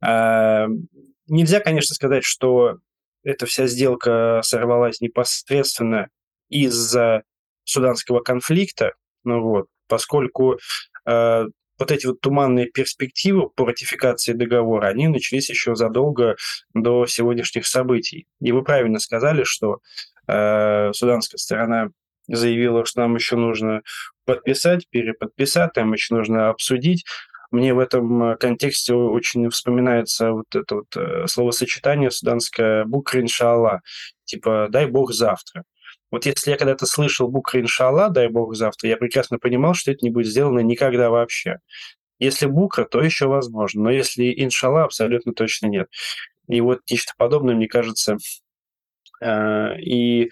А, 0.00 0.66
нельзя, 1.26 1.60
конечно, 1.60 1.94
сказать, 1.94 2.24
что 2.24 2.78
эта 3.24 3.46
вся 3.46 3.66
сделка 3.66 4.40
сорвалась 4.42 5.00
непосредственно 5.00 6.08
из-за 6.48 7.24
суданского 7.64 8.20
конфликта, 8.20 8.92
ну 9.24 9.42
вот, 9.42 9.66
поскольку 9.88 10.58
э, 11.04 11.46
вот 11.78 11.90
эти 11.90 12.06
вот 12.06 12.20
туманные 12.20 12.66
перспективы 12.66 13.48
по 13.50 13.66
ратификации 13.66 14.32
договора, 14.32 14.86
они 14.86 15.08
начались 15.08 15.50
еще 15.50 15.74
задолго 15.74 16.36
до 16.74 17.06
сегодняшних 17.06 17.66
событий. 17.66 18.26
И 18.40 18.52
вы 18.52 18.62
правильно 18.62 18.98
сказали, 18.98 19.44
что 19.44 19.78
э, 20.26 20.92
суданская 20.92 21.38
сторона 21.38 21.88
заявила, 22.28 22.84
что 22.84 23.02
нам 23.02 23.14
еще 23.14 23.36
нужно 23.36 23.82
подписать, 24.24 24.88
переподписать, 24.90 25.72
там 25.74 25.92
еще 25.92 26.14
нужно 26.14 26.48
обсудить. 26.48 27.04
Мне 27.50 27.74
в 27.74 27.78
этом 27.78 28.36
контексте 28.38 28.94
очень 28.94 29.48
вспоминается 29.50 30.32
вот 30.32 30.54
это 30.54 30.76
вот 30.76 30.96
э, 30.96 31.26
словосочетание 31.28 32.10
суданское 32.10 32.84
«букра 32.84 33.20
иншалла», 33.20 33.82
типа 34.24 34.66
«дай 34.70 34.86
бог 34.86 35.12
завтра». 35.12 35.64
Вот 36.16 36.26
если 36.26 36.50
я 36.50 36.56
когда-то 36.56 36.86
слышал 36.86 37.28
«букра 37.28 37.60
иншалла», 37.60 38.08
«дай 38.08 38.28
бог 38.28 38.54
завтра», 38.54 38.88
я 38.88 38.96
прекрасно 38.96 39.38
понимал, 39.38 39.74
что 39.74 39.92
это 39.92 40.00
не 40.02 40.10
будет 40.10 40.26
сделано 40.26 40.60
никогда 40.60 41.10
вообще. 41.10 41.58
Если 42.18 42.46
букра, 42.46 42.84
то 42.84 43.02
еще 43.02 43.26
возможно, 43.26 43.84
но 43.84 43.90
если 43.90 44.32
иншалла, 44.42 44.84
абсолютно 44.84 45.32
точно 45.32 45.66
нет. 45.66 45.88
И 46.48 46.60
вот 46.60 46.80
нечто 46.90 47.12
подобное, 47.16 47.54
мне 47.54 47.68
кажется, 47.68 48.16
э, 49.20 49.80
и 49.80 50.30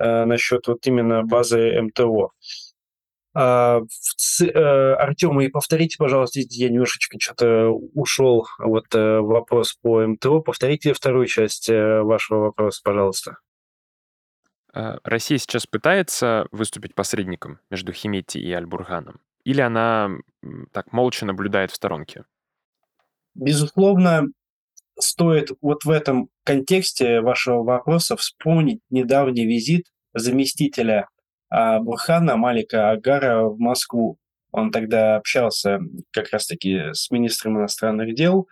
Э, 0.00 0.24
насчет 0.24 0.66
вот 0.66 0.86
именно 0.86 1.22
базы 1.24 1.78
МТО. 1.82 2.30
А, 3.34 3.80
э, 4.42 4.94
Артем, 4.94 5.40
и 5.40 5.48
повторите, 5.48 5.96
пожалуйста, 5.98 6.40
я 6.42 6.70
немножечко 6.70 7.18
что-то 7.20 7.68
ушел 7.68 8.46
вот 8.58 8.86
вопрос 8.92 9.74
по 9.74 10.00
МТО. 10.06 10.40
Повторите 10.40 10.94
вторую 10.94 11.26
часть 11.26 11.68
вашего 11.68 12.38
вопроса, 12.38 12.80
пожалуйста. 12.82 13.36
Россия 14.72 15.38
сейчас 15.38 15.66
пытается 15.66 16.46
выступить 16.52 16.94
посредником 16.94 17.58
между 17.70 17.92
Химетти 17.92 18.38
и 18.38 18.52
Альбурганом? 18.52 19.20
Или 19.44 19.60
она 19.60 20.10
так 20.72 20.92
молча 20.92 21.26
наблюдает 21.26 21.70
в 21.70 21.76
сторонке? 21.76 22.24
Безусловно, 23.34 24.26
стоит 24.98 25.50
вот 25.60 25.84
в 25.84 25.90
этом 25.90 26.28
контексте 26.44 27.20
вашего 27.20 27.62
вопроса 27.62 28.16
вспомнить 28.16 28.80
недавний 28.90 29.46
визит 29.46 29.86
заместителя 30.14 31.08
а, 31.48 31.80
Бурхана 31.80 32.36
Малика 32.36 32.90
Агара 32.90 33.44
в 33.44 33.58
Москву. 33.58 34.18
Он 34.52 34.70
тогда 34.70 35.16
общался 35.16 35.78
как 36.10 36.30
раз-таки 36.30 36.92
с 36.92 37.10
министром 37.10 37.58
иностранных 37.58 38.14
дел 38.14 38.48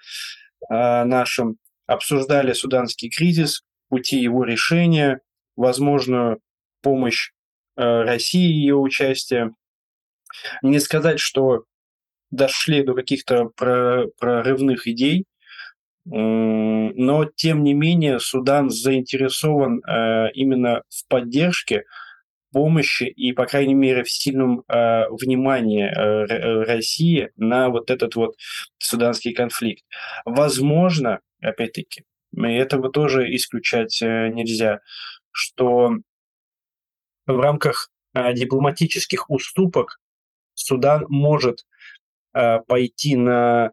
а, 0.68 1.04
нашим, 1.04 1.56
обсуждали 1.86 2.52
суданский 2.52 3.10
кризис, 3.10 3.62
пути 3.88 4.20
его 4.20 4.44
решения, 4.44 5.20
возможную 5.58 6.40
помощь 6.82 7.32
а, 7.76 8.04
России, 8.04 8.50
ее 8.50 8.76
участие. 8.76 9.50
Не 10.62 10.78
сказать, 10.78 11.20
что 11.20 11.64
дошли 12.30 12.82
до 12.82 12.94
каких-то 12.94 13.46
прорывных 13.46 14.86
идей, 14.86 15.24
но 16.04 17.26
тем 17.36 17.62
не 17.62 17.74
менее 17.74 18.18
Судан 18.18 18.70
заинтересован 18.70 19.82
э, 19.84 20.30
именно 20.32 20.82
в 20.88 21.06
поддержке, 21.08 21.84
помощи 22.50 23.04
и, 23.04 23.32
по 23.32 23.44
крайней 23.44 23.74
мере, 23.74 24.04
в 24.04 24.10
сильном 24.10 24.64
э, 24.68 25.08
внимании 25.10 25.84
э, 25.84 26.64
России 26.64 27.30
на 27.36 27.68
вот 27.68 27.90
этот 27.90 28.16
вот 28.16 28.36
суданский 28.78 29.34
конфликт. 29.34 29.84
Возможно, 30.24 31.20
опять-таки, 31.42 32.04
этого 32.34 32.90
тоже 32.90 33.34
исключать 33.34 33.98
нельзя, 34.00 34.80
что 35.38 35.92
в 37.26 37.38
рамках 37.38 37.90
дипломатических 38.14 39.30
уступок 39.30 40.00
Судан 40.54 41.04
может 41.08 41.66
пойти 42.32 43.14
на 43.16 43.72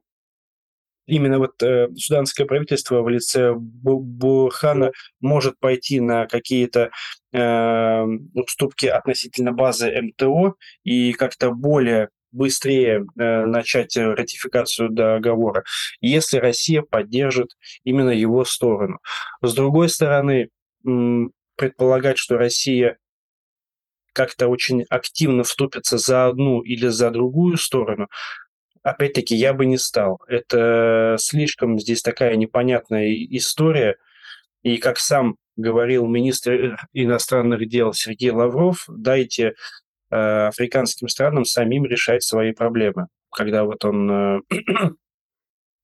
именно 1.07 1.39
вот 1.39 1.61
э, 1.61 1.88
суданское 1.95 2.45
правительство 2.45 3.01
в 3.01 3.09
лице 3.09 3.53
Бурхана 3.55 4.91
может 5.20 5.59
пойти 5.59 5.99
на 5.99 6.28
какие-то 6.28 6.91
э, 7.32 8.03
уступки 8.34 8.88
относительно 8.88 9.51
базы 9.51 9.93
МТО 10.01 10.55
и 10.84 11.13
как-то 11.13 11.51
более 11.51 12.09
быстрее 12.32 13.05
э, 13.18 13.45
начать 13.45 13.95
ратификацию 13.95 14.89
договора, 14.89 15.63
если 16.01 16.38
Россия 16.38 16.82
поддержит 16.82 17.55
именно 17.84 18.09
его 18.09 18.43
сторону. 18.43 18.99
С 19.41 19.53
другой 19.53 19.89
стороны, 19.89 20.49
предполагать, 21.56 22.18
что 22.18 22.38
Россия 22.38 22.97
как-то 24.14 24.47
очень 24.47 24.84
активно 24.89 25.43
вступится 25.43 25.97
за 25.97 26.28
одну 26.28 26.62
или 26.62 26.88
за 26.88 27.12
другую 27.12 27.58
сторону, 27.58 28.08
опять-таки, 28.86 29.36
я 29.36 29.53
бы 29.53 29.66
не 29.66 29.78
стал. 29.78 30.22
Это 30.28 31.18
слишком 31.20 31.80
здесь 31.80 32.01
такая 32.01 32.36
непонятная 32.36 33.14
история. 33.32 33.97
И 34.62 34.78
как 34.78 34.99
сам 34.99 35.38
говорил 35.58 36.06
министр 36.08 36.78
иностранных 36.93 37.68
дел 37.68 37.93
Сергей 37.93 38.32
Лавров, 38.32 38.86
дайте 38.88 39.56
э, 40.12 40.47
африканским 40.47 41.08
странам 41.08 41.45
самим 41.45 41.86
решать 41.86 42.24
свои 42.24 42.51
проблемы. 42.51 43.08
Когда 43.32 43.64
вот 43.64 43.84
он 43.86 44.12
э, 44.12 44.41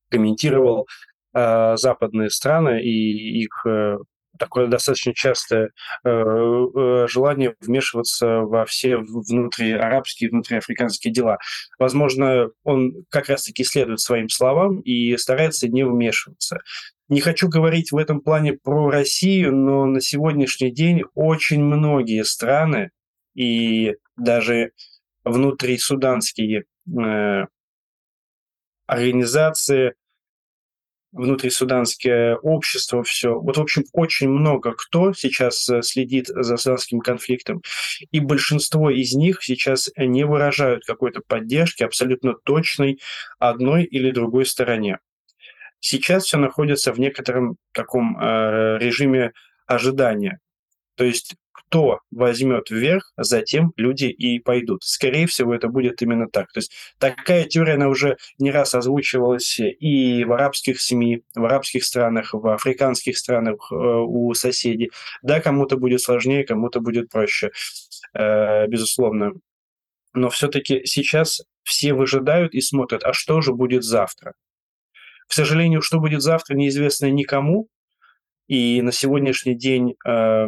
комментировал 0.10 0.88
э, 1.34 1.76
западные 1.78 2.30
страны 2.30 2.84
и 2.84 3.42
их 3.42 3.66
э, 3.66 3.98
такое 4.38 4.68
достаточно 4.68 5.14
частое 5.14 5.72
э, 6.04 6.10
э, 6.10 7.08
желание 7.08 7.56
вмешиваться 7.60 8.42
во 8.42 8.66
все 8.66 8.98
внутриарабские, 8.98 10.30
внутриафриканские 10.30 11.14
дела. 11.14 11.38
Возможно, 11.78 12.50
он 12.64 13.06
как 13.10 13.30
раз-таки 13.30 13.64
следует 13.64 14.00
своим 14.00 14.30
словам 14.30 14.80
и 14.80 15.16
старается 15.18 15.68
не 15.68 15.84
вмешиваться. 15.84 16.60
Не 17.10 17.20
хочу 17.20 17.50
говорить 17.50 17.92
в 17.92 17.98
этом 17.98 18.22
плане 18.22 18.54
про 18.54 18.90
Россию, 18.90 19.54
но 19.56 19.86
на 19.86 20.00
сегодняшний 20.00 20.72
день 20.72 21.04
очень 21.14 21.62
многие 21.62 22.24
страны 22.24 22.92
и 23.36 23.96
даже 24.16 24.72
внутрисуданские 25.24 26.64
э, 26.88 27.46
организации 28.88 29.94
внутрисуданское 31.12 32.36
общество, 32.38 33.04
все. 33.04 33.40
Вот, 33.40 33.58
в 33.58 33.62
общем, 33.62 33.84
очень 33.94 34.30
много 34.30 34.74
кто 34.74 35.14
сейчас 35.14 35.68
э, 35.70 35.82
следит 35.82 36.28
за 36.28 36.58
суданским 36.58 37.00
конфликтом, 37.00 37.62
и 38.12 38.20
большинство 38.20 38.90
из 38.90 39.14
них 39.14 39.44
сейчас 39.44 39.90
не 39.98 40.26
выражают 40.26 40.86
какой-то 40.86 41.22
поддержки 41.26 41.84
абсолютно 41.84 42.34
точной 42.34 43.00
одной 43.40 43.84
или 43.84 44.12
другой 44.12 44.46
стороне. 44.46 45.00
Сейчас 45.80 46.26
все 46.26 46.38
находится 46.38 46.94
в 46.94 47.00
некотором 47.00 47.58
таком 47.74 48.18
э, 48.18 48.78
режиме 48.80 49.34
ожидания. 49.66 50.40
То 50.96 51.04
есть 51.04 51.36
кто 51.72 52.02
возьмет 52.12 52.70
вверх, 52.70 53.14
затем 53.16 53.72
люди 53.78 54.06
и 54.06 54.40
пойдут. 54.40 54.84
Скорее 54.84 55.26
всего, 55.26 55.56
это 55.56 55.70
будет 55.70 56.02
именно 56.02 56.28
так. 56.28 56.52
То 56.52 56.58
есть 56.58 56.74
такая 56.98 57.46
теория, 57.46 57.76
она 57.76 57.88
уже 57.88 58.18
не 58.40 58.52
раз 58.52 58.76
озвучивалась 58.76 59.58
и 59.58 60.26
в 60.26 60.34
арабских 60.34 60.82
СМИ, 60.82 61.22
в 61.34 61.46
арабских 61.46 61.86
странах, 61.86 62.34
в 62.34 62.46
африканских 62.54 63.18
странах 63.18 63.72
э, 63.72 63.76
у 63.76 64.34
соседей. 64.34 64.92
Да, 65.22 65.40
кому-то 65.40 65.78
будет 65.78 66.02
сложнее, 66.02 66.44
кому-то 66.44 66.82
будет 66.82 67.10
проще, 67.10 67.52
э, 68.14 68.68
безусловно. 68.68 69.32
Но 70.14 70.30
все-таки 70.30 70.86
сейчас 70.86 71.42
все 71.64 71.94
выжидают 71.94 72.54
и 72.54 72.60
смотрят, 72.60 73.06
а 73.06 73.14
что 73.14 73.40
же 73.40 73.54
будет 73.54 73.86
завтра. 73.86 74.34
К 75.30 75.32
сожалению, 75.32 75.82
что 75.82 76.02
будет 76.02 76.22
завтра, 76.22 76.54
неизвестно 76.54 77.10
никому. 77.10 77.70
И 78.48 78.82
на 78.82 78.92
сегодняшний 78.92 79.56
день 79.56 79.96
э, 80.06 80.48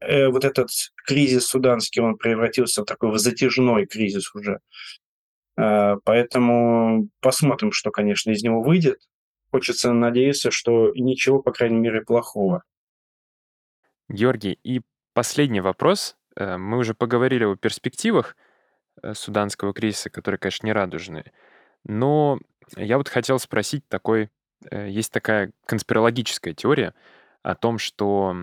вот 0.00 0.44
этот 0.44 0.70
кризис 1.06 1.46
суданский, 1.46 2.00
он 2.00 2.16
превратился 2.16 2.82
в 2.82 2.86
такой 2.86 3.18
затяжной 3.18 3.86
кризис 3.86 4.34
уже. 4.34 4.60
Э, 5.60 5.96
поэтому 6.04 7.08
посмотрим, 7.20 7.72
что, 7.72 7.90
конечно, 7.90 8.30
из 8.30 8.42
него 8.42 8.62
выйдет. 8.62 9.00
Хочется 9.50 9.92
надеяться, 9.92 10.50
что 10.50 10.92
ничего, 10.94 11.42
по 11.42 11.52
крайней 11.52 11.78
мере, 11.78 12.02
плохого. 12.02 12.62
Георгий, 14.08 14.58
и 14.62 14.82
последний 15.12 15.60
вопрос. 15.60 16.16
Э, 16.36 16.56
мы 16.56 16.78
уже 16.78 16.94
поговорили 16.94 17.44
о 17.44 17.56
перспективах 17.56 18.36
э, 19.02 19.14
суданского 19.14 19.72
кризиса, 19.72 20.10
которые, 20.10 20.38
конечно, 20.38 20.66
не 20.66 20.72
радужные. 20.72 21.32
Но 21.84 22.38
я 22.76 22.98
вот 22.98 23.08
хотел 23.08 23.38
спросить 23.38 23.86
такой... 23.88 24.30
Э, 24.70 24.88
есть 24.88 25.12
такая 25.12 25.52
конспирологическая 25.66 26.54
теория 26.54 26.94
о 27.42 27.54
том, 27.54 27.78
что 27.78 28.36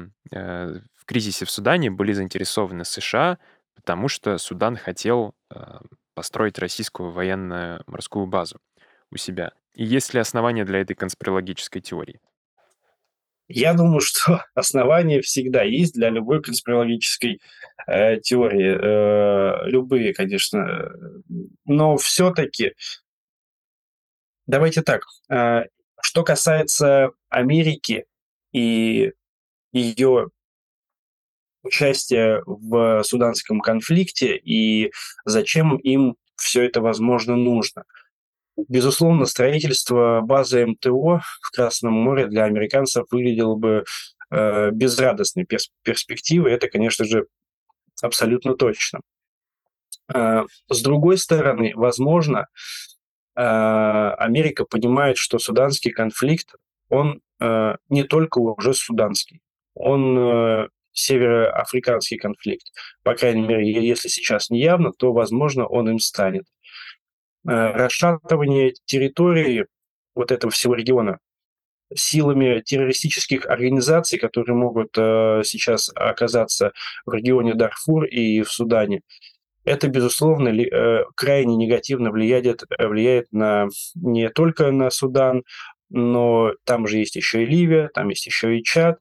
кризисе 1.07 1.45
в 1.45 1.51
Судане 1.51 1.89
были 1.89 2.13
заинтересованы 2.13 2.85
США, 2.85 3.39
потому 3.75 4.07
что 4.07 4.37
Судан 4.37 4.75
хотел 4.77 5.33
э, 5.49 5.79
построить 6.13 6.59
российскую 6.59 7.11
военно-морскую 7.11 8.27
базу 8.27 8.59
у 9.11 9.17
себя. 9.17 9.53
И 9.73 9.83
есть 9.83 10.13
ли 10.13 10.19
основания 10.19 10.65
для 10.65 10.81
этой 10.81 10.95
конспирологической 10.95 11.81
теории? 11.81 12.19
Я 13.47 13.73
думаю, 13.73 13.99
что 14.01 14.43
основания 14.53 15.21
всегда 15.21 15.63
есть 15.63 15.93
для 15.93 16.09
любой 16.09 16.41
конспирологической 16.41 17.41
э, 17.87 18.19
теории. 18.19 18.77
Э, 18.77 19.69
любые, 19.69 20.13
конечно. 20.13 20.91
Но 21.65 21.97
все-таки, 21.97 22.73
давайте 24.45 24.81
так, 24.81 25.03
э, 25.29 25.63
что 26.01 26.23
касается 26.23 27.11
Америки 27.29 28.05
и 28.51 29.13
ее 29.71 30.29
участие 31.67 32.41
в 32.45 33.03
суданском 33.03 33.59
конфликте 33.61 34.37
и 34.37 34.91
зачем 35.25 35.77
им 35.77 36.15
все 36.35 36.63
это, 36.63 36.81
возможно, 36.81 37.35
нужно. 37.35 37.83
Безусловно, 38.67 39.25
строительство 39.25 40.21
базы 40.21 40.65
МТО 40.65 41.21
в 41.41 41.51
Красном 41.53 41.93
море 41.93 42.27
для 42.27 42.45
американцев 42.45 43.05
выглядело 43.11 43.55
бы 43.55 43.83
э, 44.31 44.71
безрадостной 44.71 45.45
перс- 45.45 45.69
перспективой. 45.83 46.53
Это, 46.53 46.67
конечно 46.67 47.05
же, 47.05 47.27
абсолютно 48.01 48.55
точно. 48.55 49.01
Э, 50.13 50.43
с 50.69 50.81
другой 50.81 51.19
стороны, 51.19 51.73
возможно, 51.75 52.47
э, 53.35 53.41
Америка 53.41 54.65
понимает, 54.65 55.17
что 55.17 55.37
суданский 55.37 55.91
конфликт, 55.91 56.55
он 56.89 57.21
э, 57.39 57.75
не 57.89 58.03
только 58.03 58.39
уже 58.39 58.73
суданский, 58.73 59.41
он 59.75 60.17
э, 60.17 60.67
североафриканский 60.97 62.17
конфликт. 62.17 62.65
По 63.03 63.13
крайней 63.13 63.43
мере, 63.43 63.87
если 63.87 64.07
сейчас 64.07 64.49
не 64.49 64.59
явно, 64.59 64.91
то, 64.91 65.13
возможно, 65.13 65.67
он 65.67 65.89
им 65.89 65.99
станет. 65.99 66.43
Э, 67.47 67.71
расшатывание 67.73 68.73
территории 68.85 69.67
вот 70.15 70.31
этого 70.31 70.51
всего 70.51 70.73
региона 70.73 71.19
силами 71.95 72.61
террористических 72.65 73.45
организаций, 73.45 74.19
которые 74.19 74.55
могут 74.55 74.89
э, 74.97 75.41
сейчас 75.45 75.89
оказаться 75.95 76.73
в 77.05 77.13
регионе 77.13 77.53
Дарфур 77.53 78.03
и 78.05 78.41
в 78.41 78.51
Судане, 78.51 79.01
это, 79.63 79.87
безусловно, 79.89 80.49
ли, 80.49 80.65
э, 80.65 81.03
крайне 81.15 81.55
негативно 81.55 82.11
влияет, 82.11 82.63
влияет 82.79 83.31
на, 83.31 83.67
не 83.95 84.29
только 84.29 84.71
на 84.71 84.89
Судан, 84.89 85.43
но 85.89 86.53
там 86.63 86.87
же 86.87 86.97
есть 86.97 87.15
еще 87.15 87.43
и 87.43 87.45
Ливия, 87.45 87.89
там 87.93 88.09
есть 88.09 88.25
еще 88.25 88.57
и 88.57 88.63
Чад. 88.63 88.99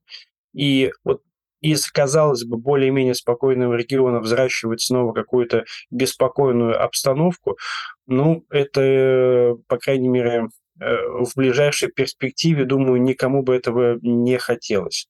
И 0.54 0.92
вот 1.04 1.22
из, 1.70 1.90
казалось 1.90 2.44
бы, 2.44 2.56
более-менее 2.56 3.14
спокойного 3.14 3.74
региона 3.74 4.20
взращивать 4.20 4.80
снова 4.80 5.12
какую-то 5.12 5.64
беспокойную 5.90 6.80
обстановку, 6.82 7.58
ну, 8.06 8.44
это, 8.50 9.56
по 9.66 9.78
крайней 9.78 10.08
мере, 10.08 10.48
э, 10.80 10.96
в 11.08 11.32
ближайшей 11.34 11.90
перспективе, 11.90 12.64
думаю, 12.64 13.02
никому 13.02 13.42
бы 13.42 13.54
этого 13.54 13.98
не 14.00 14.38
хотелось. 14.38 15.08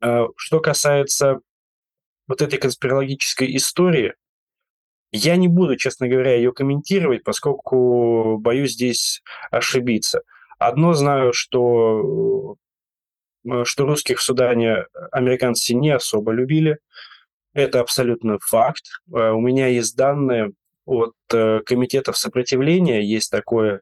А, 0.00 0.26
что 0.36 0.60
касается 0.60 1.40
вот 2.28 2.40
этой 2.40 2.58
конспирологической 2.58 3.56
истории, 3.56 4.14
я 5.10 5.36
не 5.36 5.48
буду, 5.48 5.76
честно 5.76 6.08
говоря, 6.08 6.34
ее 6.34 6.52
комментировать, 6.52 7.24
поскольку 7.24 8.38
боюсь 8.38 8.72
здесь 8.72 9.22
ошибиться. 9.50 10.22
Одно 10.58 10.92
знаю, 10.92 11.32
что, 11.32 12.56
что 13.64 13.86
русских 13.86 14.18
в 14.18 14.22
Судане 14.22 14.86
американцы 15.12 15.74
не 15.74 15.90
особо 15.90 16.32
любили. 16.32 16.78
Это 17.52 17.80
абсолютно 17.80 18.38
факт. 18.40 18.84
Э, 19.12 19.30
у 19.30 19.40
меня 19.40 19.68
есть 19.68 19.96
данные 19.96 20.52
от 20.84 21.14
э, 21.32 21.60
комитетов 21.64 22.16
сопротивления, 22.18 23.02
есть 23.02 23.30
такое 23.30 23.80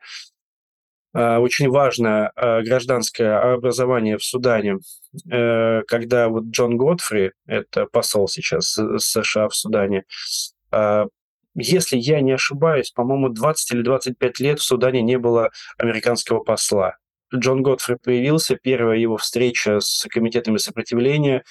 очень 1.15 1.69
важное 1.69 2.33
гражданское 2.35 3.37
образование 3.53 4.17
в 4.17 4.25
Судане, 4.25 4.79
когда 5.27 6.29
вот 6.31 6.45
Джон 6.45 6.79
Годфри, 6.79 7.33
это 7.47 7.85
посол 7.85 8.29
сейчас 8.29 8.79
США 8.97 9.51
в 9.51 9.55
Судане, 9.55 10.05
если 11.55 11.99
я 11.99 12.21
не 12.21 12.33
ошибаюсь, 12.33 12.91
по-моему, 12.91 13.29
20 13.29 13.73
или 13.73 13.83
25 13.83 14.41
лет 14.41 14.59
в 14.59 14.63
Судане 14.63 15.03
не 15.03 15.19
было 15.19 15.51
американского 15.77 16.41
посла. 16.41 16.97
Джон 17.35 17.63
Готфри 17.63 17.97
появился, 18.03 18.57
первая 18.57 18.99
его 18.99 19.17
встреча 19.17 19.81
с 19.81 20.07
комитетами 20.09 20.59
сопротивления 20.59 21.45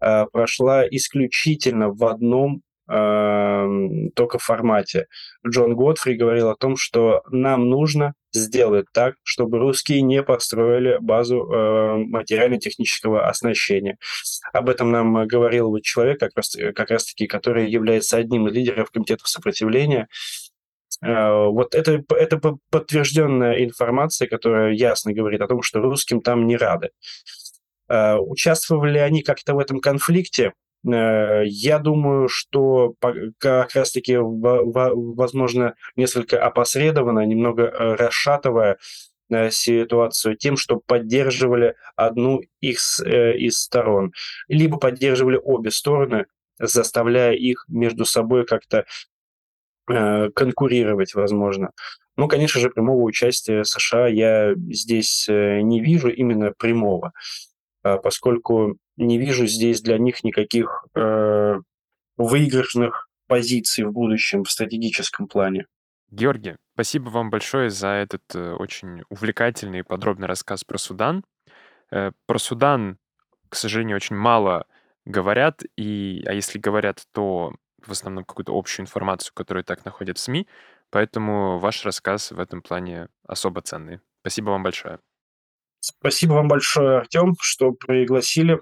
э, 0.00 0.26
прошла 0.32 0.86
исключительно 0.86 1.90
в 1.90 2.04
одном 2.04 2.62
Эм, 2.90 4.10
только 4.16 4.40
формате. 4.40 5.06
Джон 5.46 5.76
Готфри 5.76 6.16
говорил 6.16 6.48
о 6.48 6.56
том, 6.56 6.76
что 6.76 7.22
нам 7.30 7.68
нужно 7.70 8.14
сделать 8.32 8.86
так, 8.92 9.14
чтобы 9.22 9.58
русские 9.58 10.02
не 10.02 10.24
построили 10.24 10.98
базу 11.00 11.44
э, 11.44 11.96
материально-технического 11.98 13.28
оснащения. 13.28 13.96
Об 14.52 14.68
этом 14.68 14.90
нам 14.90 15.24
говорил 15.28 15.68
вот 15.68 15.82
человек, 15.82 16.18
как 16.18 16.32
раз, 16.34 16.56
как 16.74 16.90
раз 16.90 17.04
таки, 17.04 17.28
который 17.28 17.70
является 17.70 18.16
одним 18.16 18.48
из 18.48 18.54
лидеров 18.54 18.90
комитетов 18.90 19.28
сопротивления. 19.28 20.08
Э, 21.02 21.46
вот 21.46 21.74
это, 21.74 22.02
это 22.10 22.40
подтвержденная 22.70 23.64
информация, 23.64 24.28
которая 24.28 24.72
ясно 24.72 25.12
говорит 25.12 25.40
о 25.40 25.46
том, 25.46 25.62
что 25.62 25.80
русским 25.80 26.20
там 26.20 26.46
не 26.46 26.56
рады. 26.56 26.90
Э, 27.88 28.16
участвовали 28.16 28.98
они 28.98 29.22
как-то 29.22 29.54
в 29.54 29.58
этом 29.58 29.80
конфликте? 29.80 30.52
Э, 30.86 31.42
я 31.44 31.78
думаю, 31.78 32.28
что 32.28 32.94
как 33.38 33.74
раз-таки, 33.74 34.16
возможно, 34.18 35.74
несколько 35.96 36.44
опосредованно, 36.44 37.24
немного 37.24 37.70
расшатывая 37.70 38.78
ситуацию 39.50 40.36
тем, 40.36 40.56
что 40.56 40.80
поддерживали 40.84 41.76
одну 41.94 42.40
из, 42.60 42.98
из 42.98 43.58
сторон, 43.58 44.12
либо 44.48 44.76
поддерживали 44.76 45.38
обе 45.40 45.70
стороны, 45.70 46.26
заставляя 46.58 47.34
их 47.34 47.64
между 47.68 48.04
собой 48.04 48.44
как-то 48.44 48.86
конкурировать, 50.34 51.14
возможно. 51.14 51.70
Ну, 52.16 52.28
конечно 52.28 52.60
же, 52.60 52.70
прямого 52.70 53.02
участия 53.02 53.64
США 53.64 54.06
я 54.06 54.54
здесь 54.56 55.26
не 55.28 55.80
вижу, 55.80 56.08
именно 56.08 56.52
прямого, 56.56 57.12
поскольку 57.82 58.76
не 59.00 59.18
вижу 59.18 59.46
здесь 59.46 59.80
для 59.80 59.98
них 59.98 60.22
никаких 60.24 60.86
э, 60.94 61.54
выигрышных 62.16 63.08
позиций 63.26 63.84
в 63.84 63.92
будущем 63.92 64.44
в 64.44 64.50
стратегическом 64.50 65.26
плане. 65.26 65.66
Георгий, 66.10 66.56
спасибо 66.74 67.08
вам 67.08 67.30
большое 67.30 67.70
за 67.70 67.88
этот 67.88 68.22
э, 68.34 68.52
очень 68.52 69.02
увлекательный 69.08 69.80
и 69.80 69.84
подробный 69.84 70.26
рассказ 70.28 70.64
про 70.64 70.76
Судан. 70.76 71.24
Э, 71.90 72.12
про 72.26 72.38
Судан, 72.38 72.98
к 73.48 73.56
сожалению, 73.56 73.96
очень 73.96 74.16
мало 74.16 74.66
говорят, 75.06 75.62
и, 75.76 76.22
а 76.26 76.34
если 76.34 76.58
говорят, 76.58 77.04
то 77.12 77.54
в 77.86 77.92
основном 77.92 78.24
какую-то 78.24 78.56
общую 78.56 78.84
информацию, 78.84 79.32
которую 79.34 79.64
так 79.64 79.84
находят 79.84 80.18
в 80.18 80.20
СМИ, 80.20 80.46
поэтому 80.90 81.58
ваш 81.58 81.84
рассказ 81.84 82.32
в 82.32 82.38
этом 82.38 82.62
плане 82.62 83.08
особо 83.26 83.62
ценный. 83.62 84.00
Спасибо 84.22 84.50
вам 84.50 84.62
большое. 84.62 84.98
Спасибо 85.80 86.34
вам 86.34 86.48
большое, 86.48 86.98
Артем, 86.98 87.34
что 87.40 87.72
пригласили. 87.72 88.60